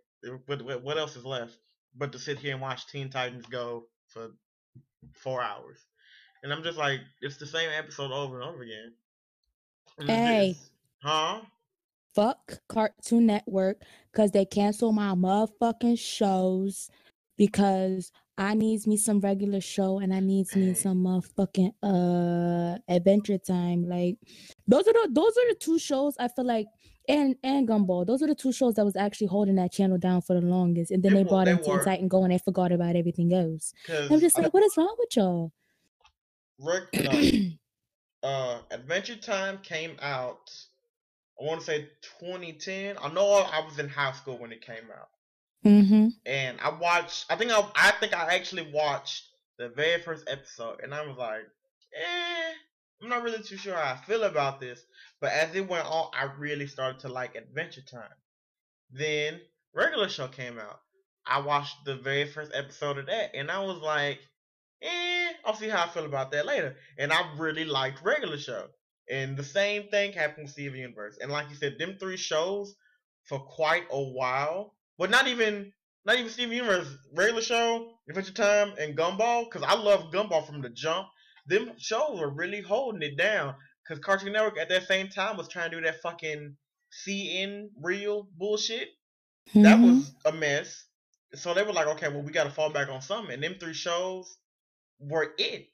what, 0.44 0.82
what 0.82 0.98
else 0.98 1.16
is 1.16 1.24
left 1.24 1.56
but 1.96 2.12
to 2.12 2.18
sit 2.18 2.38
here 2.38 2.52
and 2.52 2.60
watch 2.60 2.86
Teen 2.86 3.08
Titans 3.08 3.46
Go 3.46 3.86
for 4.08 4.32
four 5.14 5.42
hours? 5.42 5.78
And 6.42 6.52
I'm 6.52 6.62
just 6.62 6.76
like, 6.76 7.00
it's 7.22 7.38
the 7.38 7.46
same 7.46 7.70
episode 7.76 8.12
over 8.12 8.38
and 8.38 8.48
over 8.48 8.62
again. 8.62 8.92
And 9.98 10.08
hey, 10.08 10.56
huh? 11.02 11.40
Fuck 12.14 12.58
Cartoon 12.68 13.26
Network 13.26 13.82
because 14.12 14.30
they 14.30 14.44
cancel 14.44 14.92
my 14.92 15.14
motherfucking 15.14 15.98
shows 15.98 16.88
because 17.36 18.12
I 18.36 18.54
needs 18.54 18.86
me 18.86 18.96
some 18.96 19.20
regular 19.20 19.60
show 19.60 19.98
and 19.98 20.14
I 20.14 20.20
needs 20.20 20.56
me 20.56 20.74
some 20.74 21.04
motherfucking 21.04 21.72
uh 21.82 22.78
adventure 22.88 23.38
time. 23.38 23.88
Like 23.88 24.16
those 24.66 24.88
are 24.88 24.92
the 24.92 25.08
those 25.12 25.36
are 25.36 25.48
the 25.50 25.56
two 25.60 25.78
shows 25.78 26.16
I 26.18 26.28
feel 26.28 26.46
like 26.46 26.66
and 27.08 27.36
and 27.42 27.68
Gumball. 27.68 28.06
Those 28.06 28.22
are 28.22 28.26
the 28.26 28.34
two 28.34 28.52
shows 28.52 28.74
that 28.74 28.84
was 28.84 28.96
actually 28.96 29.26
holding 29.26 29.56
that 29.56 29.72
channel 29.72 29.98
down 29.98 30.22
for 30.22 30.34
the 30.40 30.46
longest. 30.46 30.90
And 30.90 31.02
then 31.02 31.12
they, 31.12 31.22
they 31.22 31.28
brought 31.28 31.48
in 31.48 31.62
Teen 31.62 31.82
Titan 31.84 32.08
Go 32.08 32.24
and 32.24 32.32
they 32.32 32.38
forgot 32.38 32.72
about 32.72 32.96
everything 32.96 33.34
else. 33.34 33.72
I'm 33.88 34.20
just 34.20 34.36
like, 34.36 34.46
I, 34.46 34.50
what 34.50 34.62
is 34.64 34.76
wrong 34.76 34.96
with 34.98 35.16
y'all? 35.16 35.52
Rick, 36.58 36.84
uh, 38.22 38.26
uh, 38.26 38.58
Adventure 38.70 39.16
Time 39.16 39.58
came 39.58 39.96
out. 40.00 40.50
I 41.40 41.44
want 41.44 41.60
to 41.60 41.66
say 41.66 41.88
2010. 42.20 42.96
I 43.00 43.08
know 43.12 43.32
I 43.32 43.64
was 43.64 43.78
in 43.78 43.88
high 43.88 44.12
school 44.12 44.38
when 44.38 44.52
it 44.52 44.60
came 44.60 44.90
out. 44.92 45.08
Mm-hmm. 45.64 46.08
And 46.26 46.60
I 46.60 46.70
watched. 46.70 47.26
I 47.30 47.36
think 47.36 47.50
I. 47.50 47.64
I 47.74 47.92
think 47.92 48.14
I 48.14 48.34
actually 48.34 48.70
watched 48.72 49.24
the 49.58 49.68
very 49.68 50.02
first 50.02 50.24
episode, 50.28 50.80
and 50.82 50.94
I 50.94 51.06
was 51.06 51.16
like, 51.16 51.42
eh. 51.94 52.52
I'm 53.02 53.08
not 53.08 53.22
really 53.22 53.42
too 53.42 53.56
sure 53.56 53.74
how 53.74 53.94
I 53.94 53.96
feel 54.04 54.24
about 54.24 54.60
this. 54.60 54.82
But 55.20 55.32
as 55.32 55.54
it 55.54 55.68
went 55.68 55.86
on, 55.86 56.10
I 56.12 56.24
really 56.38 56.66
started 56.66 57.00
to 57.00 57.08
like 57.08 57.34
Adventure 57.34 57.82
Time. 57.90 58.10
Then 58.90 59.40
regular 59.74 60.08
show 60.08 60.28
came 60.28 60.58
out. 60.58 60.80
I 61.26 61.40
watched 61.40 61.84
the 61.84 61.96
very 61.96 62.30
first 62.30 62.52
episode 62.54 62.98
of 62.98 63.06
that, 63.06 63.30
and 63.34 63.50
I 63.50 63.64
was 63.64 63.78
like, 63.78 64.18
eh, 64.82 65.32
I'll 65.44 65.54
see 65.54 65.68
how 65.68 65.84
I 65.84 65.88
feel 65.88 66.04
about 66.04 66.32
that 66.32 66.46
later. 66.46 66.76
And 66.98 67.12
I 67.12 67.34
really 67.38 67.64
liked 67.64 68.02
regular 68.02 68.38
show. 68.38 68.68
And 69.10 69.36
the 69.36 69.44
same 69.44 69.88
thing 69.88 70.12
happened 70.12 70.44
with 70.44 70.52
Steven 70.52 70.78
Universe. 70.78 71.18
And 71.20 71.32
like 71.32 71.50
you 71.50 71.56
said, 71.56 71.76
them 71.78 71.96
three 71.98 72.16
shows 72.16 72.74
for 73.24 73.40
quite 73.40 73.84
a 73.90 74.00
while 74.00 74.74
but 75.00 75.10
not 75.10 75.26
even 75.28 75.72
not 76.04 76.18
even 76.18 76.30
Steven 76.30 76.54
Universe, 76.54 76.86
regular 77.14 77.40
show, 77.40 77.94
Adventure 78.08 78.32
Time, 78.32 78.74
and 78.78 78.96
Gumball. 78.96 79.46
Because 79.50 79.62
I 79.66 79.74
love 79.74 80.12
Gumball 80.12 80.46
from 80.46 80.60
the 80.60 80.68
jump. 80.68 81.08
Them 81.46 81.72
shows 81.78 82.20
were 82.20 82.28
really 82.28 82.60
holding 82.60 83.02
it 83.02 83.16
down. 83.16 83.54
Because 83.82 84.04
Cartoon 84.04 84.32
Network 84.32 84.58
at 84.58 84.68
that 84.68 84.86
same 84.86 85.08
time 85.08 85.38
was 85.38 85.48
trying 85.48 85.70
to 85.70 85.76
do 85.78 85.82
that 85.82 86.02
fucking 86.02 86.54
CN 87.06 87.68
real 87.82 88.28
bullshit. 88.36 88.88
Mm-hmm. 89.48 89.62
That 89.62 89.80
was 89.80 90.12
a 90.26 90.32
mess. 90.32 90.84
So 91.34 91.54
they 91.54 91.62
were 91.62 91.72
like, 91.72 91.86
okay, 91.86 92.08
well, 92.08 92.22
we 92.22 92.30
got 92.30 92.44
to 92.44 92.50
fall 92.50 92.70
back 92.70 92.90
on 92.90 93.00
something. 93.00 93.32
And 93.32 93.42
them 93.42 93.56
three 93.58 93.72
shows 93.72 94.36
were 94.98 95.32
it. 95.38 95.68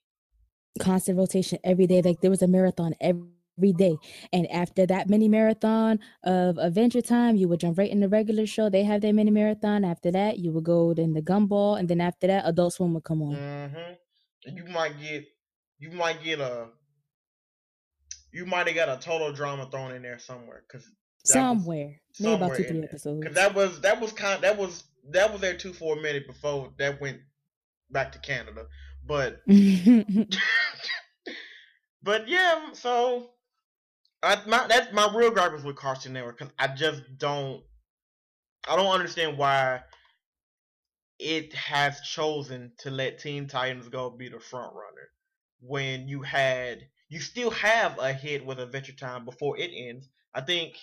Constant 0.78 1.18
rotation 1.18 1.58
every 1.64 1.86
day. 1.86 2.02
Like 2.02 2.20
there 2.20 2.30
was 2.30 2.42
a 2.42 2.48
marathon 2.48 2.94
every 3.00 3.28
every 3.58 3.72
day. 3.72 3.96
And 4.32 4.50
after 4.50 4.86
that 4.86 5.08
mini 5.08 5.28
marathon 5.28 5.98
of 6.24 6.58
Adventure 6.58 7.00
Time, 7.00 7.36
you 7.36 7.48
would 7.48 7.60
jump 7.60 7.78
right 7.78 7.90
in 7.90 8.00
the 8.00 8.08
regular 8.08 8.46
show. 8.46 8.68
They 8.68 8.84
have 8.84 9.00
their 9.00 9.12
mini 9.12 9.30
marathon. 9.30 9.84
After 9.84 10.10
that, 10.12 10.38
you 10.38 10.52
would 10.52 10.64
go 10.64 10.90
in 10.90 11.14
the 11.14 11.22
Gumball, 11.22 11.78
and 11.78 11.88
then 11.88 12.00
after 12.00 12.26
that, 12.26 12.46
Adult 12.46 12.74
Swim 12.74 12.94
would 12.94 13.04
come 13.04 13.22
on. 13.22 13.34
Mm-hmm. 13.34 14.56
You 14.56 14.64
might 14.66 15.00
get, 15.00 15.24
you 15.78 15.90
might 15.90 16.22
get 16.22 16.40
a, 16.40 16.68
you 18.32 18.46
might 18.46 18.66
have 18.66 18.76
got 18.76 18.88
a 18.88 19.00
total 19.00 19.32
drama 19.32 19.68
thrown 19.70 19.92
in 19.92 20.02
there 20.02 20.18
somewhere, 20.18 20.62
because 20.66 20.86
somewhere, 21.24 22.00
maybe 22.20 22.34
about 22.34 22.56
two 22.56 22.64
three 22.64 22.82
episodes. 22.82 23.20
Because 23.20 23.34
that 23.36 23.54
was 23.54 23.80
that 23.80 24.00
was 24.00 24.12
kind 24.12 24.42
that 24.42 24.56
was 24.56 24.84
that 25.10 25.32
was 25.32 25.40
there 25.40 25.56
two 25.56 25.72
for 25.72 25.96
a 25.98 26.02
minute 26.02 26.26
before 26.26 26.72
that 26.78 27.00
went 27.00 27.20
back 27.90 28.12
to 28.12 28.18
Canada, 28.18 28.66
but. 29.06 29.40
but 32.02 32.28
yeah, 32.28 32.72
so 32.72 33.30
I, 34.22 34.38
my, 34.46 34.66
that's 34.68 34.92
my 34.92 35.08
real 35.14 35.30
gripe 35.30 35.54
is 35.54 35.64
with 35.64 35.76
Cartoon 35.76 36.12
Network 36.12 36.38
because 36.38 36.52
I 36.58 36.68
just 36.68 37.02
don't, 37.18 37.62
I 38.68 38.76
don't 38.76 38.92
understand 38.92 39.38
why 39.38 39.80
it 41.18 41.54
has 41.54 42.00
chosen 42.00 42.72
to 42.78 42.90
let 42.90 43.18
Teen 43.18 43.46
Titans 43.46 43.88
Go 43.88 44.10
be 44.10 44.28
the 44.28 44.40
front 44.40 44.74
runner 44.74 45.10
when 45.60 46.08
you 46.08 46.22
had, 46.22 46.86
you 47.08 47.20
still 47.20 47.50
have 47.50 47.98
a 47.98 48.12
hit 48.12 48.44
with 48.44 48.60
Adventure 48.60 48.92
Time 48.92 49.24
before 49.24 49.58
it 49.58 49.70
ends. 49.72 50.08
I 50.34 50.40
think, 50.40 50.74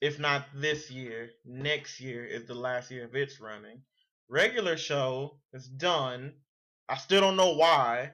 if 0.00 0.18
not 0.18 0.46
this 0.54 0.90
year, 0.90 1.30
next 1.44 2.00
year 2.00 2.24
is 2.24 2.46
the 2.46 2.54
last 2.54 2.90
year 2.90 3.04
of 3.04 3.14
its 3.14 3.40
running. 3.40 3.82
Regular 4.28 4.76
show 4.76 5.38
is 5.52 5.66
done. 5.66 6.34
I 6.88 6.96
still 6.96 7.20
don't 7.20 7.36
know 7.36 7.54
why. 7.54 8.12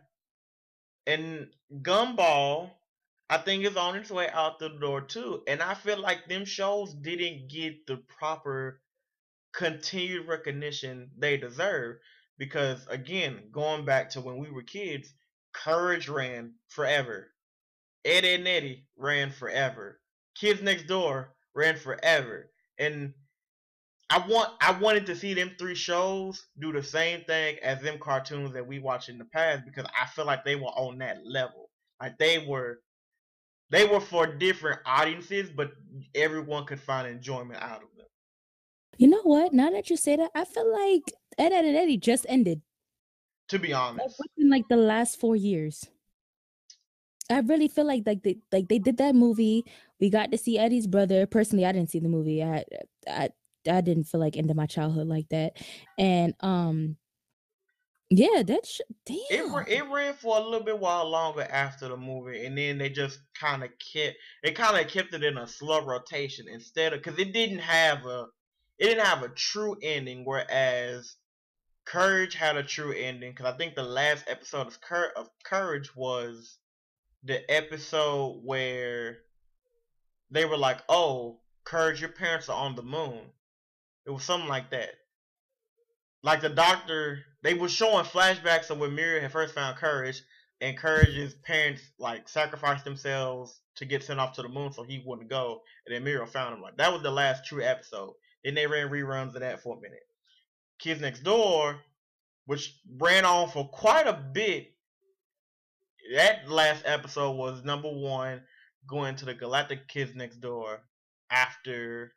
And 1.07 1.48
Gumball 1.83 2.70
I 3.31 3.38
think 3.38 3.64
is 3.64 3.77
on 3.77 3.96
its 3.96 4.11
way 4.11 4.29
out 4.29 4.59
the 4.59 4.68
door 4.68 5.00
too. 5.00 5.42
And 5.46 5.62
I 5.62 5.74
feel 5.74 5.98
like 5.98 6.29
them 6.29 6.44
shows 6.44 6.94
didn't 6.94 7.48
get 7.48 7.87
the 7.87 7.96
proper 7.96 8.81
continued 9.53 10.29
recognition 10.29 11.11
they 11.16 11.37
deserve. 11.37 11.96
Because 12.37 12.87
again, 12.88 13.48
going 13.50 13.85
back 13.85 14.11
to 14.11 14.20
when 14.20 14.38
we 14.38 14.50
were 14.50 14.62
kids, 14.62 15.12
Courage 15.53 16.09
ran 16.09 16.55
forever. 16.68 17.33
Ed, 18.05 18.24
Edd 18.24 18.40
n 18.40 18.46
Eddy 18.46 18.87
ran 18.96 19.31
forever. 19.31 20.00
Kids 20.35 20.61
Next 20.61 20.87
Door 20.87 21.35
ran 21.55 21.77
forever. 21.77 22.50
And 22.79 23.14
I 24.14 24.24
want 24.29 24.53
I 24.61 24.70
wanted 24.70 25.07
to 25.07 25.16
see 25.16 25.35
them 25.35 25.50
three 25.59 25.74
shows 25.74 26.46
do 26.60 26.73
the 26.73 26.85
same 26.85 27.25
thing 27.25 27.58
as 27.65 27.83
them 27.83 27.98
cartoons 27.98 28.52
that 28.52 28.65
we 28.65 28.79
watched 28.79 29.08
in 29.08 29.19
the 29.19 29.25
past 29.25 29.65
because 29.65 29.87
I 30.00 30.06
feel 30.06 30.25
like 30.25 30.44
they 30.44 30.54
were 30.54 30.69
on 30.69 30.98
that 30.98 31.27
level. 31.27 31.71
Like 32.00 32.17
they 32.19 32.46
were 32.46 32.79
they 33.71 33.87
were 33.87 33.98
for 33.98 34.29
different 34.29 34.79
audiences, 34.87 35.50
but 35.50 35.73
everyone 36.15 36.65
could 36.65 36.79
find 36.79 37.08
enjoyment 37.08 37.60
out 37.60 37.83
of 37.83 37.88
them. 37.96 38.06
You 38.98 39.08
know 39.08 39.23
what? 39.23 39.52
Now 39.52 39.71
that 39.71 39.90
you 39.90 39.96
say 39.96 40.15
that, 40.15 40.31
I 40.33 40.44
feel 40.44 40.73
like 40.73 41.02
Ed, 41.37 41.52
Edd 41.52 41.65
n 41.65 41.75
Eddy 41.75 41.96
just 41.96 42.25
ended. 42.29 42.62
To 43.48 43.58
be 43.58 43.73
honest, 43.73 44.21
like 44.21 44.31
within 44.37 44.48
like 44.48 44.69
the 44.69 44.77
last 44.77 45.19
four 45.19 45.35
years, 45.35 45.90
I 47.29 47.40
really 47.40 47.67
feel 47.67 47.85
like 47.85 48.04
like 48.06 48.23
they 48.23 48.38
like 48.52 48.69
they 48.69 48.79
did 48.79 48.98
that 48.98 49.17
movie. 49.17 49.65
We 49.98 50.08
got 50.08 50.31
to 50.31 50.38
see 50.38 50.56
Eddie's 50.56 50.87
brother. 50.87 51.27
Personally, 51.27 51.67
I 51.67 51.73
didn't 51.73 51.90
see 51.90 51.98
the 51.98 52.08
movie. 52.08 52.44
I 52.44 52.65
I 53.08 53.31
I 53.69 53.81
didn't 53.81 54.04
feel 54.04 54.21
like 54.21 54.37
into 54.37 54.54
my 54.54 54.67
childhood 54.67 55.06
like 55.06 55.29
that, 55.31 55.56
and 55.98 56.35
um 56.40 56.96
yeah, 58.10 58.42
that's 58.46 58.81
damn. 59.06 59.17
It 59.31 59.69
it 59.69 59.90
ran 59.90 60.15
for 60.15 60.37
a 60.37 60.40
little 60.40 60.65
bit 60.65 60.79
while 60.79 61.08
longer 61.08 61.42
after 61.42 61.88
the 61.88 61.96
movie, 61.96 62.44
and 62.44 62.56
then 62.56 62.79
they 62.79 62.90
just 62.90 63.19
kind 63.38 63.65
of 63.65 63.71
kept 63.92 64.17
they 64.42 64.52
kind 64.52 64.79
of 64.79 64.92
kept 64.92 65.15
it 65.15 65.25
in 65.25 65.38
a 65.38 65.48
slow 65.48 65.85
rotation 65.85 66.46
instead 66.48 66.92
of 66.92 67.02
because 67.02 67.19
it 67.19 67.33
didn't 67.33 67.58
have 67.58 68.04
a 68.04 68.27
it 68.79 68.87
didn't 68.87 69.06
have 69.06 69.23
a 69.23 69.31
true 69.31 69.77
ending. 69.83 70.25
Whereas 70.25 71.17
Courage 71.87 72.35
had 72.35 72.56
a 72.56 72.62
true 72.62 72.92
ending 72.92 73.33
because 73.33 73.52
I 73.52 73.56
think 73.56 73.75
the 73.75 73.83
last 73.83 74.25
episode 74.29 74.67
of, 74.67 74.81
Cur- 74.81 75.12
of 75.17 75.29
Courage 75.44 75.94
was 75.96 76.58
the 77.25 77.50
episode 77.50 78.42
where 78.44 79.19
they 80.31 80.44
were 80.44 80.58
like, 80.58 80.83
"Oh, 80.88 81.40
Courage, 81.65 82.00
your 82.00 82.10
parents 82.10 82.48
are 82.48 82.60
on 82.60 82.77
the 82.77 82.83
moon." 82.83 83.33
It 84.07 84.11
was 84.11 84.23
something 84.23 84.48
like 84.48 84.71
that. 84.71 84.90
Like 86.23 86.40
the 86.40 86.48
doctor, 86.48 87.21
they 87.42 87.55
were 87.55 87.69
showing 87.69 88.05
flashbacks 88.05 88.71
of 88.71 88.79
when 88.79 88.94
Miriam 88.94 89.23
had 89.23 89.33
first 89.33 89.55
found 89.55 89.77
Courage, 89.77 90.23
and 90.61 90.77
Courage's 90.79 91.35
parents 91.35 91.83
like 91.98 92.29
sacrificed 92.29 92.85
themselves 92.85 93.61
to 93.77 93.85
get 93.85 94.02
sent 94.02 94.21
off 94.21 94.35
to 94.35 94.42
the 94.42 94.48
moon 94.48 94.73
so 94.73 94.83
he 94.83 95.02
wouldn't 95.05 95.29
go, 95.29 95.61
and 95.87 95.94
then 95.94 96.05
Miriam 96.05 96.27
found 96.27 96.55
him. 96.55 96.63
Like 96.63 96.77
that 96.79 96.92
was 96.92 97.02
the 97.02 97.11
last 97.11 97.44
true 97.44 97.63
episode. 97.63 98.15
Then 98.44 98.55
they 98.55 98.67
ran 98.67 98.88
reruns 98.88 99.35
of 99.35 99.40
that 99.40 99.63
for 99.63 99.77
a 99.77 99.81
minute. 99.81 100.07
Kids 100.79 101.00
Next 101.00 101.23
Door, 101.23 101.81
which 102.46 102.75
ran 102.98 103.25
on 103.25 103.48
for 103.50 103.69
quite 103.69 104.07
a 104.07 104.13
bit. 104.33 104.69
That 106.15 106.48
last 106.50 106.83
episode 106.85 107.33
was 107.33 107.65
number 107.65 107.90
one, 107.90 108.42
going 108.87 109.17
to 109.17 109.25
the 109.25 109.35
Galactic 109.35 109.88
Kids 109.88 110.15
Next 110.15 110.37
Door 110.37 110.81
after 111.31 112.13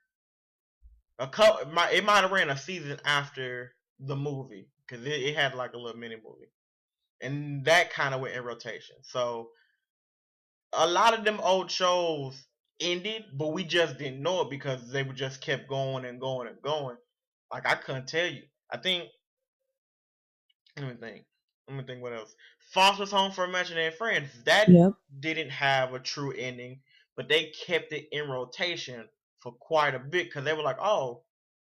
a 1.20 1.28
couple. 1.28 1.72
My, 1.72 1.90
It 1.92 2.04
might 2.04 2.22
have 2.22 2.32
ran 2.32 2.50
a 2.50 2.58
season 2.58 3.00
after 3.06 3.74
the 4.00 4.16
movie 4.16 4.70
because 4.88 5.06
it, 5.06 5.10
it 5.22 5.36
had 5.36 5.56
like 5.56 5.74
a 5.74 5.78
little 5.78 6.00
mini 6.00 6.16
movie, 6.16 6.52
and 7.22 7.66
that 7.66 7.92
kind 7.92 8.14
of 8.14 8.22
went 8.22 8.36
in 8.36 8.44
rotation. 8.44 8.98
So 9.02 9.50
a 10.74 10.88
lot 10.88 11.18
of 11.18 11.26
them 11.26 11.40
old 11.42 11.72
shows 11.72 12.48
ended, 12.80 13.26
but 13.34 13.54
we 13.54 13.64
just 13.64 13.98
didn't 13.98 14.22
know 14.22 14.42
it 14.42 14.50
because 14.50 14.92
they 14.92 15.04
were 15.04 15.14
just 15.14 15.42
kept 15.42 15.68
going 15.68 16.06
and 16.06 16.20
going 16.20 16.48
and 16.48 16.62
going. 16.62 16.98
Like 17.52 17.68
I 17.68 17.76
couldn't 17.76 18.08
tell 18.08 18.28
you. 18.28 18.44
I 18.72 18.78
think. 18.78 19.06
Let 20.78 20.88
me 20.88 20.96
think. 21.00 21.26
Let 21.68 21.78
me 21.78 21.84
think. 21.84 22.02
What 22.02 22.14
else? 22.14 22.36
Foster's 22.72 23.12
Home 23.12 23.32
for 23.32 23.46
Imaginary 23.46 23.92
Friends. 23.92 24.30
That 24.46 24.70
yep. 24.70 24.94
didn't 25.20 25.50
have 25.50 25.94
a 25.94 26.00
true 26.00 26.34
ending, 26.38 26.82
but 27.16 27.30
they 27.30 27.54
kept 27.66 27.94
it 27.94 28.08
in 28.12 28.30
rotation 28.30 29.06
for 29.48 29.58
quite 29.60 29.96
a 29.96 30.00
bit 30.00 30.26
because 30.28 30.44
they 30.44 30.54
were 30.54 30.64
like, 30.64 30.80
"Oh, 30.82 31.24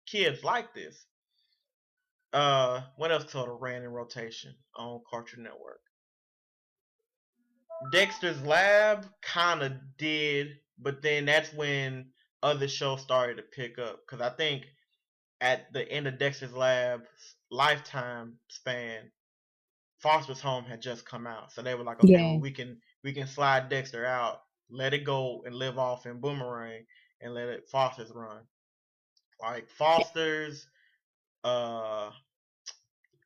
kids 0.06 0.42
like 0.42 0.74
this." 0.74 1.06
Uh, 2.32 2.82
what 2.96 3.12
else 3.12 3.30
sort 3.30 3.48
of 3.48 3.60
ran 3.60 3.82
in 3.82 3.88
rotation 3.88 4.54
on 4.76 5.00
Cartoon 5.08 5.44
Network? 5.44 5.80
Dexter's 7.92 8.42
Lab 8.42 9.06
kind 9.22 9.62
of 9.62 9.72
did, 9.96 10.58
but 10.78 11.00
then 11.02 11.24
that's 11.24 11.52
when 11.54 12.10
other 12.42 12.66
shows 12.66 13.00
started 13.00 13.36
to 13.36 13.42
pick 13.42 13.78
up 13.78 14.00
because 14.04 14.20
I 14.20 14.30
think 14.30 14.66
at 15.40 15.72
the 15.72 15.88
end 15.90 16.08
of 16.08 16.18
Dexter's 16.18 16.52
Lab's 16.52 17.06
lifetime 17.50 18.34
span, 18.48 19.10
Foster's 20.00 20.40
Home 20.40 20.64
had 20.64 20.82
just 20.82 21.06
come 21.06 21.28
out, 21.28 21.52
so 21.52 21.62
they 21.62 21.76
were 21.76 21.84
like, 21.84 22.02
okay, 22.02 22.14
yeah. 22.14 22.22
well, 22.22 22.40
we 22.40 22.50
can 22.50 22.80
we 23.04 23.12
can 23.12 23.28
slide 23.28 23.68
Dexter 23.68 24.04
out, 24.04 24.42
let 24.68 24.94
it 24.94 25.04
go 25.04 25.44
and 25.46 25.54
live 25.54 25.78
off 25.78 26.06
in 26.06 26.20
Boomerang, 26.20 26.84
and 27.20 27.34
let 27.34 27.48
it 27.48 27.68
Foster's 27.68 28.12
run. 28.14 28.42
Like 29.40 29.68
Foster's, 29.70 30.66
uh, 31.44 32.10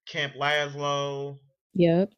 Camp 0.07 0.35
Lazlo. 0.35 1.39
Yep. 1.75 2.13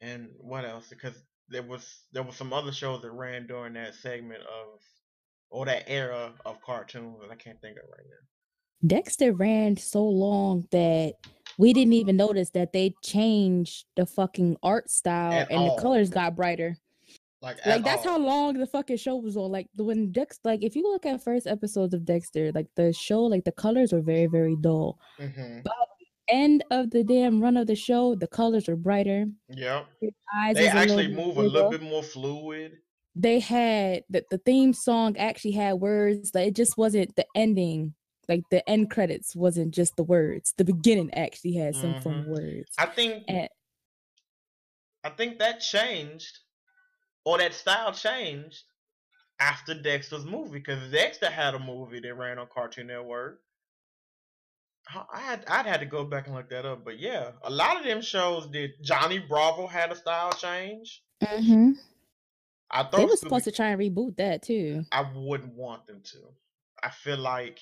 And 0.00 0.28
what 0.38 0.64
else? 0.64 0.88
Because 0.88 1.14
there 1.48 1.62
was 1.62 2.04
there 2.12 2.22
was 2.22 2.36
some 2.36 2.52
other 2.52 2.72
shows 2.72 3.02
that 3.02 3.10
ran 3.12 3.46
during 3.46 3.74
that 3.74 3.94
segment 3.94 4.42
of 4.42 4.80
or 5.50 5.66
that 5.66 5.84
era 5.86 6.32
of 6.46 6.60
cartoons, 6.62 7.18
and 7.22 7.30
I 7.30 7.36
can't 7.36 7.60
think 7.60 7.76
of 7.76 7.84
right 7.90 8.06
now. 8.08 8.88
Dexter 8.88 9.32
ran 9.32 9.76
so 9.76 10.02
long 10.02 10.66
that 10.72 11.14
we 11.58 11.72
didn't 11.72 11.92
even 11.92 12.16
notice 12.16 12.50
that 12.50 12.72
they 12.72 12.94
changed 13.02 13.84
the 13.96 14.06
fucking 14.06 14.56
art 14.62 14.90
style 14.90 15.32
At 15.32 15.50
and 15.50 15.60
all. 15.60 15.76
the 15.76 15.82
colors 15.82 16.10
got 16.10 16.34
brighter. 16.34 16.78
Like, 17.42 17.66
like 17.66 17.84
that's 17.84 18.06
all. 18.06 18.12
how 18.12 18.18
long 18.24 18.54
the 18.56 18.66
fucking 18.66 18.98
show 18.98 19.16
was 19.16 19.36
on. 19.36 19.50
Like 19.50 19.68
when 19.76 20.12
Dex, 20.12 20.38
like 20.44 20.62
if 20.62 20.76
you 20.76 20.84
look 20.84 21.04
at 21.04 21.22
first 21.22 21.48
episodes 21.48 21.92
of 21.92 22.04
Dexter, 22.04 22.52
like 22.52 22.68
the 22.76 22.92
show, 22.92 23.22
like 23.22 23.44
the 23.44 23.52
colors 23.52 23.92
were 23.92 24.00
very 24.00 24.26
very 24.26 24.56
dull. 24.56 25.00
Mm-hmm. 25.18 25.60
But 25.64 25.72
end 26.28 26.64
of 26.70 26.90
the 26.90 27.02
damn 27.02 27.40
run 27.40 27.56
of 27.56 27.66
the 27.66 27.74
show, 27.74 28.14
the 28.14 28.28
colors 28.28 28.68
are 28.68 28.76
brighter. 28.76 29.26
Yep. 29.48 29.86
they 30.54 30.68
actually 30.68 31.06
a 31.06 31.16
move 31.16 31.36
a 31.36 31.42
little 31.42 31.70
bit 31.70 31.82
more 31.82 32.02
fluid. 32.02 32.78
They 33.14 33.40
had 33.40 34.04
the, 34.08 34.24
the 34.30 34.38
theme 34.38 34.72
song 34.72 35.16
actually 35.18 35.52
had 35.52 35.74
words. 35.74 36.30
Like 36.34 36.48
it 36.48 36.56
just 36.56 36.78
wasn't 36.78 37.14
the 37.16 37.26
ending. 37.34 37.94
Like 38.28 38.42
the 38.50 38.68
end 38.70 38.90
credits 38.90 39.34
wasn't 39.34 39.74
just 39.74 39.96
the 39.96 40.04
words. 40.04 40.54
The 40.56 40.64
beginning 40.64 41.12
actually 41.12 41.54
had 41.54 41.74
some 41.74 41.94
mm-hmm. 41.94 42.02
form 42.02 42.18
of 42.20 42.26
words. 42.26 42.70
I 42.78 42.86
think 42.86 43.24
and, 43.26 43.48
I 45.04 45.10
think 45.10 45.40
that 45.40 45.60
changed 45.60 46.38
or 47.24 47.38
that 47.38 47.54
style 47.54 47.92
changed 47.92 48.62
after 49.40 49.74
Dexter's 49.74 50.24
movie 50.24 50.58
because 50.58 50.90
Dexter 50.90 51.30
had 51.30 51.54
a 51.54 51.58
movie 51.58 52.00
that 52.00 52.14
ran 52.14 52.38
on 52.38 52.46
Cartoon 52.52 52.86
Network 52.88 53.40
I 55.12 55.20
had 55.20 55.44
I'd 55.48 55.66
had 55.66 55.80
to 55.80 55.86
go 55.86 56.04
back 56.04 56.26
and 56.26 56.34
look 56.34 56.50
that 56.50 56.66
up, 56.66 56.84
but 56.84 56.98
yeah, 56.98 57.30
a 57.42 57.50
lot 57.50 57.78
of 57.78 57.84
them 57.84 58.02
shows 58.02 58.46
did. 58.46 58.72
Johnny 58.82 59.18
Bravo 59.18 59.66
had 59.66 59.92
a 59.92 59.96
style 59.96 60.32
change. 60.32 61.02
Mm-hmm. 61.22 61.72
I 62.70 62.82
thought 62.82 62.96
they 62.96 63.04
were 63.04 63.16
supposed 63.16 63.44
to 63.44 63.52
try 63.52 63.68
and 63.68 63.80
reboot 63.80 64.16
that 64.16 64.42
too. 64.42 64.84
I 64.90 65.08
wouldn't 65.14 65.54
want 65.54 65.86
them 65.86 66.00
to. 66.04 66.18
I 66.82 66.90
feel 66.90 67.18
like 67.18 67.60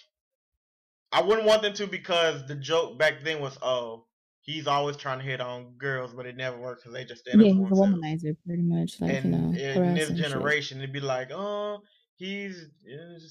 I 1.12 1.22
wouldn't 1.22 1.46
want 1.46 1.62
them 1.62 1.74
to 1.74 1.86
because 1.86 2.46
the 2.46 2.54
joke 2.54 2.98
back 2.98 3.22
then 3.22 3.40
was, 3.40 3.58
oh, 3.60 4.06
he's 4.42 4.66
always 4.66 4.96
trying 4.96 5.18
to 5.18 5.24
hit 5.24 5.40
on 5.40 5.74
girls, 5.78 6.14
but 6.14 6.26
it 6.26 6.36
never 6.36 6.58
works 6.58 6.82
because 6.82 6.94
they 6.94 7.04
just 7.04 7.22
stand 7.22 7.40
yeah, 7.40 7.52
he's 7.52 7.56
a 7.56 7.74
womanizer, 7.74 8.36
pretty 8.46 8.62
much. 8.62 9.00
Like 9.00 9.12
and, 9.12 9.56
you 9.56 9.74
know, 9.74 9.82
in 9.82 9.94
this 9.94 10.10
generation, 10.10 10.78
shit. 10.78 10.84
it'd 10.84 10.92
be 10.92 11.00
like, 11.00 11.30
oh, 11.32 11.80
he's 12.16 12.66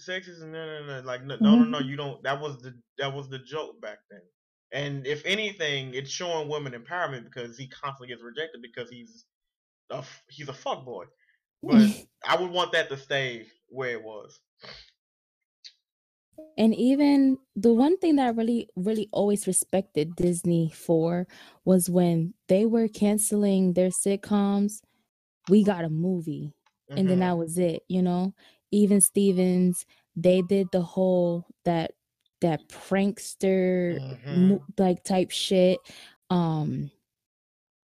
sexist 0.07 0.41
and 0.41 0.51
no, 0.51 0.65
no, 0.65 0.85
no, 0.85 1.05
like 1.05 1.23
no, 1.23 1.35
mm-hmm. 1.35 1.43
no, 1.43 1.55
no, 1.55 1.63
no, 1.63 1.79
you 1.79 1.95
don't. 1.95 2.21
That 2.23 2.41
was 2.41 2.61
the 2.61 2.73
that 2.97 3.13
was 3.13 3.29
the 3.29 3.39
joke 3.39 3.81
back 3.81 3.99
then. 4.09 4.21
And 4.71 5.07
if 5.07 5.25
anything, 5.25 5.93
it's 5.93 6.11
showing 6.11 6.47
women 6.47 6.73
empowerment 6.73 7.23
because 7.23 7.57
he 7.57 7.67
constantly 7.67 8.07
gets 8.09 8.21
rejected 8.21 8.61
because 8.61 8.89
he's 8.89 9.25
a 9.89 10.03
he's 10.29 10.49
a 10.49 10.53
fuck 10.53 10.85
boy. 10.85 11.05
But 11.63 11.87
I 12.27 12.35
would 12.39 12.51
want 12.51 12.73
that 12.73 12.89
to 12.89 12.97
stay 12.97 13.47
where 13.69 13.91
it 13.91 14.03
was. 14.03 14.39
And 16.57 16.75
even 16.75 17.37
the 17.55 17.73
one 17.73 17.97
thing 17.97 18.17
that 18.17 18.27
I 18.27 18.29
really, 18.29 18.69
really 18.75 19.09
always 19.11 19.47
respected 19.47 20.15
Disney 20.15 20.71
for 20.75 21.27
was 21.65 21.89
when 21.89 22.33
they 22.47 22.65
were 22.65 22.87
canceling 22.87 23.73
their 23.73 23.89
sitcoms, 23.89 24.81
we 25.49 25.63
got 25.63 25.85
a 25.85 25.89
movie. 25.89 26.53
Mm-hmm. 26.89 26.97
And 26.97 27.09
then 27.09 27.19
mm-hmm. 27.19 27.27
that 27.27 27.37
was 27.37 27.57
it, 27.57 27.83
you 27.87 28.01
know? 28.01 28.33
even 28.71 29.01
Stevens, 29.01 29.85
they 30.15 30.41
did 30.41 30.67
the 30.71 30.81
whole 30.81 31.45
that 31.65 31.91
that 32.41 32.69
prankster 32.69 33.99
mm-hmm. 33.99 34.57
like 34.77 35.03
type 35.03 35.31
shit. 35.31 35.79
Um 36.29 36.91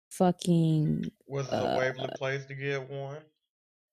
fucking 0.10 1.12
was 1.28 1.48
the 1.50 1.74
uh, 1.74 1.78
Waverly 1.78 2.10
place 2.18 2.46
to 2.46 2.56
get 2.56 2.90
one? 2.90 3.22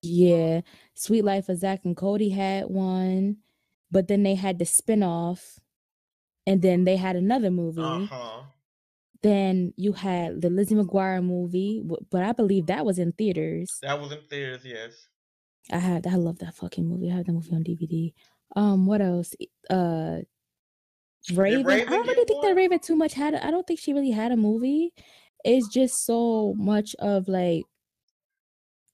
Yeah. 0.02 0.60
Suite 0.94 1.24
Life 1.24 1.48
of 1.48 1.58
Zack 1.58 1.84
and 1.84 1.96
Cody 1.96 2.30
had 2.30 2.66
one, 2.66 3.38
but 3.92 4.08
then 4.08 4.22
they 4.22 4.34
had 4.34 4.58
the 4.58 4.64
spinoff, 4.64 5.58
and 6.46 6.62
then 6.62 6.84
they 6.84 6.96
had 6.96 7.14
another 7.14 7.50
movie. 7.50 7.82
Uh-huh. 7.82 8.42
Then 9.22 9.72
you 9.76 9.92
had 9.92 10.40
the 10.40 10.50
Lizzie 10.50 10.74
McGuire 10.74 11.22
movie, 11.22 11.80
but 12.10 12.24
I 12.24 12.32
believe 12.32 12.66
that 12.66 12.84
was 12.84 12.98
in 12.98 13.12
theaters. 13.12 13.78
That 13.82 14.00
was 14.00 14.10
in 14.10 14.18
theaters, 14.28 14.62
yes. 14.64 15.06
I 15.70 15.78
had 15.78 16.06
I 16.08 16.16
love 16.16 16.40
that 16.40 16.56
fucking 16.56 16.88
movie. 16.88 17.10
I 17.10 17.16
have 17.16 17.26
the 17.26 17.32
movie 17.32 17.54
on 17.54 17.62
DVD. 17.62 18.12
Um, 18.56 18.86
what 18.86 19.00
else? 19.00 19.34
Uh, 19.70 20.22
Raven. 21.32 21.64
Raven 21.64 21.88
I 21.88 21.90
don't 21.90 22.08
really 22.08 22.24
think 22.24 22.42
one? 22.42 22.48
that 22.48 22.56
Raven 22.56 22.78
too 22.80 22.96
much 22.96 23.14
had. 23.14 23.34
I 23.34 23.50
don't 23.52 23.64
think 23.66 23.78
she 23.78 23.92
really 23.92 24.10
had 24.10 24.32
a 24.32 24.36
movie. 24.36 24.92
It's 25.44 25.68
just 25.68 26.04
so 26.04 26.54
much 26.56 26.96
of 26.98 27.28
like. 27.28 27.62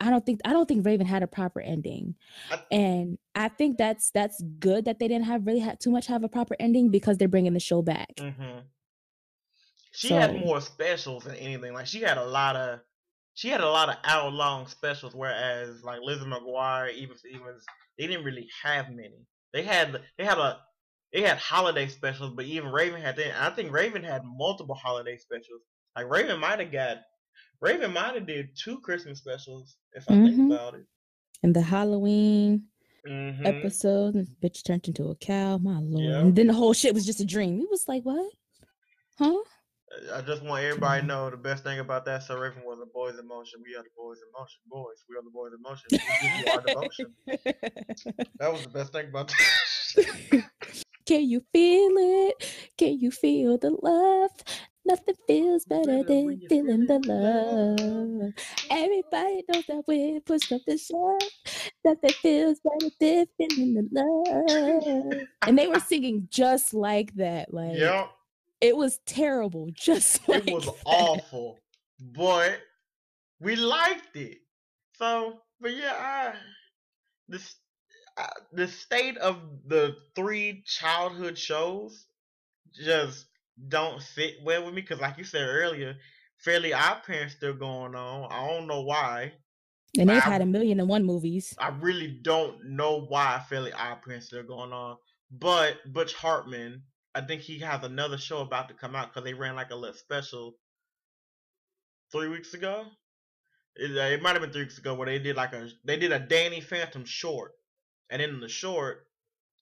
I 0.00 0.10
don't 0.10 0.24
think 0.24 0.40
I 0.44 0.52
don't 0.52 0.66
think 0.66 0.86
Raven 0.86 1.06
had 1.06 1.22
a 1.22 1.26
proper 1.26 1.60
ending, 1.60 2.14
I, 2.50 2.60
and 2.70 3.18
I 3.34 3.48
think 3.48 3.78
that's 3.78 4.10
that's 4.10 4.40
good 4.58 4.84
that 4.84 4.98
they 4.98 5.08
didn't 5.08 5.26
have 5.26 5.46
really 5.46 5.58
had 5.58 5.80
too 5.80 5.90
much 5.90 6.06
have 6.06 6.22
a 6.22 6.28
proper 6.28 6.54
ending 6.60 6.90
because 6.90 7.18
they're 7.18 7.28
bringing 7.28 7.52
the 7.52 7.60
show 7.60 7.82
back. 7.82 8.14
Mm-hmm. 8.16 8.60
She 9.92 10.08
so, 10.08 10.14
had 10.16 10.38
more 10.38 10.60
specials 10.60 11.24
than 11.24 11.34
anything. 11.36 11.72
Like 11.72 11.86
she 11.86 12.00
had 12.00 12.18
a 12.18 12.24
lot 12.24 12.54
of 12.54 12.80
she 13.34 13.48
had 13.48 13.60
a 13.60 13.68
lot 13.68 13.88
of 13.88 13.96
hour 14.04 14.30
long 14.30 14.66
specials, 14.66 15.14
whereas 15.14 15.82
like 15.82 16.00
Lizzie 16.02 16.24
McGuire, 16.24 16.92
even 16.94 17.16
Stevens, 17.16 17.64
they 17.98 18.06
didn't 18.06 18.24
really 18.24 18.48
have 18.62 18.90
many. 18.90 19.26
They 19.52 19.62
had 19.62 20.00
they 20.16 20.24
had 20.24 20.38
a 20.38 20.58
they 21.12 21.22
had 21.22 21.38
holiday 21.38 21.88
specials, 21.88 22.34
but 22.34 22.44
even 22.44 22.70
Raven 22.70 23.00
had. 23.00 23.18
I 23.40 23.50
think 23.50 23.72
Raven 23.72 24.04
had 24.04 24.22
multiple 24.24 24.74
holiday 24.74 25.16
specials. 25.16 25.62
Like 25.96 26.10
Raven 26.10 26.38
might 26.38 26.60
have 26.60 26.70
got 26.70 26.98
Raven 27.60 27.92
might 27.92 28.14
have 28.14 28.26
did 28.26 28.50
two 28.56 28.80
Christmas 28.80 29.18
specials 29.18 29.76
if 29.92 30.04
I 30.08 30.14
mm-hmm. 30.14 30.26
think 30.26 30.52
about 30.52 30.74
it. 30.74 30.86
And 31.42 31.54
the 31.54 31.62
Halloween 31.62 32.64
mm-hmm. 33.06 33.46
episode, 33.46 34.26
bitch 34.42 34.64
turned 34.64 34.86
into 34.86 35.08
a 35.08 35.16
cow. 35.16 35.58
My 35.58 35.78
lord! 35.80 36.26
And 36.26 36.36
then 36.36 36.48
the 36.48 36.54
whole 36.54 36.72
shit 36.72 36.94
was 36.94 37.06
just 37.06 37.20
a 37.20 37.24
dream. 37.24 37.60
It 37.60 37.70
was 37.70 37.86
like 37.88 38.02
what? 38.02 38.32
Huh? 39.18 39.38
I 40.14 40.20
just 40.20 40.42
want 40.42 40.64
everybody 40.64 41.00
to 41.00 41.06
know 41.06 41.30
the 41.30 41.36
best 41.36 41.64
thing 41.64 41.78
about 41.78 42.04
That's 42.04 42.26
So 42.26 42.38
Raven 42.38 42.62
was 42.64 42.78
the 42.78 42.86
boys 42.86 43.18
in 43.18 43.26
motion. 43.26 43.60
We 43.64 43.74
are 43.74 43.82
the 43.82 43.88
boys 43.96 44.18
in 44.18 44.30
motion. 44.38 44.60
Boys, 44.68 45.04
we 45.08 45.16
are 45.16 45.22
the 45.22 45.30
boys 45.30 45.52
in 45.54 45.62
motion. 45.62 45.86
We 45.90 45.98
you 46.38 46.52
our 46.52 46.60
devotion. 46.60 47.14
That 48.38 48.52
was 48.52 48.62
the 48.62 48.68
best 48.68 48.92
thing 48.92 49.08
about 49.08 49.28
that. 49.28 50.44
Can 51.06 51.28
you 51.28 51.42
feel 51.52 51.92
it? 51.96 52.54
Can 52.76 52.98
you 53.00 53.10
feel 53.10 53.56
the 53.56 53.70
love? 53.82 54.30
Nothing 54.88 55.14
feels 55.26 55.66
better 55.66 56.02
than 56.02 56.40
feeling 56.48 56.86
the 56.86 56.98
love. 57.04 58.32
Everybody 58.70 59.44
knows 59.48 59.66
that 59.66 59.82
we 59.86 60.18
push 60.20 60.50
up 60.50 60.62
the 60.66 60.78
shove. 60.78 61.20
Nothing 61.84 62.10
feels 62.22 62.58
better 62.60 62.90
than 62.98 63.26
feeling 63.36 63.74
the 63.74 63.88
love. 63.92 65.26
And 65.42 65.58
they 65.58 65.66
were 65.66 65.80
singing 65.80 66.28
just 66.30 66.72
like 66.72 67.14
that. 67.16 67.52
Like 67.52 67.76
yep. 67.76 68.10
it 68.62 68.76
was 68.76 69.00
terrible. 69.04 69.68
Just 69.74 70.26
like 70.26 70.48
It 70.48 70.54
was 70.54 70.64
that. 70.64 70.74
awful, 70.86 71.58
but 72.00 72.60
we 73.40 73.56
liked 73.56 74.16
it. 74.16 74.38
So, 74.94 75.40
but 75.60 75.76
yeah, 75.76 75.94
I 75.96 76.32
this 77.28 77.56
uh, 78.16 78.26
the 78.52 78.66
state 78.66 79.18
of 79.18 79.36
the 79.66 79.96
three 80.16 80.62
childhood 80.66 81.36
shows 81.38 82.06
just 82.74 83.26
don't 83.66 84.00
sit 84.00 84.36
well 84.42 84.64
with 84.64 84.74
me 84.74 84.82
because, 84.82 85.00
like 85.00 85.18
you 85.18 85.24
said 85.24 85.46
earlier, 85.48 85.96
Fairly 86.38 86.72
Odd 86.72 87.02
Parents 87.04 87.34
still 87.34 87.54
going 87.54 87.94
on. 87.94 88.28
I 88.30 88.46
don't 88.48 88.66
know 88.66 88.82
why. 88.82 89.32
And 89.98 90.08
they've 90.08 90.16
I- 90.18 90.20
had 90.20 90.42
a 90.42 90.46
million 90.46 90.78
and 90.80 90.88
one 90.88 91.04
movies. 91.04 91.54
I 91.58 91.68
really 91.68 92.18
don't 92.22 92.56
know 92.64 93.06
why 93.08 93.42
Fairly 93.48 93.72
Odd 93.72 94.02
Parents 94.02 94.26
still 94.26 94.44
going 94.44 94.72
on. 94.72 94.96
But 95.30 95.76
Butch 95.92 96.14
Hartman, 96.14 96.82
I 97.14 97.20
think 97.22 97.42
he 97.42 97.58
has 97.60 97.82
another 97.82 98.18
show 98.18 98.40
about 98.40 98.68
to 98.68 98.74
come 98.74 98.94
out 98.94 99.12
because 99.12 99.24
they 99.24 99.34
ran 99.34 99.56
like 99.56 99.70
a 99.70 99.76
little 99.76 99.96
special 99.96 100.54
three 102.12 102.28
weeks 102.28 102.54
ago. 102.54 102.86
It, 103.76 103.96
uh, 103.96 104.14
it 104.14 104.22
might 104.22 104.32
have 104.32 104.42
been 104.42 104.52
three 104.52 104.62
weeks 104.62 104.78
ago 104.78 104.94
where 104.94 105.06
they 105.06 105.18
did 105.18 105.36
like 105.36 105.52
a 105.52 105.68
they 105.84 105.96
did 105.96 106.12
a 106.12 106.18
Danny 106.18 106.60
Phantom 106.60 107.04
short, 107.04 107.52
and 108.10 108.20
in 108.22 108.40
the 108.40 108.48
short, 108.48 109.06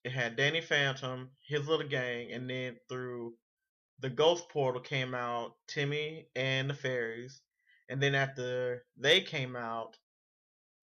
it 0.03 0.11
had 0.11 0.35
Danny 0.35 0.61
Phantom, 0.61 1.29
his 1.47 1.67
little 1.67 1.87
gang, 1.87 2.31
and 2.31 2.49
then 2.49 2.77
through 2.89 3.33
the 3.99 4.09
Ghost 4.09 4.49
Portal 4.49 4.81
came 4.81 5.13
out 5.13 5.55
Timmy 5.67 6.27
and 6.35 6.69
the 6.69 6.73
Fairies, 6.73 7.41
and 7.89 8.01
then 8.01 8.15
after 8.15 8.83
they 8.97 9.21
came 9.21 9.55
out, 9.55 9.97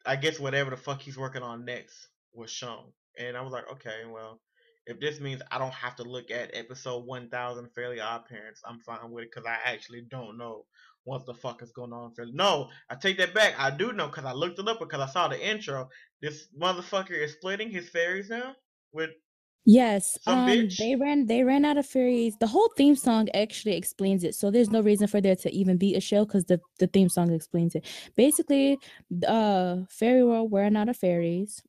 I 0.07 0.17
guess 0.17 0.41
whatever 0.41 0.71
the 0.71 0.77
fuck 0.77 1.01
he's 1.01 1.19
working 1.19 1.43
on 1.43 1.65
next 1.65 2.09
was 2.33 2.51
shown, 2.51 2.93
and 3.19 3.37
I 3.37 3.43
was 3.43 3.53
like, 3.53 3.71
okay, 3.73 4.03
well, 4.11 4.41
if 4.87 5.01
this 5.01 5.21
means 5.21 5.41
I 5.51 5.59
don't 5.59 5.73
have 5.73 5.97
to 5.97 6.03
look 6.03 6.31
at 6.31 6.55
episode 6.55 7.07
1000 7.07 7.69
Fairly 7.75 8.01
Odd 8.01 8.27
Parents, 8.27 8.61
I'm 8.67 8.81
fine 8.81 9.11
with 9.11 9.25
it 9.25 9.31
because 9.35 9.49
I 9.49 9.59
actually 9.65 10.03
don't 10.11 10.37
know 10.37 10.67
what 11.05 11.25
the 11.27 11.35
fuck 11.35 11.63
is 11.63 11.73
going 11.73 11.93
on. 11.93 12.15
Fairly. 12.15 12.33
No, 12.35 12.69
I 12.91 12.95
take 12.95 13.19
that 13.19 13.35
back. 13.35 13.55
I 13.59 13.71
do 13.71 13.93
know 13.93 14.09
because 14.09 14.25
I 14.25 14.33
looked 14.33 14.59
it 14.59 14.69
up 14.69 14.81
because 14.81 15.01
I 15.01 15.11
saw 15.11 15.29
the 15.29 15.41
intro. 15.41 15.89
This 16.21 16.49
motherfucker 16.59 17.13
is 17.13 17.33
splitting 17.33 17.71
his 17.71 17.89
fairies 17.89 18.29
now 18.29 18.55
with 18.93 19.11
Yes, 19.67 20.19
Some 20.23 20.41
um, 20.41 20.49
bitch. 20.51 20.77
they 20.77 20.95
ran 20.95 21.27
they 21.27 21.43
ran 21.43 21.65
out 21.65 21.79
of 21.79 21.87
fairies. 21.87 22.37
The 22.39 22.47
whole 22.47 22.71
theme 22.77 22.95
song 22.97 23.29
actually 23.33 23.77
explains 23.77 24.23
it, 24.23 24.35
so 24.35 24.51
there's 24.51 24.71
no 24.71 24.83
reason 24.83 25.07
for 25.07 25.23
there 25.23 25.37
to 25.37 25.51
even 25.55 25.79
be 25.79 25.95
a 25.95 26.01
show 26.01 26.27
because 26.27 26.45
the 26.45 26.61
the 26.79 26.87
theme 26.87 27.09
song 27.09 27.33
explains 27.33 27.75
it. 27.75 27.87
Basically, 28.15 28.79
uh, 29.27 29.79
fairy 29.89 30.23
world 30.23 30.53
ran 30.53 30.77
out 30.77 30.91
of 30.91 30.99
fairies. 30.99 31.63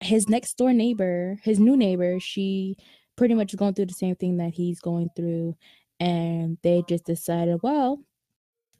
His 0.00 0.28
next 0.28 0.56
door 0.56 0.72
neighbor, 0.72 1.38
his 1.42 1.58
new 1.58 1.76
neighbor, 1.76 2.20
she 2.20 2.76
pretty 3.16 3.34
much 3.34 3.56
going 3.56 3.74
through 3.74 3.86
the 3.86 3.94
same 3.94 4.14
thing 4.14 4.36
that 4.36 4.52
he's 4.54 4.78
going 4.78 5.08
through, 5.16 5.56
and 5.98 6.58
they 6.62 6.84
just 6.88 7.06
decided, 7.06 7.58
well, 7.62 8.04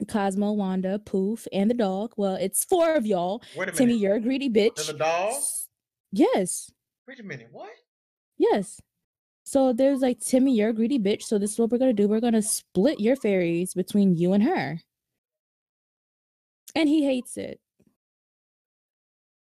Cosmo, 0.09 0.53
Wanda, 0.53 1.01
Poof, 1.01 1.49
and 1.53 1.69
the 1.69 1.75
dog. 1.75 2.13
Well, 2.17 2.37
it's 2.37 2.65
four 2.65 2.95
of 2.95 3.07
y'all. 3.07 3.43
wait 3.57 3.65
a 3.71 3.73
minute. 3.73 3.77
Timmy, 3.77 3.97
you're 3.97 4.15
a 4.17 4.21
greedy 4.21 4.51
bitch. 4.51 4.79
and 4.89 5.01
the 5.01 5.05
dog. 5.05 5.35
Yes. 6.13 6.71
Wait 7.09 7.19
a 7.19 7.23
minute. 7.25 7.49
What? 7.51 7.71
Yes. 8.39 8.80
So 9.45 9.72
there's 9.72 10.01
like 10.01 10.20
Timmy, 10.20 10.57
you're 10.57 10.70
a 10.70 10.74
greedy 10.74 10.99
bitch. 10.99 11.22
So 11.22 11.39
this 11.39 11.53
is 11.53 11.59
what 11.59 11.70
we're 11.70 11.78
gonna 11.78 11.93
do. 11.93 12.09
We're 12.09 12.20
gonna 12.20 12.43
split 12.43 13.01
your 13.01 13.16
fairies 13.16 13.74
between 13.74 14.16
you 14.16 14.32
and 14.32 14.43
her. 14.43 14.80
And 16.74 16.89
he 16.89 17.05
hates 17.05 17.37
it. 17.37 17.61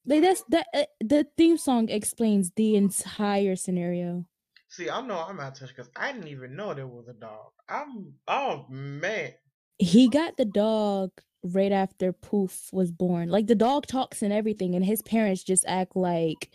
Like 0.05 0.21
that's 0.21 0.43
that. 0.49 0.67
Uh, 0.73 0.83
the 1.01 1.27
theme 1.37 1.57
song 1.57 1.89
explains 1.89 2.51
the 2.55 2.75
entire 2.75 3.55
scenario. 3.55 4.25
See, 4.69 4.89
I 4.89 5.01
know 5.01 5.17
I'm 5.17 5.39
out 5.39 5.53
of 5.53 5.59
touch 5.59 5.75
because 5.75 5.89
I 5.95 6.13
didn't 6.13 6.29
even 6.29 6.55
know 6.55 6.73
there 6.73 6.87
was 6.87 7.07
a 7.07 7.13
dog. 7.13 7.51
I'm 7.69 8.13
oh 8.27 8.65
man. 8.69 9.33
He 9.77 10.07
got 10.07 10.37
the 10.37 10.45
dog 10.45 11.11
right 11.43 11.71
after 11.71 12.13
Poof 12.13 12.69
was 12.71 12.91
born. 12.91 13.29
Like 13.29 13.47
the 13.47 13.55
dog 13.55 13.87
talks 13.87 14.21
and 14.21 14.31
everything, 14.31 14.75
and 14.75 14.85
his 14.85 15.01
parents 15.01 15.43
just 15.43 15.65
act 15.67 15.95
like 15.95 16.49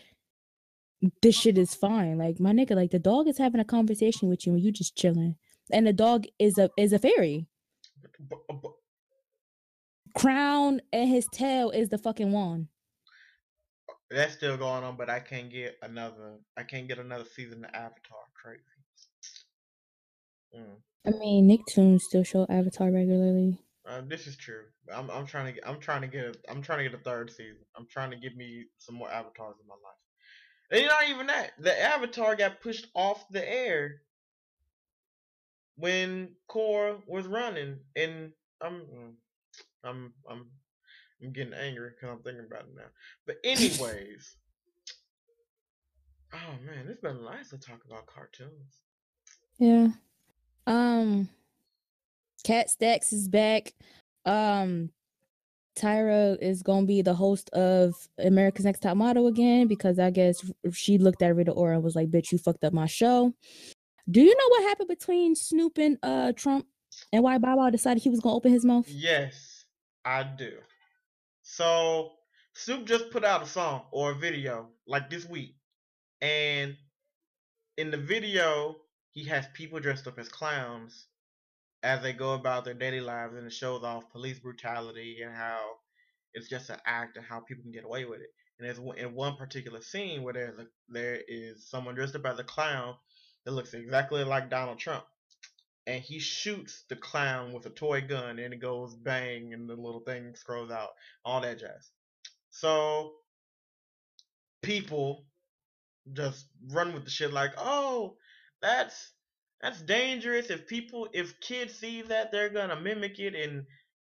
this 1.22 1.36
shit 1.36 1.58
is 1.58 1.74
fine. 1.74 2.18
Like 2.18 2.40
my 2.40 2.52
nigga, 2.52 2.74
like 2.74 2.90
the 2.90 2.98
dog 2.98 3.28
is 3.28 3.38
having 3.38 3.60
a 3.60 3.64
conversation 3.64 4.28
with 4.28 4.46
you 4.46 4.54
and 4.54 4.62
you 4.62 4.72
just 4.72 4.96
chilling. 4.96 5.36
And 5.72 5.86
the 5.86 5.92
dog 5.92 6.24
is 6.38 6.58
a 6.58 6.70
is 6.76 6.92
a 6.92 6.98
fairy. 6.98 7.46
Crown 10.16 10.80
and 10.92 11.08
his 11.08 11.26
tail 11.32 11.70
is 11.70 11.88
the 11.88 11.98
fucking 11.98 12.32
wand. 12.32 12.68
That's 14.10 14.34
still 14.34 14.56
going 14.56 14.84
on, 14.84 14.96
but 14.96 15.10
I 15.10 15.18
can't 15.18 15.50
get 15.50 15.76
another. 15.82 16.38
I 16.56 16.62
can't 16.62 16.86
get 16.88 16.98
another 16.98 17.24
season 17.24 17.64
of 17.64 17.70
Avatar. 17.74 18.20
Crazy. 18.40 18.62
Mm. 20.56 20.76
I 21.06 21.10
mean, 21.18 21.48
Nicktoons 21.48 22.00
still 22.00 22.22
show 22.22 22.46
Avatar 22.48 22.90
regularly. 22.90 23.58
Uh, 23.88 24.02
this 24.06 24.26
is 24.26 24.36
true. 24.36 24.62
I'm 24.92 25.10
I'm 25.10 25.26
trying 25.26 25.46
to 25.46 25.52
get 25.52 25.68
I'm 25.68 25.80
trying 25.80 26.02
to 26.02 26.08
get 26.08 26.24
a, 26.24 26.34
I'm 26.50 26.62
trying 26.62 26.78
to 26.78 26.90
get 26.90 26.98
a 26.98 27.02
third 27.02 27.30
season. 27.30 27.64
I'm 27.76 27.86
trying 27.86 28.10
to 28.10 28.16
get 28.16 28.36
me 28.36 28.64
some 28.78 28.94
more 28.94 29.10
avatars 29.10 29.56
in 29.60 29.68
my 29.68 29.74
life. 29.74 30.05
And 30.70 30.80
you're 30.80 30.90
not 30.90 31.08
even 31.08 31.26
that. 31.28 31.52
The 31.58 31.80
avatar 31.80 32.34
got 32.36 32.60
pushed 32.60 32.88
off 32.94 33.28
the 33.30 33.48
air 33.48 34.02
when 35.76 36.30
Korra 36.48 37.00
was 37.06 37.26
running, 37.26 37.78
and 37.94 38.32
I'm 38.60 38.80
mm, 38.80 39.12
I'm 39.84 40.12
I'm 40.28 40.46
I'm 41.22 41.32
getting 41.32 41.54
angry 41.54 41.90
because 41.90 42.16
I'm 42.16 42.22
thinking 42.22 42.46
about 42.46 42.62
it 42.62 42.74
now. 42.76 42.90
But 43.26 43.36
anyways, 43.44 44.36
oh 46.34 46.54
man, 46.64 46.86
it's 46.88 47.00
been 47.00 47.24
nice 47.24 47.50
to 47.50 47.58
talk 47.58 47.80
about 47.88 48.06
cartoons. 48.06 48.80
Yeah. 49.58 49.88
Um 50.66 51.28
Kat 52.44 52.70
Stacks 52.70 53.12
is 53.12 53.28
back. 53.28 53.72
Um 54.24 54.90
Tyra 55.76 56.40
is 56.40 56.62
gonna 56.62 56.86
be 56.86 57.02
the 57.02 57.14
host 57.14 57.50
of 57.50 57.94
America's 58.18 58.64
Next 58.64 58.80
Top 58.80 58.96
Model 58.96 59.26
again 59.26 59.68
because 59.68 59.98
I 59.98 60.10
guess 60.10 60.50
she 60.72 60.98
looked 60.98 61.22
at 61.22 61.36
Rita 61.36 61.52
Ora 61.52 61.74
and 61.74 61.84
was 61.84 61.94
like, 61.94 62.10
"Bitch, 62.10 62.32
you 62.32 62.38
fucked 62.38 62.64
up 62.64 62.72
my 62.72 62.86
show." 62.86 63.32
Do 64.10 64.20
you 64.20 64.34
know 64.34 64.48
what 64.48 64.62
happened 64.62 64.88
between 64.88 65.34
Snoop 65.34 65.78
and 65.78 65.98
uh 66.02 66.32
Trump 66.32 66.66
and 67.12 67.22
why 67.22 67.38
Bow 67.38 67.56
Wow 67.56 67.70
decided 67.70 68.02
he 68.02 68.08
was 68.08 68.20
gonna 68.20 68.34
open 68.34 68.52
his 68.52 68.64
mouth? 68.64 68.88
Yes, 68.88 69.66
I 70.04 70.22
do. 70.22 70.58
So 71.42 72.12
Snoop 72.54 72.86
just 72.86 73.10
put 73.10 73.24
out 73.24 73.42
a 73.42 73.46
song 73.46 73.82
or 73.92 74.12
a 74.12 74.14
video 74.14 74.68
like 74.86 75.10
this 75.10 75.28
week, 75.28 75.56
and 76.20 76.74
in 77.76 77.90
the 77.90 77.98
video 77.98 78.76
he 79.10 79.24
has 79.24 79.46
people 79.54 79.78
dressed 79.78 80.06
up 80.06 80.18
as 80.18 80.28
clowns 80.28 81.06
as 81.82 82.02
they 82.02 82.12
go 82.12 82.34
about 82.34 82.64
their 82.64 82.74
daily 82.74 83.00
lives, 83.00 83.34
and 83.34 83.46
it 83.46 83.52
shows 83.52 83.82
off 83.82 84.10
police 84.10 84.38
brutality 84.38 85.18
and 85.24 85.34
how 85.34 85.60
it's 86.34 86.48
just 86.48 86.70
an 86.70 86.78
act 86.86 87.16
and 87.16 87.26
how 87.26 87.40
people 87.40 87.62
can 87.62 87.72
get 87.72 87.84
away 87.84 88.04
with 88.04 88.20
it. 88.20 88.30
And 88.58 88.66
there's 88.66 88.78
in 88.98 89.14
one 89.14 89.36
particular 89.36 89.82
scene 89.82 90.22
where 90.22 90.34
there's 90.34 90.58
a, 90.58 90.66
there 90.88 91.20
is 91.28 91.68
someone 91.68 91.94
dressed 91.94 92.16
up 92.16 92.26
as 92.26 92.38
a 92.38 92.44
clown 92.44 92.94
that 93.44 93.52
looks 93.52 93.74
exactly 93.74 94.24
like 94.24 94.50
Donald 94.50 94.78
Trump 94.78 95.04
and 95.86 96.02
he 96.02 96.18
shoots 96.18 96.84
the 96.88 96.96
clown 96.96 97.52
with 97.52 97.66
a 97.66 97.70
toy 97.70 98.00
gun 98.00 98.38
and 98.38 98.52
it 98.52 98.60
goes 98.60 98.94
bang 98.94 99.52
and 99.54 99.68
the 99.68 99.74
little 99.74 100.00
thing 100.00 100.34
scrolls 100.34 100.70
out 100.70 100.90
all 101.24 101.40
that 101.40 101.58
jazz 101.58 101.90
so 102.50 103.12
people 104.62 105.24
just 106.12 106.46
run 106.72 106.92
with 106.92 107.04
the 107.04 107.10
shit 107.10 107.32
like 107.32 107.52
oh 107.56 108.16
that's 108.60 109.12
that's 109.62 109.82
dangerous. 109.82 110.50
If 110.50 110.66
people 110.66 111.08
if 111.12 111.38
kids 111.40 111.74
see 111.74 112.02
that 112.02 112.30
they're 112.32 112.50
gonna 112.50 112.80
mimic 112.80 113.18
it. 113.18 113.34
And 113.34 113.66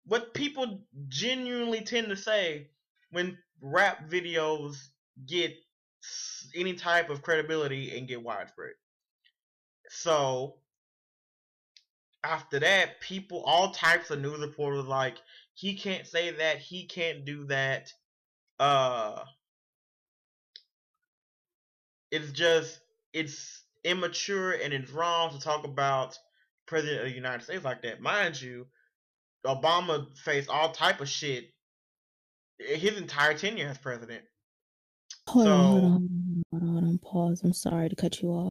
what 0.06 0.34
people 0.34 0.82
genuinely 1.08 1.82
tend 1.82 2.10
to 2.10 2.16
say 2.16 2.70
when 3.12 3.38
rap 3.62 4.10
videos 4.10 4.76
get 5.28 5.54
any 6.56 6.74
type 6.74 7.10
of 7.10 7.22
credibility 7.22 7.98
and 7.98 8.08
get 8.08 8.22
widespread. 8.22 8.74
So 9.90 10.58
after 12.24 12.60
that, 12.60 13.00
people, 13.02 13.44
all 13.46 13.72
types 13.72 14.10
of 14.10 14.20
news 14.20 14.40
reporters, 14.40 14.86
like 14.86 15.18
he 15.54 15.76
can't 15.76 16.08
say 16.08 16.32
that, 16.32 16.58
he 16.58 16.86
can't 16.86 17.24
do 17.24 17.46
that. 17.46 17.92
Uh, 18.60 19.24
it's 22.12 22.32
just 22.32 22.80
it's 23.14 23.62
immature 23.86 24.54
and 24.54 24.74
it's 24.74 24.92
wrong 24.92 25.32
to 25.32 25.40
talk 25.40 25.64
about 25.64 26.18
president 26.66 27.02
of 27.02 27.08
the 27.08 27.16
United 27.16 27.44
States 27.44 27.64
like 27.64 27.82
that. 27.84 28.02
Mind 28.02 28.42
you, 28.42 28.66
Obama 29.46 30.08
faced 30.18 30.50
all 30.50 30.72
type 30.72 31.00
of 31.02 31.08
shit 31.08 31.46
his 32.60 32.98
entire 32.98 33.38
tenure 33.38 33.68
as 33.70 33.78
president. 33.78 34.24
Hold 35.28 35.46
so, 35.46 35.52
on, 35.52 35.66
hold 35.66 35.84
on, 35.84 36.44
hold 36.52 36.64
on, 36.64 36.68
hold 36.70 36.84
on. 36.84 36.98
Pause. 37.00 37.42
I'm 37.44 37.54
sorry 37.54 37.90
to 37.90 37.96
cut 37.96 38.22
you 38.22 38.30
off. 38.30 38.50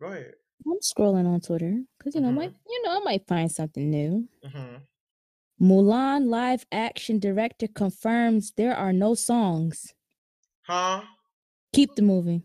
Go 0.00 0.08
ahead. 0.08 0.34
I'm 0.66 0.78
scrolling 0.80 1.26
on 1.26 1.40
Twitter 1.40 1.82
because 1.98 2.14
you 2.14 2.20
know, 2.20 2.30
Mhm. 2.30 2.34
might 2.34 2.54
you 2.68 2.82
know, 2.82 2.96
I 2.96 2.98
might 3.00 3.26
find 3.26 3.50
something 3.50 3.90
new. 3.90 4.28
hmm 4.44 4.76
Mulan 5.60 6.28
live 6.28 6.64
action 6.70 7.18
director 7.18 7.66
confirms 7.66 8.52
there 8.52 8.76
are 8.76 8.92
no 8.92 9.14
songs. 9.14 9.92
Huh? 10.62 11.02
Keep 11.72 11.96
the 11.96 12.02
movie. 12.02 12.42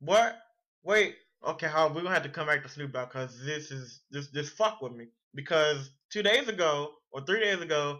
What? 0.00 0.38
Wait. 0.82 1.16
Okay, 1.46 1.68
how 1.68 1.88
we're 1.88 2.02
gonna 2.02 2.10
have 2.14 2.22
to 2.24 2.28
come 2.28 2.46
back 2.46 2.62
to 2.62 2.68
Snoop 2.68 2.92
Dogg 2.92 3.08
because 3.08 3.42
this 3.44 3.70
is 3.70 4.02
this 4.10 4.28
this 4.28 4.50
fuck 4.50 4.82
with 4.82 4.92
me 4.92 5.06
because 5.34 5.90
two 6.10 6.22
days 6.22 6.48
ago 6.48 6.90
or 7.12 7.22
three 7.24 7.40
days 7.40 7.60
ago, 7.62 7.98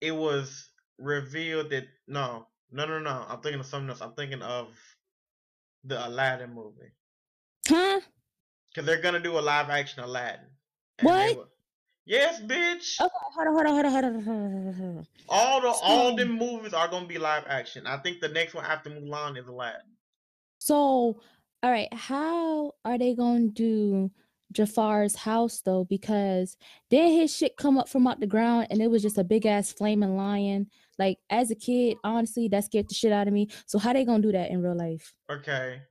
it 0.00 0.12
was 0.12 0.68
revealed 0.98 1.70
that 1.70 1.84
no, 2.06 2.46
no, 2.70 2.86
no, 2.86 3.00
no. 3.00 3.24
I'm 3.28 3.40
thinking 3.40 3.58
of 3.60 3.66
something 3.66 3.90
else. 3.90 4.00
I'm 4.00 4.12
thinking 4.12 4.42
of 4.42 4.68
the 5.84 6.06
Aladdin 6.06 6.52
movie 6.54 6.92
Huh? 7.68 8.00
because 8.72 8.86
they're 8.86 9.02
gonna 9.02 9.20
do 9.20 9.38
a 9.38 9.40
live 9.40 9.68
action 9.70 10.02
Aladdin. 10.04 10.46
What? 11.02 11.36
were- 11.36 11.48
Yes, 12.08 12.40
bitch. 12.40 13.00
Okay, 13.00 13.10
hold 13.34 13.48
on, 13.48 13.54
hold 13.54 13.66
on, 13.66 13.72
hold 13.74 13.86
on, 13.86 13.92
hold 13.92 14.04
on, 14.04 14.22
hold 14.22 14.36
on, 14.38 14.52
hold 14.52 14.66
on, 14.68 14.74
hold 14.74 14.98
on. 14.98 15.06
All 15.28 15.60
the 15.60 15.68
all 15.68 16.14
the 16.14 16.24
movies 16.24 16.72
are 16.74 16.86
gonna 16.86 17.06
be 17.06 17.18
live 17.18 17.42
action. 17.48 17.88
I 17.88 17.96
think 17.96 18.20
the 18.20 18.28
next 18.28 18.54
one 18.54 18.64
after 18.64 18.88
Mulan 18.90 19.36
is 19.36 19.48
Aladdin. 19.48 19.80
So, 20.66 21.20
all 21.62 21.70
right, 21.70 21.92
how 21.94 22.72
are 22.84 22.98
they 22.98 23.14
going 23.14 23.54
to 23.54 23.54
do 23.54 24.10
Jafar's 24.52 25.14
house 25.14 25.62
though? 25.64 25.84
Because 25.84 26.56
did 26.90 27.08
his 27.12 27.32
shit 27.32 27.56
come 27.56 27.78
up 27.78 27.88
from 27.88 28.08
out 28.08 28.18
the 28.18 28.26
ground 28.26 28.66
and 28.70 28.82
it 28.82 28.90
was 28.90 29.00
just 29.00 29.16
a 29.16 29.22
big 29.22 29.46
ass 29.46 29.72
flaming 29.72 30.16
lion? 30.16 30.66
Like 30.98 31.18
as 31.30 31.52
a 31.52 31.54
kid, 31.54 31.98
honestly, 32.02 32.48
that 32.48 32.64
scared 32.64 32.88
the 32.88 32.94
shit 32.94 33.12
out 33.12 33.28
of 33.28 33.32
me. 33.32 33.48
So 33.66 33.78
how 33.78 33.92
they 33.92 34.04
gonna 34.04 34.20
do 34.20 34.32
that 34.32 34.50
in 34.50 34.60
real 34.60 34.76
life? 34.76 35.14
Okay. 35.30 35.82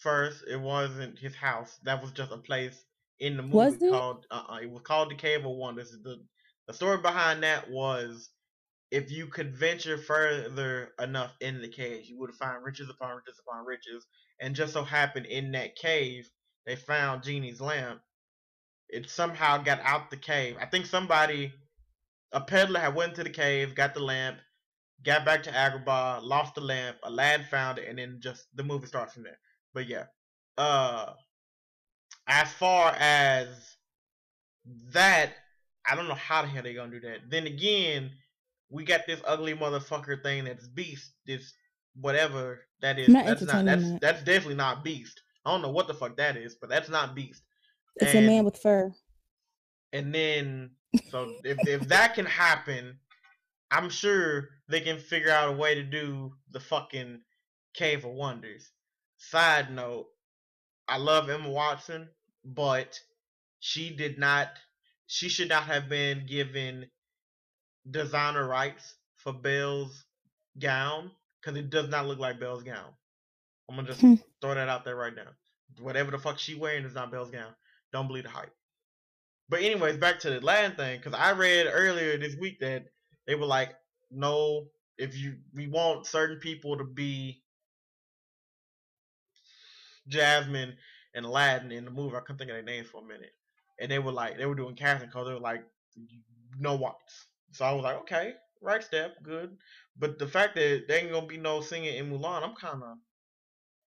First, 0.00 0.44
it 0.46 0.60
wasn't 0.60 1.18
his 1.18 1.34
house. 1.34 1.78
That 1.84 2.02
was 2.02 2.10
just 2.12 2.30
a 2.30 2.36
place 2.36 2.84
in 3.20 3.38
the 3.38 3.42
movie 3.42 3.56
Was 3.56 3.74
it? 3.80 3.90
called. 3.90 4.26
Uh, 4.30 4.42
uh 4.50 4.56
it 4.56 4.70
was 4.70 4.82
called 4.82 5.10
the 5.10 5.14
Cave 5.14 5.46
of 5.46 5.52
Wonders. 5.52 5.96
The 6.04 6.20
the 6.66 6.74
story 6.74 6.98
behind 6.98 7.42
that 7.42 7.70
was, 7.70 8.28
if 8.90 9.10
you 9.10 9.26
could 9.26 9.54
venture 9.54 9.96
further 9.96 10.92
enough 11.00 11.36
in 11.40 11.60
the 11.60 11.68
cave, 11.68 12.06
you 12.06 12.18
would 12.18 12.34
find 12.34 12.64
riches 12.64 12.88
upon 12.90 13.14
riches 13.14 13.40
upon 13.46 13.64
riches. 13.64 14.06
And 14.40 14.54
just 14.54 14.72
so 14.72 14.82
happened 14.82 15.26
in 15.26 15.52
that 15.52 15.76
cave, 15.76 16.28
they 16.66 16.76
found 16.76 17.22
Genie's 17.22 17.60
lamp. 17.60 18.00
It 18.88 19.08
somehow 19.08 19.58
got 19.58 19.80
out 19.82 20.10
the 20.10 20.16
cave. 20.16 20.56
I 20.60 20.66
think 20.66 20.86
somebody, 20.86 21.52
a 22.32 22.40
peddler, 22.40 22.80
had 22.80 22.94
went 22.94 23.14
to 23.16 23.24
the 23.24 23.30
cave, 23.30 23.76
got 23.76 23.94
the 23.94 24.00
lamp, 24.00 24.38
got 25.04 25.24
back 25.24 25.44
to 25.44 25.50
Agrabah, 25.50 26.22
lost 26.24 26.56
the 26.56 26.60
lamp. 26.60 26.96
A 27.04 27.10
lad 27.10 27.46
found 27.46 27.78
it, 27.78 27.88
and 27.88 27.98
then 27.98 28.18
just 28.20 28.46
the 28.56 28.64
movie 28.64 28.88
starts 28.88 29.14
from 29.14 29.22
there. 29.22 29.38
But 29.72 29.86
yeah, 29.86 30.06
uh, 30.58 31.12
as 32.26 32.52
far 32.52 32.92
as 32.98 33.76
that, 34.92 35.30
I 35.88 35.94
don't 35.94 36.08
know 36.08 36.14
how 36.14 36.42
the 36.42 36.48
hell 36.48 36.64
they're 36.64 36.74
gonna 36.74 36.90
do 36.90 37.00
that. 37.00 37.30
Then 37.30 37.46
again, 37.46 38.10
we 38.70 38.84
got 38.84 39.06
this 39.06 39.20
ugly 39.26 39.54
motherfucker 39.54 40.22
thing 40.22 40.44
that's 40.44 40.68
Beast. 40.68 41.12
This 41.26 41.52
whatever 42.00 42.60
that 42.80 42.98
is. 42.98 43.08
Not 43.08 43.26
that's 43.26 43.42
not. 43.42 43.64
That's 43.64 43.90
that. 43.90 44.00
that's 44.00 44.22
definitely 44.22 44.54
not 44.54 44.84
Beast. 44.84 45.20
I 45.44 45.50
don't 45.50 45.62
know 45.62 45.70
what 45.70 45.88
the 45.88 45.94
fuck 45.94 46.16
that 46.16 46.36
is, 46.36 46.54
but 46.54 46.70
that's 46.70 46.88
not 46.88 47.14
Beast. 47.14 47.42
It's 47.96 48.14
a 48.14 48.20
man 48.20 48.44
with 48.44 48.56
fur. 48.56 48.92
And 49.92 50.14
then, 50.14 50.70
so 51.10 51.34
if 51.44 51.58
if 51.66 51.88
that 51.88 52.14
can 52.14 52.26
happen, 52.26 52.96
I'm 53.70 53.90
sure 53.90 54.48
they 54.68 54.80
can 54.80 54.98
figure 54.98 55.30
out 55.30 55.52
a 55.52 55.56
way 55.56 55.74
to 55.74 55.82
do 55.82 56.32
the 56.52 56.60
fucking 56.60 57.20
Cave 57.74 58.04
of 58.04 58.12
Wonders. 58.12 58.70
Side 59.18 59.72
note, 59.72 60.06
I 60.88 60.96
love 60.96 61.28
Emma 61.28 61.50
Watson, 61.50 62.08
but 62.44 62.98
she 63.58 63.94
did 63.94 64.18
not. 64.18 64.48
She 65.06 65.28
should 65.28 65.48
not 65.48 65.64
have 65.64 65.88
been 65.88 66.24
given 66.26 66.86
designer 67.88 68.46
rights 68.46 68.96
for 69.16 69.32
Belle's 69.32 70.04
gown 70.58 71.10
because 71.40 71.58
it 71.58 71.70
does 71.70 71.88
not 71.88 72.06
look 72.06 72.18
like 72.18 72.40
Belle's 72.40 72.62
gown. 72.62 72.92
I'm 73.68 73.76
gonna 73.76 73.88
just 73.88 74.00
Hmm. 74.00 74.14
throw 74.40 74.54
that 74.54 74.68
out 74.68 74.84
there 74.84 74.96
right 74.96 75.14
now. 75.14 75.28
Whatever 75.80 76.10
the 76.10 76.18
fuck 76.18 76.38
she 76.38 76.54
wearing 76.54 76.84
is 76.84 76.94
not 76.94 77.10
Belle's 77.12 77.30
gown. 77.30 77.54
Don't 77.92 78.08
believe 78.08 78.24
the 78.24 78.30
hype. 78.30 78.54
But 79.48 79.62
anyways, 79.62 79.98
back 79.98 80.20
to 80.20 80.30
the 80.30 80.40
Aladdin 80.40 80.76
thing, 80.76 80.98
because 80.98 81.14
I 81.14 81.32
read 81.32 81.68
earlier 81.70 82.16
this 82.18 82.36
week 82.36 82.60
that 82.60 82.84
they 83.26 83.34
were 83.34 83.46
like, 83.46 83.74
no, 84.10 84.68
if 84.98 85.16
you 85.16 85.38
we 85.54 85.68
want 85.68 86.06
certain 86.06 86.38
people 86.38 86.78
to 86.78 86.84
be 86.84 87.42
Jasmine 90.08 90.76
and 91.14 91.26
Aladdin 91.26 91.72
in 91.72 91.84
the 91.84 91.90
movie. 91.90 92.16
I 92.16 92.20
couldn't 92.20 92.38
think 92.38 92.50
of 92.50 92.56
their 92.56 92.62
names 92.62 92.88
for 92.88 93.02
a 93.02 93.06
minute. 93.06 93.32
And 93.80 93.90
they 93.90 93.98
were 93.98 94.12
like, 94.12 94.36
they 94.38 94.46
were 94.46 94.54
doing 94.54 94.76
casting 94.76 95.10
calls. 95.10 95.26
they 95.28 95.34
were 95.34 95.40
like, 95.40 95.64
no 96.58 96.76
whites. 96.76 97.26
So 97.52 97.64
I 97.64 97.72
was 97.72 97.82
like, 97.82 97.96
okay, 97.98 98.34
right 98.60 98.82
step, 98.82 99.22
good. 99.22 99.56
But 99.98 100.18
the 100.18 100.26
fact 100.26 100.54
that 100.56 100.84
there 100.88 100.98
ain't 100.98 101.12
gonna 101.12 101.26
be 101.26 101.36
no 101.38 101.60
singing 101.60 101.96
in 101.96 102.10
Mulan, 102.10 102.42
I'm 102.42 102.54
kind 102.54 102.82
of. 102.82 102.96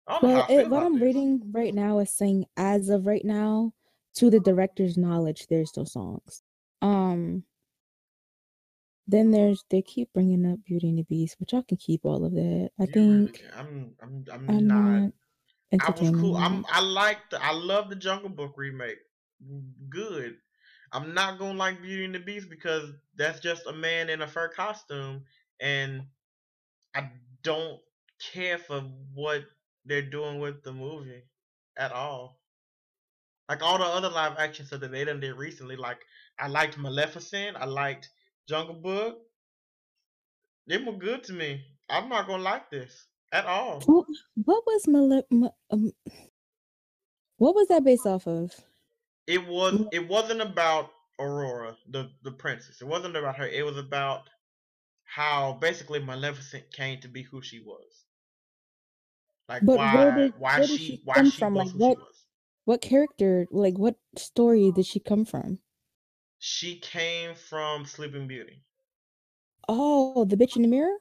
I 0.08 0.14
don't 0.14 0.22
know 0.24 0.28
Well, 0.30 0.38
how 0.38 0.44
I 0.44 0.48
feel 0.48 0.60
it, 0.60 0.70
what 0.70 0.84
I'm 0.84 0.94
this. 0.94 1.04
reading 1.04 1.42
right 1.52 1.74
now 1.74 2.00
is 2.00 2.12
saying, 2.12 2.46
as 2.56 2.90
of 2.90 3.06
right 3.06 3.26
now, 3.26 3.74
to 4.16 4.30
the 4.30 4.40
director's 4.40 4.98
knowledge, 4.98 5.48
there's 5.48 5.76
no 5.76 5.84
songs. 5.84 6.44
Um. 6.82 7.44
Then 9.10 9.32
there's 9.32 9.64
they 9.70 9.82
keep 9.82 10.12
bringing 10.14 10.46
up 10.46 10.60
Beauty 10.66 10.90
and 10.90 10.98
the 11.00 11.04
Beast, 11.04 11.38
which 11.40 11.54
I 11.54 11.62
can 11.62 11.78
keep 11.78 12.02
all 12.04 12.26
of 12.26 12.34
that. 12.34 12.72
I 12.78 12.86
You 12.86 12.92
think 12.92 13.40
can- 13.40 13.52
I'm, 13.56 13.96
I'm, 14.02 14.26
I'm, 14.32 14.50
I'm 14.50 14.68
not. 14.68 15.02
not 15.02 15.12
I 15.80 15.90
was 15.92 16.10
cool. 16.12 16.36
I'm. 16.36 16.66
I 16.70 16.82
liked. 16.82 17.34
I 17.34 17.54
love 17.54 17.90
the 17.90 17.96
Jungle 17.96 18.30
Book 18.30 18.54
remake. 18.58 18.98
Good. 19.90 20.38
I'm 20.92 21.14
not 21.14 21.40
gonna 21.40 21.58
like 21.58 21.82
Beauty 21.82 22.06
and 22.06 22.16
the 22.16 22.20
Beast 22.20 22.50
because 22.50 22.92
that's 23.16 23.40
just 23.40 23.68
a 23.68 23.74
man 23.74 24.10
in 24.10 24.22
a 24.22 24.28
fur 24.28 24.50
costume, 24.50 25.26
and 25.60 26.08
I 26.96 27.12
don't 27.44 27.80
care 28.34 28.58
for 28.58 28.82
what 29.14 29.44
they're 29.86 30.02
doing 30.10 30.40
with 30.40 30.64
the 30.64 30.74
movie 30.74 31.24
at 31.78 31.92
all. 31.92 32.42
Like 33.50 33.64
all 33.64 33.78
the 33.78 33.86
other 33.86 34.10
live 34.10 34.38
action 34.38 34.66
stuff 34.66 34.82
that 34.82 34.92
they 34.92 35.06
done 35.06 35.20
did 35.22 35.36
recently, 35.36 35.76
like 35.78 36.02
I 36.40 36.48
liked 36.48 36.78
Maleficent, 36.78 37.58
I 37.58 37.66
liked 37.66 38.10
Jungle 38.48 38.76
Book. 38.76 39.20
They 40.68 40.78
were 40.78 40.94
good 40.98 41.24
to 41.26 41.34
me. 41.34 41.66
I'm 41.90 42.10
not 42.10 42.28
gonna 42.28 42.44
like 42.44 42.70
this 42.70 43.08
at 43.32 43.46
all. 43.46 43.82
What, 43.86 44.64
was 44.66 44.88
Male- 44.88 45.24
Ma- 45.32 45.52
um, 45.70 45.94
what 47.38 47.56
was 47.56 47.68
that 47.70 47.84
based 47.84 48.06
off 48.06 48.28
of? 48.28 48.54
It 49.28 49.46
was. 49.48 49.76
Mm. 49.76 49.90
It 49.92 50.08
wasn't 50.08 50.42
about 50.42 50.92
Aurora, 51.20 51.78
the 51.90 52.12
the 52.24 52.32
princess. 52.32 52.82
It 52.82 52.88
wasn't 52.88 53.16
about 53.16 53.38
her. 53.38 53.48
It 53.48 53.64
was 53.66 53.78
about 53.78 54.30
how 55.06 55.54
basically 55.54 56.00
Maleficent 56.00 56.72
came 56.74 57.00
to 57.02 57.08
be 57.08 57.24
who 57.24 57.42
she 57.42 57.60
was. 57.60 58.06
Like 59.50 59.64
But 59.64 59.78
why 59.78 59.94
where 59.94 60.12
did 60.12 60.34
why 60.40 60.60
where 60.60 60.68
did 60.68 60.80
she 60.80 60.98
she 60.98 61.02
why 61.04 61.22
come 61.22 61.32
she 61.32 61.46
from? 61.46 61.54
was 61.54 61.68
Like 61.68 61.74
who 61.74 61.80
what 61.80 61.98
she 61.98 62.00
was. 62.00 62.26
what 62.66 62.82
character? 62.82 63.48
Like 63.52 63.78
what 63.78 63.98
story 64.18 64.72
did 64.72 64.86
she 64.86 65.00
come 65.00 65.26
from? 65.26 65.60
She 66.40 66.80
came 66.80 67.36
from 67.36 67.86
Sleeping 67.86 68.28
Beauty. 68.28 68.64
Oh, 69.70 70.26
the 70.26 70.36
bitch 70.36 70.58
in 70.58 70.62
the 70.64 70.68
mirror. 70.68 70.98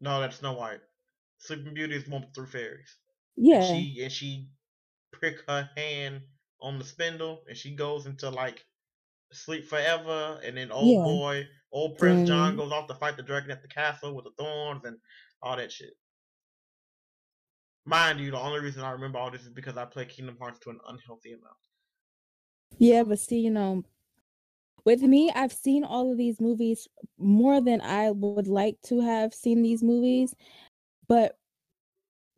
No, 0.00 0.20
that's 0.20 0.36
Snow 0.38 0.54
White. 0.54 0.80
Sleeping 1.38 1.74
Beauty 1.74 1.94
is 1.94 2.08
one 2.08 2.26
through 2.34 2.46
fairies. 2.46 2.96
Yeah. 3.36 3.62
She 3.64 4.02
and 4.02 4.12
she 4.12 4.48
prick 5.12 5.38
her 5.48 5.70
hand 5.76 6.22
on 6.60 6.78
the 6.78 6.84
spindle 6.84 7.42
and 7.48 7.56
she 7.56 7.74
goes 7.74 8.06
into 8.06 8.28
like 8.30 8.64
sleep 9.32 9.64
forever 9.68 10.40
and 10.44 10.56
then 10.56 10.70
old 10.72 10.88
Yeah. 10.88 11.02
boy 11.02 11.46
old 11.72 11.98
Prince 11.98 12.28
John 12.28 12.50
mm-hmm. 12.50 12.60
goes 12.60 12.72
off 12.72 12.86
to 12.88 12.94
fight 12.94 13.16
the 13.16 13.22
dragon 13.22 13.50
at 13.50 13.62
the 13.62 13.68
castle 13.68 14.14
with 14.14 14.24
the 14.24 14.30
thorns 14.42 14.84
and 14.84 14.96
all 15.42 15.56
that 15.56 15.70
shit. 15.70 15.94
Mind 17.84 18.20
you, 18.20 18.30
the 18.30 18.38
only 18.38 18.60
reason 18.60 18.82
I 18.82 18.90
remember 18.90 19.18
all 19.18 19.30
this 19.30 19.42
is 19.42 19.50
because 19.50 19.76
I 19.76 19.84
play 19.84 20.04
Kingdom 20.04 20.36
Hearts 20.38 20.58
to 20.60 20.70
an 20.70 20.78
unhealthy 20.88 21.32
amount. 21.32 21.56
Yeah, 22.78 23.02
but 23.02 23.18
see, 23.18 23.38
you 23.40 23.50
know, 23.50 23.82
with 24.84 25.02
me, 25.02 25.30
I've 25.34 25.52
seen 25.52 25.84
all 25.84 26.10
of 26.10 26.18
these 26.18 26.40
movies 26.40 26.88
more 27.18 27.60
than 27.60 27.80
I 27.80 28.10
would 28.10 28.46
like 28.46 28.76
to 28.84 29.00
have 29.00 29.34
seen 29.34 29.62
these 29.62 29.82
movies, 29.82 30.34
but 31.08 31.38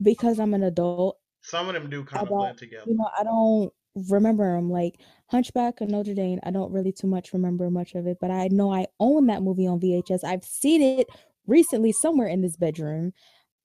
because 0.03 0.39
I'm 0.39 0.55
an 0.55 0.63
adult, 0.63 1.20
Some 1.43 1.69
of 1.69 1.75
them 1.75 1.89
do 1.89 2.05
kind 2.05 2.23
of 2.23 2.29
blend 2.29 2.59
together. 2.59 2.85
you 2.87 2.97
know, 2.97 3.09
I 3.19 3.25
don't 3.25 3.73
remember 4.09 4.55
them. 4.55 4.71
Like 4.71 5.01
Hunchback 5.27 5.81
of 5.81 5.89
Notre 5.89 6.15
Dame, 6.15 6.41
I 6.45 6.51
don't 6.51 6.73
really 6.73 6.93
too 6.93 7.07
much 7.07 7.33
remember 7.33 7.71
much 7.71 7.95
of 7.95 8.07
it, 8.07 8.19
but 8.21 8.31
I 8.31 8.49
know 8.49 8.73
I 8.73 8.87
own 8.99 9.27
that 9.27 9.43
movie 9.43 9.67
on 9.67 9.81
VHS. 9.81 10.25
I've 10.25 10.45
seen 10.45 10.83
it 10.83 11.09
recently 11.47 11.93
somewhere 11.93 12.29
in 12.29 12.43
this 12.43 12.57
bedroom. 12.57 13.13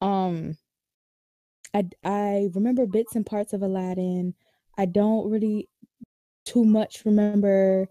Um, 0.02 0.58
I 1.74 1.84
I 2.04 2.50
remember 2.54 2.86
bits 2.86 3.16
and 3.16 3.26
parts 3.26 3.54
of 3.54 3.62
Aladdin. 3.62 4.34
I 4.78 4.86
don't 4.86 5.30
really 5.30 5.70
too 6.46 6.64
much 6.64 7.04
remember 7.06 7.90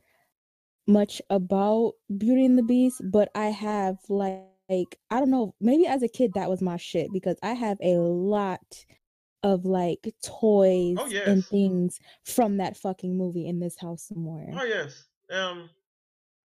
much 0.87 1.21
about 1.31 1.95
Beauty 2.17 2.45
and 2.45 2.59
the 2.59 2.63
Beast, 2.63 3.01
but 3.05 3.31
I 3.35 3.47
have 3.47 3.97
like, 4.09 4.43
like 4.69 4.99
I 5.11 5.19
don't 5.19 5.31
know, 5.31 5.55
maybe 5.61 5.87
as 5.87 6.03
a 6.03 6.09
kid 6.09 6.33
that 6.35 6.49
was 6.49 6.63
my 6.63 6.77
shit 6.77 7.13
because 7.13 7.37
I 7.43 7.53
have 7.53 7.79
a 7.83 7.97
lot 7.99 8.85
of 9.45 9.67
like 9.67 10.13
toys 10.25 10.97
Oh 10.99 11.09
and 11.27 11.45
things 11.45 12.01
from 12.25 12.57
that 12.57 12.77
fucking 12.79 13.17
movie 13.17 13.47
in 13.47 13.61
this 13.61 13.79
house 13.79 14.03
somewhere. 14.03 14.49
Oh 14.59 14.65
yes. 14.65 15.05
Um, 15.31 15.69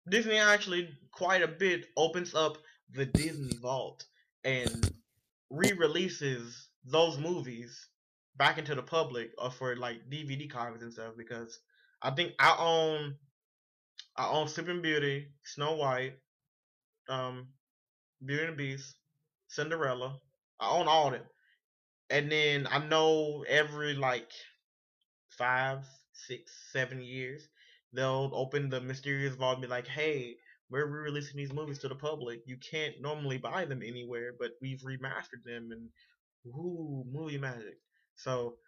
Disney 0.08 0.38
actually 0.38 0.90
quite 1.10 1.42
a 1.42 1.48
bit 1.48 1.86
opens 1.96 2.34
up 2.34 2.58
the 2.92 3.06
Disney 3.06 3.56
Vault 3.56 4.04
and 4.44 4.92
re-releases 5.50 6.68
those 6.84 7.18
movies 7.18 7.88
back 8.36 8.58
into 8.58 8.74
the 8.74 8.82
public 8.82 9.30
or 9.38 9.50
for 9.50 9.74
like 9.76 10.10
DVD 10.10 10.48
copies 10.50 10.82
and 10.82 10.92
stuff 10.92 11.14
because 11.16 11.60
I 12.02 12.10
think 12.10 12.32
I 12.38 12.54
own 12.58 13.14
I 14.16 14.28
own 14.28 14.48
Sleeping 14.48 14.82
Beauty, 14.82 15.28
Snow 15.44 15.76
White, 15.76 16.14
um, 17.08 17.48
Beauty 18.24 18.44
and 18.44 18.52
the 18.52 18.56
Beast, 18.56 18.96
Cinderella. 19.48 20.18
I 20.60 20.68
own 20.68 20.88
all 20.88 21.06
of 21.06 21.14
them. 21.14 21.22
And 22.12 22.30
then 22.30 22.68
I 22.70 22.78
know 22.78 23.42
every 23.48 23.94
like 23.94 24.30
five, 25.30 25.78
six, 26.12 26.52
seven 26.70 27.00
years, 27.02 27.48
they'll 27.94 28.30
open 28.34 28.68
the 28.68 28.82
mysterious 28.82 29.34
vault 29.34 29.54
and 29.54 29.62
be 29.62 29.68
like, 29.68 29.88
"Hey, 29.88 30.36
we're 30.68 30.86
re-releasing 30.86 31.38
these 31.38 31.54
movies 31.54 31.78
to 31.80 31.88
the 31.88 31.94
public. 31.94 32.42
You 32.44 32.58
can't 32.58 33.00
normally 33.00 33.38
buy 33.38 33.64
them 33.64 33.82
anywhere, 33.82 34.34
but 34.38 34.52
we've 34.60 34.82
remastered 34.82 35.42
them 35.46 35.70
and 35.72 35.88
ooh, 36.48 37.02
movie 37.10 37.38
magic." 37.38 37.78
So 38.16 38.58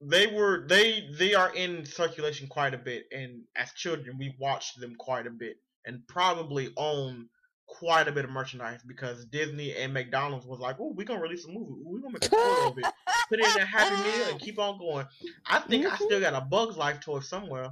they 0.00 0.26
were 0.26 0.66
they 0.66 1.06
they 1.12 1.34
are 1.34 1.54
in 1.54 1.84
circulation 1.84 2.48
quite 2.48 2.72
a 2.72 2.78
bit, 2.78 3.08
and 3.12 3.42
as 3.56 3.72
children, 3.74 4.16
we 4.18 4.34
watched 4.40 4.80
them 4.80 4.94
quite 4.96 5.26
a 5.26 5.30
bit, 5.30 5.58
and 5.84 6.06
probably 6.08 6.72
own 6.78 7.28
quite 7.68 8.08
a 8.08 8.12
bit 8.12 8.24
of 8.24 8.30
merchandise 8.30 8.80
because 8.84 9.24
Disney 9.26 9.76
and 9.76 9.94
McDonald's 9.94 10.46
was 10.46 10.58
like, 10.58 10.76
"Oh, 10.80 10.92
we're 10.96 11.04
gonna 11.04 11.20
release 11.20 11.44
a 11.44 11.48
movie. 11.48 11.80
We're 11.84 12.00
gonna 12.00 12.14
make 12.14 12.24
a 12.24 12.28
toy 12.28 12.66
of 12.68 12.78
it." 12.78 12.84
put 13.28 13.38
it 13.38 13.56
in 13.56 13.62
a 13.62 13.66
happy 13.66 13.94
meal 14.18 14.28
and 14.30 14.40
keep 14.40 14.58
on 14.58 14.78
going. 14.78 15.06
I 15.46 15.60
think 15.60 15.84
I 15.86 15.90
Mhm. 15.90 16.04
still 16.06 16.20
got 16.20 16.34
a 16.34 16.40
Bugs 16.40 16.76
Life 16.76 17.00
toy 17.00 17.20
somewhere. 17.20 17.70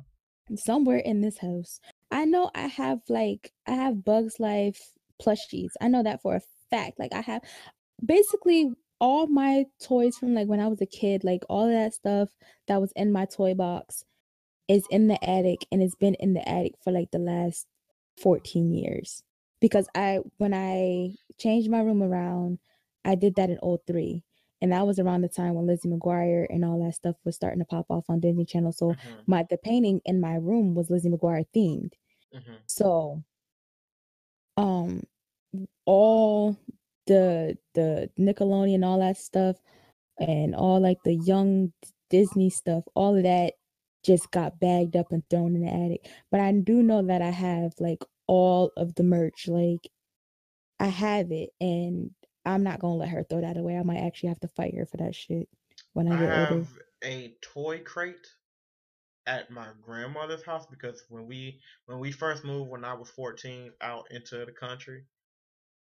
somewhere 0.54 0.98
in 0.98 1.22
this 1.22 1.38
house. 1.38 1.80
I 2.12 2.24
know 2.24 2.50
I 2.54 2.68
have 2.68 3.00
like 3.08 3.52
I 3.66 3.72
have 3.72 4.04
Bugs 4.04 4.38
Life 4.38 4.92
plushies. 5.20 5.70
I 5.80 5.88
know 5.88 6.04
that 6.04 6.22
for 6.22 6.36
a 6.36 6.40
fact. 6.70 6.98
Like 7.00 7.12
I 7.12 7.20
have 7.22 7.42
basically 8.04 8.70
all 9.00 9.26
my 9.26 9.64
toys 9.82 10.16
from 10.16 10.34
like 10.34 10.46
when 10.48 10.60
I 10.60 10.68
was 10.68 10.80
a 10.80 10.86
kid, 10.86 11.24
like 11.24 11.42
all 11.48 11.66
that 11.66 11.94
stuff 11.94 12.28
that 12.68 12.80
was 12.80 12.92
in 12.96 13.10
my 13.12 13.24
toy 13.24 13.54
box 13.54 14.04
is 14.68 14.84
in 14.90 15.06
the 15.08 15.22
attic 15.28 15.66
and 15.72 15.82
it's 15.82 15.94
been 15.94 16.14
in 16.14 16.34
the 16.34 16.48
attic 16.48 16.74
for 16.82 16.92
like 16.92 17.10
the 17.10 17.18
last 17.18 17.66
14 18.18 18.72
years. 18.72 19.22
Because 19.60 19.88
I 19.94 20.20
when 20.38 20.54
I 20.54 21.12
changed 21.38 21.70
my 21.70 21.80
room 21.80 22.02
around, 22.02 22.58
I 23.04 23.14
did 23.14 23.36
that 23.36 23.50
in 23.50 23.58
03. 23.60 24.22
And 24.62 24.72
that 24.72 24.86
was 24.86 24.98
around 24.98 25.22
the 25.22 25.28
time 25.28 25.54
when 25.54 25.66
Lizzie 25.66 25.88
McGuire 25.88 26.46
and 26.50 26.64
all 26.64 26.82
that 26.84 26.94
stuff 26.94 27.16
was 27.24 27.36
starting 27.36 27.58
to 27.60 27.64
pop 27.66 27.86
off 27.90 28.06
on 28.08 28.20
Disney 28.20 28.44
Channel. 28.46 28.72
So 28.72 28.96
Mhm, 29.04 29.26
my 29.26 29.44
the 29.48 29.58
painting 29.58 30.00
in 30.04 30.20
my 30.20 30.36
room 30.36 30.74
was 30.74 30.90
Lizzie 30.90 31.10
McGuire 31.10 31.44
themed. 31.54 31.92
mhm. 32.32 32.56
So 32.66 33.24
um 34.56 35.02
all 35.86 36.56
the 37.06 37.56
the 37.74 38.10
Nickelodeon 38.18 38.76
and 38.76 38.84
all 38.84 39.00
that 39.00 39.16
stuff 39.18 39.56
and 40.18 40.54
all 40.54 40.80
like 40.80 40.98
the 41.04 41.14
young 41.14 41.72
Disney 42.10 42.50
stuff, 42.50 42.84
all 42.94 43.16
of 43.16 43.24
that 43.24 43.54
just 44.04 44.30
got 44.32 44.60
bagged 44.60 44.96
up 44.96 45.12
and 45.12 45.22
thrown 45.30 45.56
in 45.56 45.62
the 45.62 45.72
attic. 45.72 46.08
But 46.30 46.40
I 46.40 46.52
do 46.52 46.82
know 46.82 47.02
that 47.06 47.22
I 47.22 47.30
have 47.30 47.74
like 47.80 48.04
all 48.26 48.72
of 48.76 48.94
the 48.94 49.02
merch. 49.02 49.48
Like 49.48 49.88
I 50.80 50.86
have 50.86 51.32
it 51.32 51.50
and 51.60 52.10
I'm 52.44 52.62
not 52.62 52.80
gonna 52.80 52.94
let 52.94 53.08
her 53.08 53.24
throw 53.24 53.40
that 53.40 53.56
away. 53.56 53.76
I 53.76 53.82
might 53.82 53.98
actually 53.98 54.28
have 54.30 54.40
to 54.40 54.48
fight 54.48 54.74
her 54.76 54.86
for 54.86 54.98
that 54.98 55.14
shit 55.14 55.48
when 55.92 56.08
I 56.08 56.14
I 56.14 56.18
get 56.18 56.30
older. 56.30 56.64
have 56.64 56.68
a 57.04 57.34
toy 57.42 57.80
crate 57.80 58.26
at 59.26 59.50
my 59.50 59.66
grandmother's 59.82 60.44
house 60.44 60.66
because 60.66 61.04
when 61.08 61.26
we 61.26 61.60
when 61.86 61.98
we 61.98 62.12
first 62.12 62.44
moved 62.44 62.70
when 62.70 62.84
I 62.84 62.94
was 62.94 63.10
14 63.10 63.72
out 63.80 64.06
into 64.10 64.44
the 64.44 64.52
country, 64.52 65.04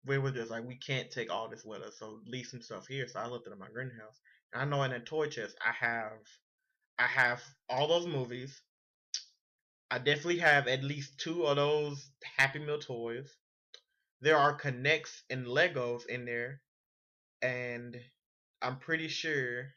we 0.06 0.18
were 0.18 0.30
just 0.30 0.50
like 0.50 0.64
we 0.64 0.76
can't 0.76 1.10
take 1.10 1.30
all 1.30 1.48
this 1.48 1.64
with 1.64 1.82
us, 1.82 1.98
so 1.98 2.20
leave 2.26 2.46
some 2.46 2.62
stuff 2.62 2.86
here. 2.86 3.06
So 3.06 3.20
I 3.20 3.26
left 3.26 3.46
it 3.46 3.52
at 3.52 3.58
my 3.58 3.68
grandhouse. 3.72 4.20
And 4.52 4.62
I 4.62 4.64
know 4.64 4.82
in 4.84 4.90
that 4.92 5.06
toy 5.06 5.28
chest 5.28 5.56
I 5.64 5.72
have 5.72 6.12
I 6.98 7.04
have 7.04 7.42
all 7.68 7.88
those 7.88 8.06
movies. 8.06 8.62
I 9.94 9.98
definitely 9.98 10.38
have 10.38 10.66
at 10.66 10.82
least 10.82 11.20
two 11.20 11.44
of 11.44 11.54
those 11.54 12.10
Happy 12.36 12.58
Meal 12.58 12.80
toys. 12.80 13.32
There 14.20 14.36
are 14.36 14.58
K'NEX 14.58 15.22
and 15.30 15.46
Legos 15.46 16.04
in 16.06 16.24
there, 16.24 16.62
and 17.40 17.96
I'm 18.60 18.80
pretty 18.80 19.06
sure 19.06 19.68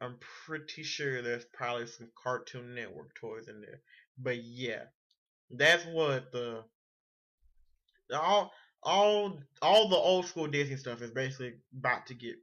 I'm 0.00 0.16
pretty 0.44 0.82
sure 0.82 1.22
there's 1.22 1.44
probably 1.52 1.86
some 1.86 2.10
Cartoon 2.20 2.74
Network 2.74 3.14
toys 3.14 3.46
in 3.46 3.60
there. 3.60 3.82
But 4.18 4.42
yeah, 4.42 4.86
that's 5.48 5.84
what 5.84 6.32
the 6.32 6.64
all 8.12 8.50
all 8.82 9.38
all 9.62 9.88
the 9.88 9.96
old 9.96 10.26
school 10.26 10.48
Disney 10.48 10.76
stuff 10.76 11.02
is 11.02 11.12
basically 11.12 11.52
about 11.78 12.08
to 12.08 12.14
get 12.14 12.34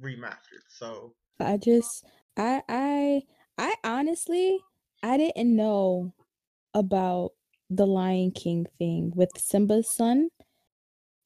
remastered. 0.00 0.62
So 0.68 1.14
I 1.40 1.56
just 1.56 2.04
I 2.36 2.62
I 2.68 3.22
I 3.58 3.74
honestly 3.84 4.60
I 5.02 5.16
didn't 5.16 5.56
know 5.56 6.14
about 6.74 7.32
the 7.70 7.86
Lion 7.86 8.32
King 8.32 8.66
thing 8.78 9.12
with 9.16 9.30
Simba's 9.38 9.90
son. 9.90 10.30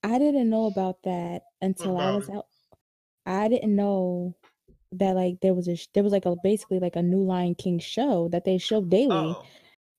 I 0.02 0.18
didn't 0.18 0.50
know 0.50 0.66
about 0.66 1.02
that 1.04 1.44
until 1.60 1.98
I 1.98 2.08
was 2.10 2.28
out. 2.28 2.46
I 3.26 3.48
didn't 3.48 3.76
know 3.76 4.36
that 4.92 5.14
like 5.14 5.40
there 5.42 5.54
was 5.54 5.68
a 5.68 5.76
there 5.94 6.04
was 6.04 6.12
like 6.12 6.26
a 6.26 6.36
basically 6.36 6.80
like 6.80 6.96
a 6.96 7.02
new 7.02 7.22
Lion 7.24 7.54
King 7.56 7.78
show 7.80 8.28
that 8.30 8.44
they 8.44 8.58
show 8.58 8.82
daily. 8.84 9.38
Oh, 9.38 9.50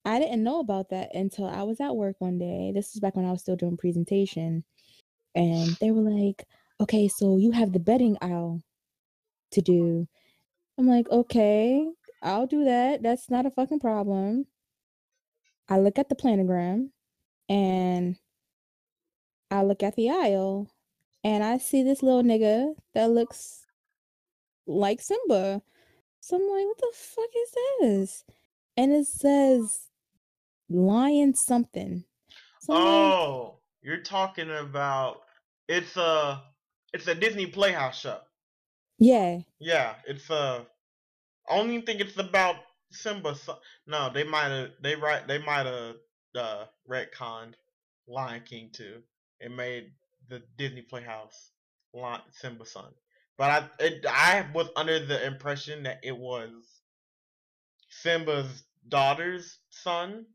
I 0.05 0.19
didn't 0.19 0.43
know 0.43 0.59
about 0.59 0.89
that 0.89 1.15
until 1.15 1.45
I 1.47 1.63
was 1.63 1.81
at 1.81 1.95
work 1.97 2.17
one 2.19 2.39
day. 2.39 2.71
This 2.73 2.95
is 2.95 3.01
back 3.01 3.15
when 3.15 3.25
I 3.25 3.31
was 3.31 3.41
still 3.41 3.57
doing 3.57 3.77
presentation, 3.77 4.65
and 5.35 5.77
they 5.81 5.91
were 5.91 6.09
like, 6.09 6.47
"Okay, 6.81 7.07
so 7.09 7.37
you 7.37 7.51
have 7.51 7.73
the 7.73 7.79
betting 7.79 8.17
aisle 8.21 8.63
to 9.51 9.61
do." 9.61 10.07
I'm 10.77 10.87
like, 10.87 11.09
"Okay, 11.09 11.87
I'll 12.21 12.47
do 12.47 12.63
that. 12.65 13.03
That's 13.03 13.29
not 13.29 13.45
a 13.45 13.51
fucking 13.51 13.79
problem." 13.79 14.47
I 15.69 15.79
look 15.79 15.99
at 15.99 16.09
the 16.09 16.15
planogram 16.15 16.91
and 17.49 18.17
I 19.51 19.63
look 19.63 19.83
at 19.83 19.95
the 19.95 20.09
aisle 20.09 20.69
and 21.23 21.43
I 21.43 21.57
see 21.57 21.83
this 21.83 22.01
little 22.01 22.23
nigga 22.23 22.73
that 22.93 23.09
looks 23.09 23.65
like 24.65 25.01
Simba. 25.01 25.61
So 26.21 26.37
I'm 26.37 26.41
like, 26.43 26.65
what 26.65 26.77
the 26.77 26.91
fuck 26.93 27.29
is 27.35 27.55
this? 27.81 28.23
And 28.75 28.93
it 28.93 29.07
says 29.07 29.87
lion 30.69 31.35
something. 31.35 32.03
So 32.61 32.73
I'm 32.73 32.83
like, 32.83 33.13
oh, 33.13 33.59
you're 33.81 34.01
talking 34.01 34.51
about 34.51 35.21
it's 35.67 35.97
a 35.97 36.43
it's 36.93 37.07
a 37.07 37.15
Disney 37.15 37.45
Playhouse 37.45 37.99
show. 37.99 38.19
yeah. 38.99 39.39
Yeah, 39.59 39.95
it's 40.05 40.29
uh 40.29 40.63
I 41.49 41.57
don't 41.57 41.69
even 41.71 41.85
think 41.85 42.01
it's 42.01 42.17
about 42.17 42.55
Simba. 42.91 43.35
So- 43.35 43.59
no, 43.85 44.09
they 44.13 44.23
might 44.23 44.49
have 44.49 44.71
they 44.81 44.95
right 44.95 45.27
they 45.27 45.39
might 45.39 45.65
have 45.65 45.95
uh 46.35 46.65
retconned 46.89 47.53
Lion 48.07 48.43
King 48.43 48.69
too 48.71 49.03
and 49.41 49.55
made 49.55 49.91
the 50.29 50.41
Disney 50.57 50.81
Playhouse 50.81 51.51
Lion, 51.93 52.21
Simba 52.31 52.65
son. 52.65 52.93
But 53.37 53.51
I 53.79 53.83
it, 53.85 54.05
I 54.07 54.47
was 54.53 54.69
under 54.75 55.05
the 55.05 55.25
impression 55.25 55.83
that 55.83 55.99
it 56.03 56.17
was 56.17 56.81
Simba's 57.89 58.63
daughter's 58.87 59.59
son. 59.69 60.25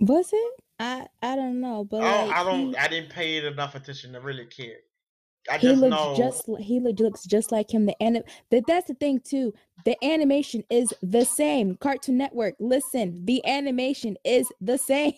Was 0.00 0.30
it? 0.32 0.52
I 0.78 1.06
I 1.22 1.36
don't 1.36 1.60
know, 1.60 1.84
but 1.84 2.02
I 2.02 2.10
don't, 2.16 2.28
like 2.28 2.36
I 2.36 2.44
don't 2.44 2.68
he 2.70 2.76
I 2.76 2.88
didn't 2.88 3.10
pay 3.10 3.36
it 3.38 3.44
enough 3.44 3.74
attention 3.74 4.12
to 4.12 4.20
really 4.20 4.46
care. 4.46 4.78
I 5.50 5.58
he 5.58 5.68
looks 5.68 5.90
know 5.90 6.14
just 6.16 6.48
he 6.60 6.80
look, 6.80 6.98
looks 6.98 7.24
just 7.24 7.52
like 7.52 7.72
him. 7.72 7.86
The 7.86 8.00
anim 8.02 8.22
that 8.50 8.64
that's 8.66 8.88
the 8.88 8.94
thing 8.94 9.20
too. 9.20 9.52
The 9.84 9.96
animation 10.04 10.64
is 10.70 10.92
the 11.02 11.24
same. 11.24 11.76
Cartoon 11.76 12.18
Network. 12.18 12.54
Listen, 12.58 13.24
the 13.24 13.44
animation 13.46 14.16
is 14.24 14.50
the 14.60 14.78
same. 14.78 15.14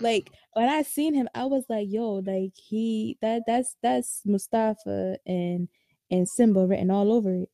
like 0.00 0.30
when 0.54 0.68
I 0.68 0.82
seen 0.82 1.14
him, 1.14 1.28
I 1.34 1.44
was 1.46 1.64
like, 1.68 1.86
yo, 1.88 2.22
like 2.26 2.52
he 2.56 3.18
that 3.22 3.42
that's 3.46 3.76
that's 3.82 4.22
Mustafa 4.24 5.18
and 5.26 5.68
and 6.10 6.28
Simba 6.28 6.66
written 6.66 6.90
all 6.90 7.12
over 7.12 7.34
it. 7.34 7.48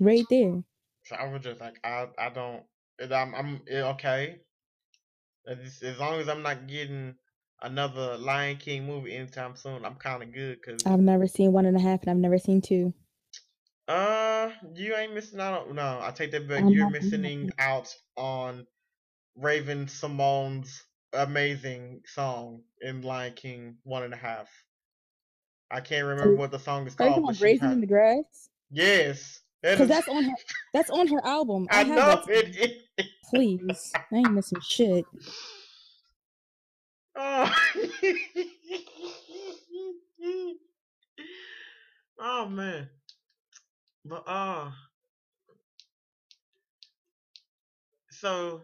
Right 0.00 0.24
there. 0.28 0.62
So 1.04 1.16
I 1.16 1.28
was 1.28 1.42
just 1.42 1.60
like, 1.60 1.78
I 1.84 2.08
I 2.18 2.30
don't. 2.30 2.62
I'm 3.00 3.34
I'm 3.34 3.60
okay. 3.68 4.36
As, 5.46 5.82
as 5.82 5.98
long 5.98 6.20
as 6.20 6.28
I'm 6.28 6.42
not 6.42 6.66
getting 6.66 7.14
another 7.64 8.16
Lion 8.18 8.56
King 8.56 8.86
movie 8.86 9.16
anytime 9.16 9.56
soon, 9.56 9.84
I'm 9.84 9.96
kind 9.96 10.22
of 10.22 10.32
good. 10.32 10.62
Cause 10.62 10.80
I've 10.86 11.00
never 11.00 11.26
seen 11.26 11.52
one 11.52 11.66
and 11.66 11.76
a 11.76 11.80
half 11.80 12.02
and 12.02 12.10
I've 12.10 12.16
never 12.16 12.38
seen 12.38 12.60
two. 12.60 12.94
Uh, 13.88 14.50
you 14.74 14.94
ain't 14.94 15.14
missing 15.14 15.40
out. 15.40 15.68
On, 15.68 15.74
no, 15.74 16.00
I 16.00 16.10
take 16.14 16.30
that 16.32 16.48
back. 16.48 16.64
You're 16.66 16.90
missing 16.90 17.50
out 17.58 17.92
on 18.16 18.66
Raven-Symoné's 19.36 20.84
amazing 21.12 22.00
song 22.06 22.62
in 22.80 23.02
Lion 23.02 23.34
King 23.34 23.76
one 23.82 24.04
and 24.04 24.14
a 24.14 24.16
half. 24.16 24.48
I 25.70 25.80
can't 25.80 26.06
remember 26.06 26.36
what 26.36 26.50
the 26.50 26.58
song 26.58 26.86
is 26.86 26.94
called. 26.94 27.42
Are 27.42 27.48
you 27.48 27.58
in 27.62 27.80
the 27.80 27.86
Grass? 27.86 28.48
Yes. 28.70 29.40
Because 29.62 29.88
that's 29.88 30.08
on 30.08 30.24
her. 30.24 30.34
That's 30.72 30.90
on 30.90 31.06
her 31.08 31.26
album. 31.26 31.66
I, 31.70 31.80
I 31.80 31.84
know 31.84 32.22
it, 32.28 32.82
it, 32.98 33.06
Please, 33.30 33.92
I 33.94 34.16
ain't 34.16 34.32
missing 34.32 34.60
shit. 34.60 35.04
Oh. 37.16 37.54
oh 42.20 42.46
man. 42.48 42.88
But 44.04 44.24
uh 44.26 44.70
so 48.10 48.62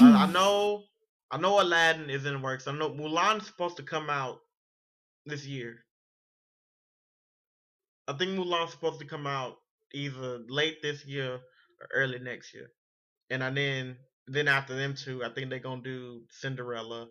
I, 0.00 0.24
I, 0.24 0.26
know 0.30 0.84
I 1.30 1.38
know 1.38 1.60
Aladdin 1.60 2.08
is 2.08 2.24
in 2.24 2.40
works. 2.40 2.66
I 2.66 2.72
know 2.72 2.90
Mulan's 2.90 3.46
supposed 3.46 3.76
to 3.76 3.82
come 3.82 4.08
out 4.08 4.38
this 5.26 5.46
year. 5.46 5.84
I 8.08 8.14
think 8.14 8.32
Mulan's 8.32 8.70
supposed 8.72 9.00
to 9.00 9.06
come 9.06 9.26
out 9.26 9.56
either 9.92 10.40
late 10.48 10.82
this 10.82 11.04
year 11.04 11.34
or 11.34 11.88
early 11.94 12.18
next 12.18 12.54
year. 12.54 12.70
And 13.30 13.44
I 13.44 13.50
then 13.50 13.96
then 14.26 14.48
after 14.48 14.74
them 14.74 14.94
two, 14.94 15.24
I 15.24 15.28
think 15.30 15.50
they're 15.50 15.58
gonna 15.58 15.82
do 15.82 16.22
Cinderella 16.30 17.08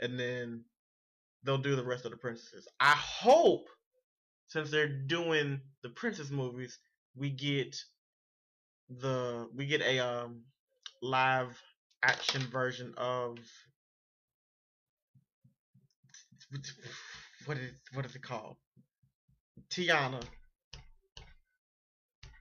and 0.00 0.18
then 0.18 0.64
they'll 1.44 1.58
do 1.58 1.76
the 1.76 1.84
rest 1.84 2.04
of 2.04 2.10
the 2.10 2.16
princesses. 2.16 2.66
I 2.80 2.92
hope 2.92 3.68
since 4.48 4.70
they're 4.70 4.88
doing 4.88 5.60
the 5.82 5.90
princess 5.90 6.30
movies, 6.30 6.78
we 7.16 7.30
get 7.30 7.76
the 8.88 9.48
we 9.54 9.66
get 9.66 9.80
a 9.82 10.00
um 10.00 10.42
live 11.02 11.56
action 12.02 12.42
version 12.50 12.92
of 12.96 13.38
what 17.46 17.56
is 17.58 17.72
what 17.94 18.04
is 18.04 18.16
it 18.16 18.22
called? 18.22 18.56
Tiana. 19.70 20.22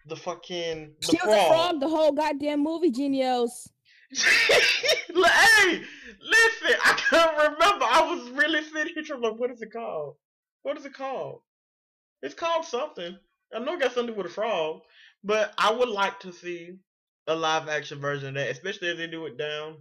The 0.08 0.16
fucking 0.16 0.96
the 1.00 1.08
she 1.08 1.18
was 1.24 1.36
frog. 1.36 1.38
a 1.38 1.48
frog 1.48 1.80
the 1.80 1.88
whole 1.88 2.12
goddamn 2.12 2.64
movie, 2.64 2.92
Genios. 2.92 3.70
hey, 5.16 5.82
listen, 6.22 6.80
I 6.84 6.94
can't 6.98 7.38
remember. 7.38 7.86
I 7.86 8.14
was 8.14 8.30
really 8.32 8.64
sitting 8.64 8.94
here 8.94 9.04
trying 9.04 9.22
to 9.22 9.30
like, 9.30 9.40
what 9.40 9.52
is 9.52 9.62
it 9.62 9.72
called? 9.72 10.16
What 10.64 10.78
is 10.78 10.86
it 10.86 10.94
called? 10.94 11.42
It's 12.22 12.36
called 12.36 12.66
something. 12.66 13.18
I 13.54 13.60
know 13.60 13.74
it 13.74 13.80
got 13.80 13.94
something 13.94 14.16
with 14.16 14.28
a 14.28 14.30
frog, 14.30 14.82
but 15.24 15.54
I 15.58 15.72
would 15.72 15.90
like 15.90 16.20
to 16.22 16.34
see 16.34 16.78
a 17.28 17.36
live 17.36 17.70
action 17.70 18.00
version 18.00 18.30
of 18.30 18.34
that, 18.36 18.50
especially 18.50 18.90
if 18.90 18.98
they 18.98 19.08
do 19.08 19.26
it 19.26 19.38
down 19.38 19.78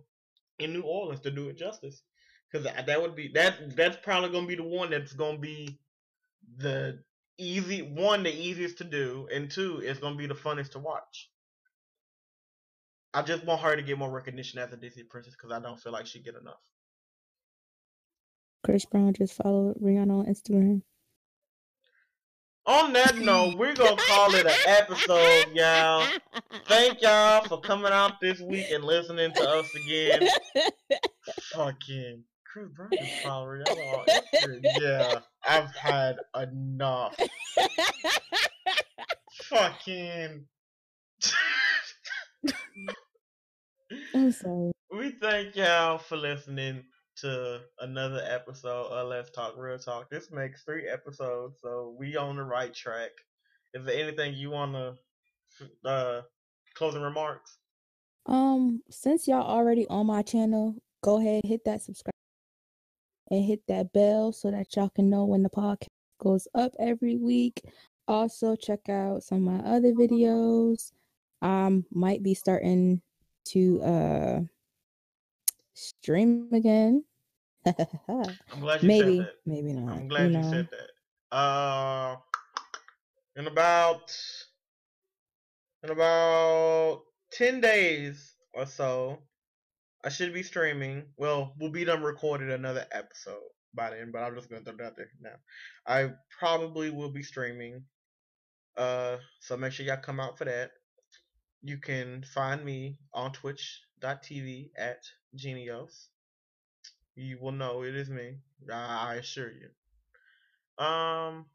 in 0.59 0.72
New 0.72 0.83
Orleans 0.83 1.20
to 1.20 1.31
do 1.31 1.49
it 1.49 1.59
justice. 1.59 2.03
Because 2.51 2.66
that 2.87 3.03
would 3.03 3.14
be 3.14 3.31
that 3.35 3.76
that's 3.76 3.99
probably 4.03 4.31
gonna 4.31 4.47
be 4.47 4.55
the 4.55 4.62
one 4.62 4.91
that's 4.91 5.12
gonna 5.12 5.39
be 5.39 5.79
the 6.57 7.03
easy 7.37 7.83
one, 7.83 8.22
the 8.22 8.35
easiest 8.35 8.79
to 8.79 8.85
do, 8.85 9.29
and 9.33 9.51
two, 9.51 9.81
it's 9.85 10.01
gonna 10.01 10.16
be 10.16 10.26
the 10.26 10.35
funnest 10.35 10.72
to 10.72 10.79
watch. 10.79 11.31
I 13.15 13.23
just 13.23 13.45
want 13.45 13.63
her 13.63 13.75
to 13.75 13.83
get 13.83 13.99
more 13.99 14.11
recognition 14.11 14.59
as 14.59 14.73
a 14.73 14.77
Disney 14.77 15.03
princess 15.05 15.35
because 15.35 15.57
I 15.57 15.61
don't 15.61 15.81
feel 15.81 15.93
like 15.93 16.07
she 16.07 16.21
get 16.21 16.35
enough. 16.41 16.61
Chris 18.65 18.85
Brown 18.85 19.13
just 19.15 19.35
followed 19.35 19.77
Rihanna 19.81 20.21
on 20.21 20.27
Instagram. 20.27 20.83
On 22.67 22.93
that 22.93 23.17
note, 23.17 23.57
we're 23.57 23.75
gonna 23.75 23.97
call 23.97 24.35
it 24.35 24.45
an 24.45 24.53
episode, 24.67 25.47
y'all. 25.55 26.07
Thank 26.67 27.01
y'all 27.01 27.43
for 27.45 27.61
coming 27.63 27.93
out 27.93 28.21
this 28.21 28.41
week 28.41 28.67
and 28.71 28.85
listening 28.85 29.33
to 29.33 29.49
us 29.49 29.75
again. 29.75 30.29
Fucking 31.55 32.25
Chris 32.45 32.69
Brown 32.75 32.91
just 32.93 33.23
followed 33.23 33.67
Rihanna 33.67 34.61
Yeah, 34.81 35.21
I've 35.49 35.75
had 35.75 36.17
enough. 36.37 37.17
Fucking. 39.45 40.45
I'm 44.14 44.32
sorry. 44.32 44.72
We 44.91 45.11
thank 45.20 45.57
y'all 45.57 45.99
for 45.99 46.16
listening 46.16 46.84
to 47.20 47.61
another 47.80 48.22
episode 48.28 48.86
of 48.86 49.09
Let's 49.09 49.30
Talk 49.30 49.55
Real 49.57 49.78
Talk. 49.78 50.09
This 50.11 50.30
makes 50.30 50.62
three 50.62 50.89
episodes, 50.89 51.59
so 51.61 51.95
we 51.99 52.16
on 52.16 52.36
the 52.36 52.45
right 52.45 52.72
track. 52.72 53.11
Is 53.74 53.84
there 53.84 54.01
anything 54.01 54.34
you 54.34 54.51
want 54.51 54.72
to 54.72 55.89
uh, 55.89 56.22
closing 56.74 57.03
remarks? 57.03 57.59
Um, 58.26 58.82
since 58.91 59.26
y'all 59.26 59.43
already 59.43 59.86
on 59.89 60.07
my 60.07 60.22
channel, 60.22 60.76
go 61.03 61.18
ahead 61.18 61.43
hit 61.45 61.64
that 61.64 61.82
subscribe 61.82 62.12
and 63.30 63.45
hit 63.45 63.61
that 63.68 63.93
bell 63.93 64.32
so 64.32 64.51
that 64.51 64.74
y'all 64.76 64.91
can 64.91 65.11
know 65.11 65.24
when 65.24 65.43
the 65.43 65.51
podcast 65.51 65.89
goes 66.22 66.49
up 66.55 66.72
every 66.78 67.16
week. 67.16 67.62
Also, 68.07 68.57
check 68.57 68.89
out 68.89 69.22
some 69.22 69.47
of 69.47 69.62
my 69.62 69.70
other 69.70 69.93
videos. 69.93 70.93
I 71.43 71.84
might 71.93 72.22
be 72.22 72.34
starting 72.34 73.01
to 73.47 73.82
uh 73.82 74.41
stream 75.74 76.49
again. 76.53 77.05
I'm 77.66 78.61
glad 78.61 78.82
you 78.82 78.89
maybe, 78.89 79.18
said 79.18 79.26
that. 79.26 79.34
Maybe 79.47 79.72
not. 79.72 79.95
I'm 79.95 80.09
glad 80.09 80.30
you, 80.30 80.36
you 80.36 80.43
know. 80.43 80.51
said 80.51 80.68
that. 80.70 81.36
Uh, 81.36 82.16
in 83.36 83.47
about 83.47 84.16
in 85.82 85.91
about 85.91 87.03
ten 87.30 87.61
days 87.61 88.34
or 88.55 88.66
so, 88.66 89.18
I 90.05 90.09
should 90.09 90.32
be 90.32 90.43
streaming. 90.43 91.05
Well, 91.16 91.55
we'll 91.59 91.70
be 91.70 91.84
done 91.84 92.03
recording 92.03 92.51
another 92.51 92.86
episode 92.93 93.36
by 93.74 93.91
then, 93.91 94.11
but 94.12 94.22
I'm 94.22 94.34
just 94.34 94.51
gonna 94.51 94.62
throw 94.62 94.74
that 94.76 94.84
out 94.84 94.97
there 94.97 95.11
now. 95.20 95.36
I 95.86 96.11
probably 96.39 96.91
will 96.91 97.11
be 97.11 97.22
streaming. 97.22 97.82
Uh, 98.76 99.16
so 99.41 99.57
make 99.57 99.72
sure 99.72 99.84
y'all 99.84 99.97
come 99.97 100.20
out 100.20 100.39
for 100.39 100.45
that. 100.45 100.70
You 101.63 101.79
can 101.79 102.23
find 102.23 102.65
me 102.65 102.99
on 103.13 103.33
twitch.tv 103.33 104.71
at 104.77 105.03
Genios. 105.35 106.07
You 107.17 107.39
will 107.41 107.53
know 107.53 107.83
it 107.83 107.97
is 107.97 108.09
me. 108.09 108.39
I 108.73 109.17
assure 109.17 109.51
you. 109.51 110.85
Um, 110.85 111.47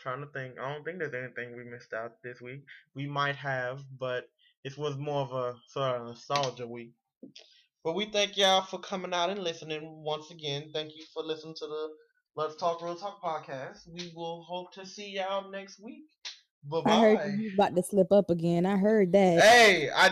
trying 0.00 0.20
to 0.20 0.26
think. 0.26 0.58
I 0.58 0.72
don't 0.72 0.84
think 0.84 0.98
there's 0.98 1.14
anything 1.14 1.56
we 1.56 1.64
missed 1.64 1.92
out 1.92 2.22
this 2.22 2.40
week. 2.40 2.64
We 2.94 3.06
might 3.06 3.36
have, 3.36 3.80
but 3.98 4.28
it 4.64 4.76
was 4.76 4.96
more 4.96 5.22
of 5.22 5.32
a 5.32 5.54
sort 5.68 6.00
of 6.00 6.06
nostalgia 6.06 6.66
week. 6.66 6.92
But 7.84 7.94
we 7.94 8.06
thank 8.06 8.36
y'all 8.36 8.62
for 8.62 8.78
coming 8.78 9.12
out 9.12 9.30
and 9.30 9.42
listening 9.42 10.02
once 10.04 10.30
again. 10.30 10.70
Thank 10.72 10.96
you 10.96 11.04
for 11.12 11.22
listening 11.22 11.54
to 11.58 11.66
the 11.66 11.88
Let's 12.34 12.56
Talk 12.56 12.80
Real 12.82 12.96
Talk 12.96 13.20
podcast. 13.22 13.80
We 13.92 14.12
will 14.14 14.42
hope 14.42 14.72
to 14.74 14.86
see 14.86 15.10
y'all 15.10 15.50
next 15.50 15.80
week. 15.80 16.04
Bye-bye. 16.64 16.90
I 16.90 17.14
heard 17.16 17.40
you 17.40 17.54
about 17.54 17.74
to 17.76 17.82
slip 17.82 18.12
up 18.12 18.30
again. 18.30 18.66
I 18.66 18.76
heard 18.76 19.12
that. 19.12 19.40
Hey, 19.40 19.90
I 19.94 20.08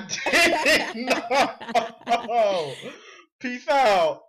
did. 0.95 1.07
no. 2.27 2.73
Peace 3.39 3.69
out. 3.69 4.23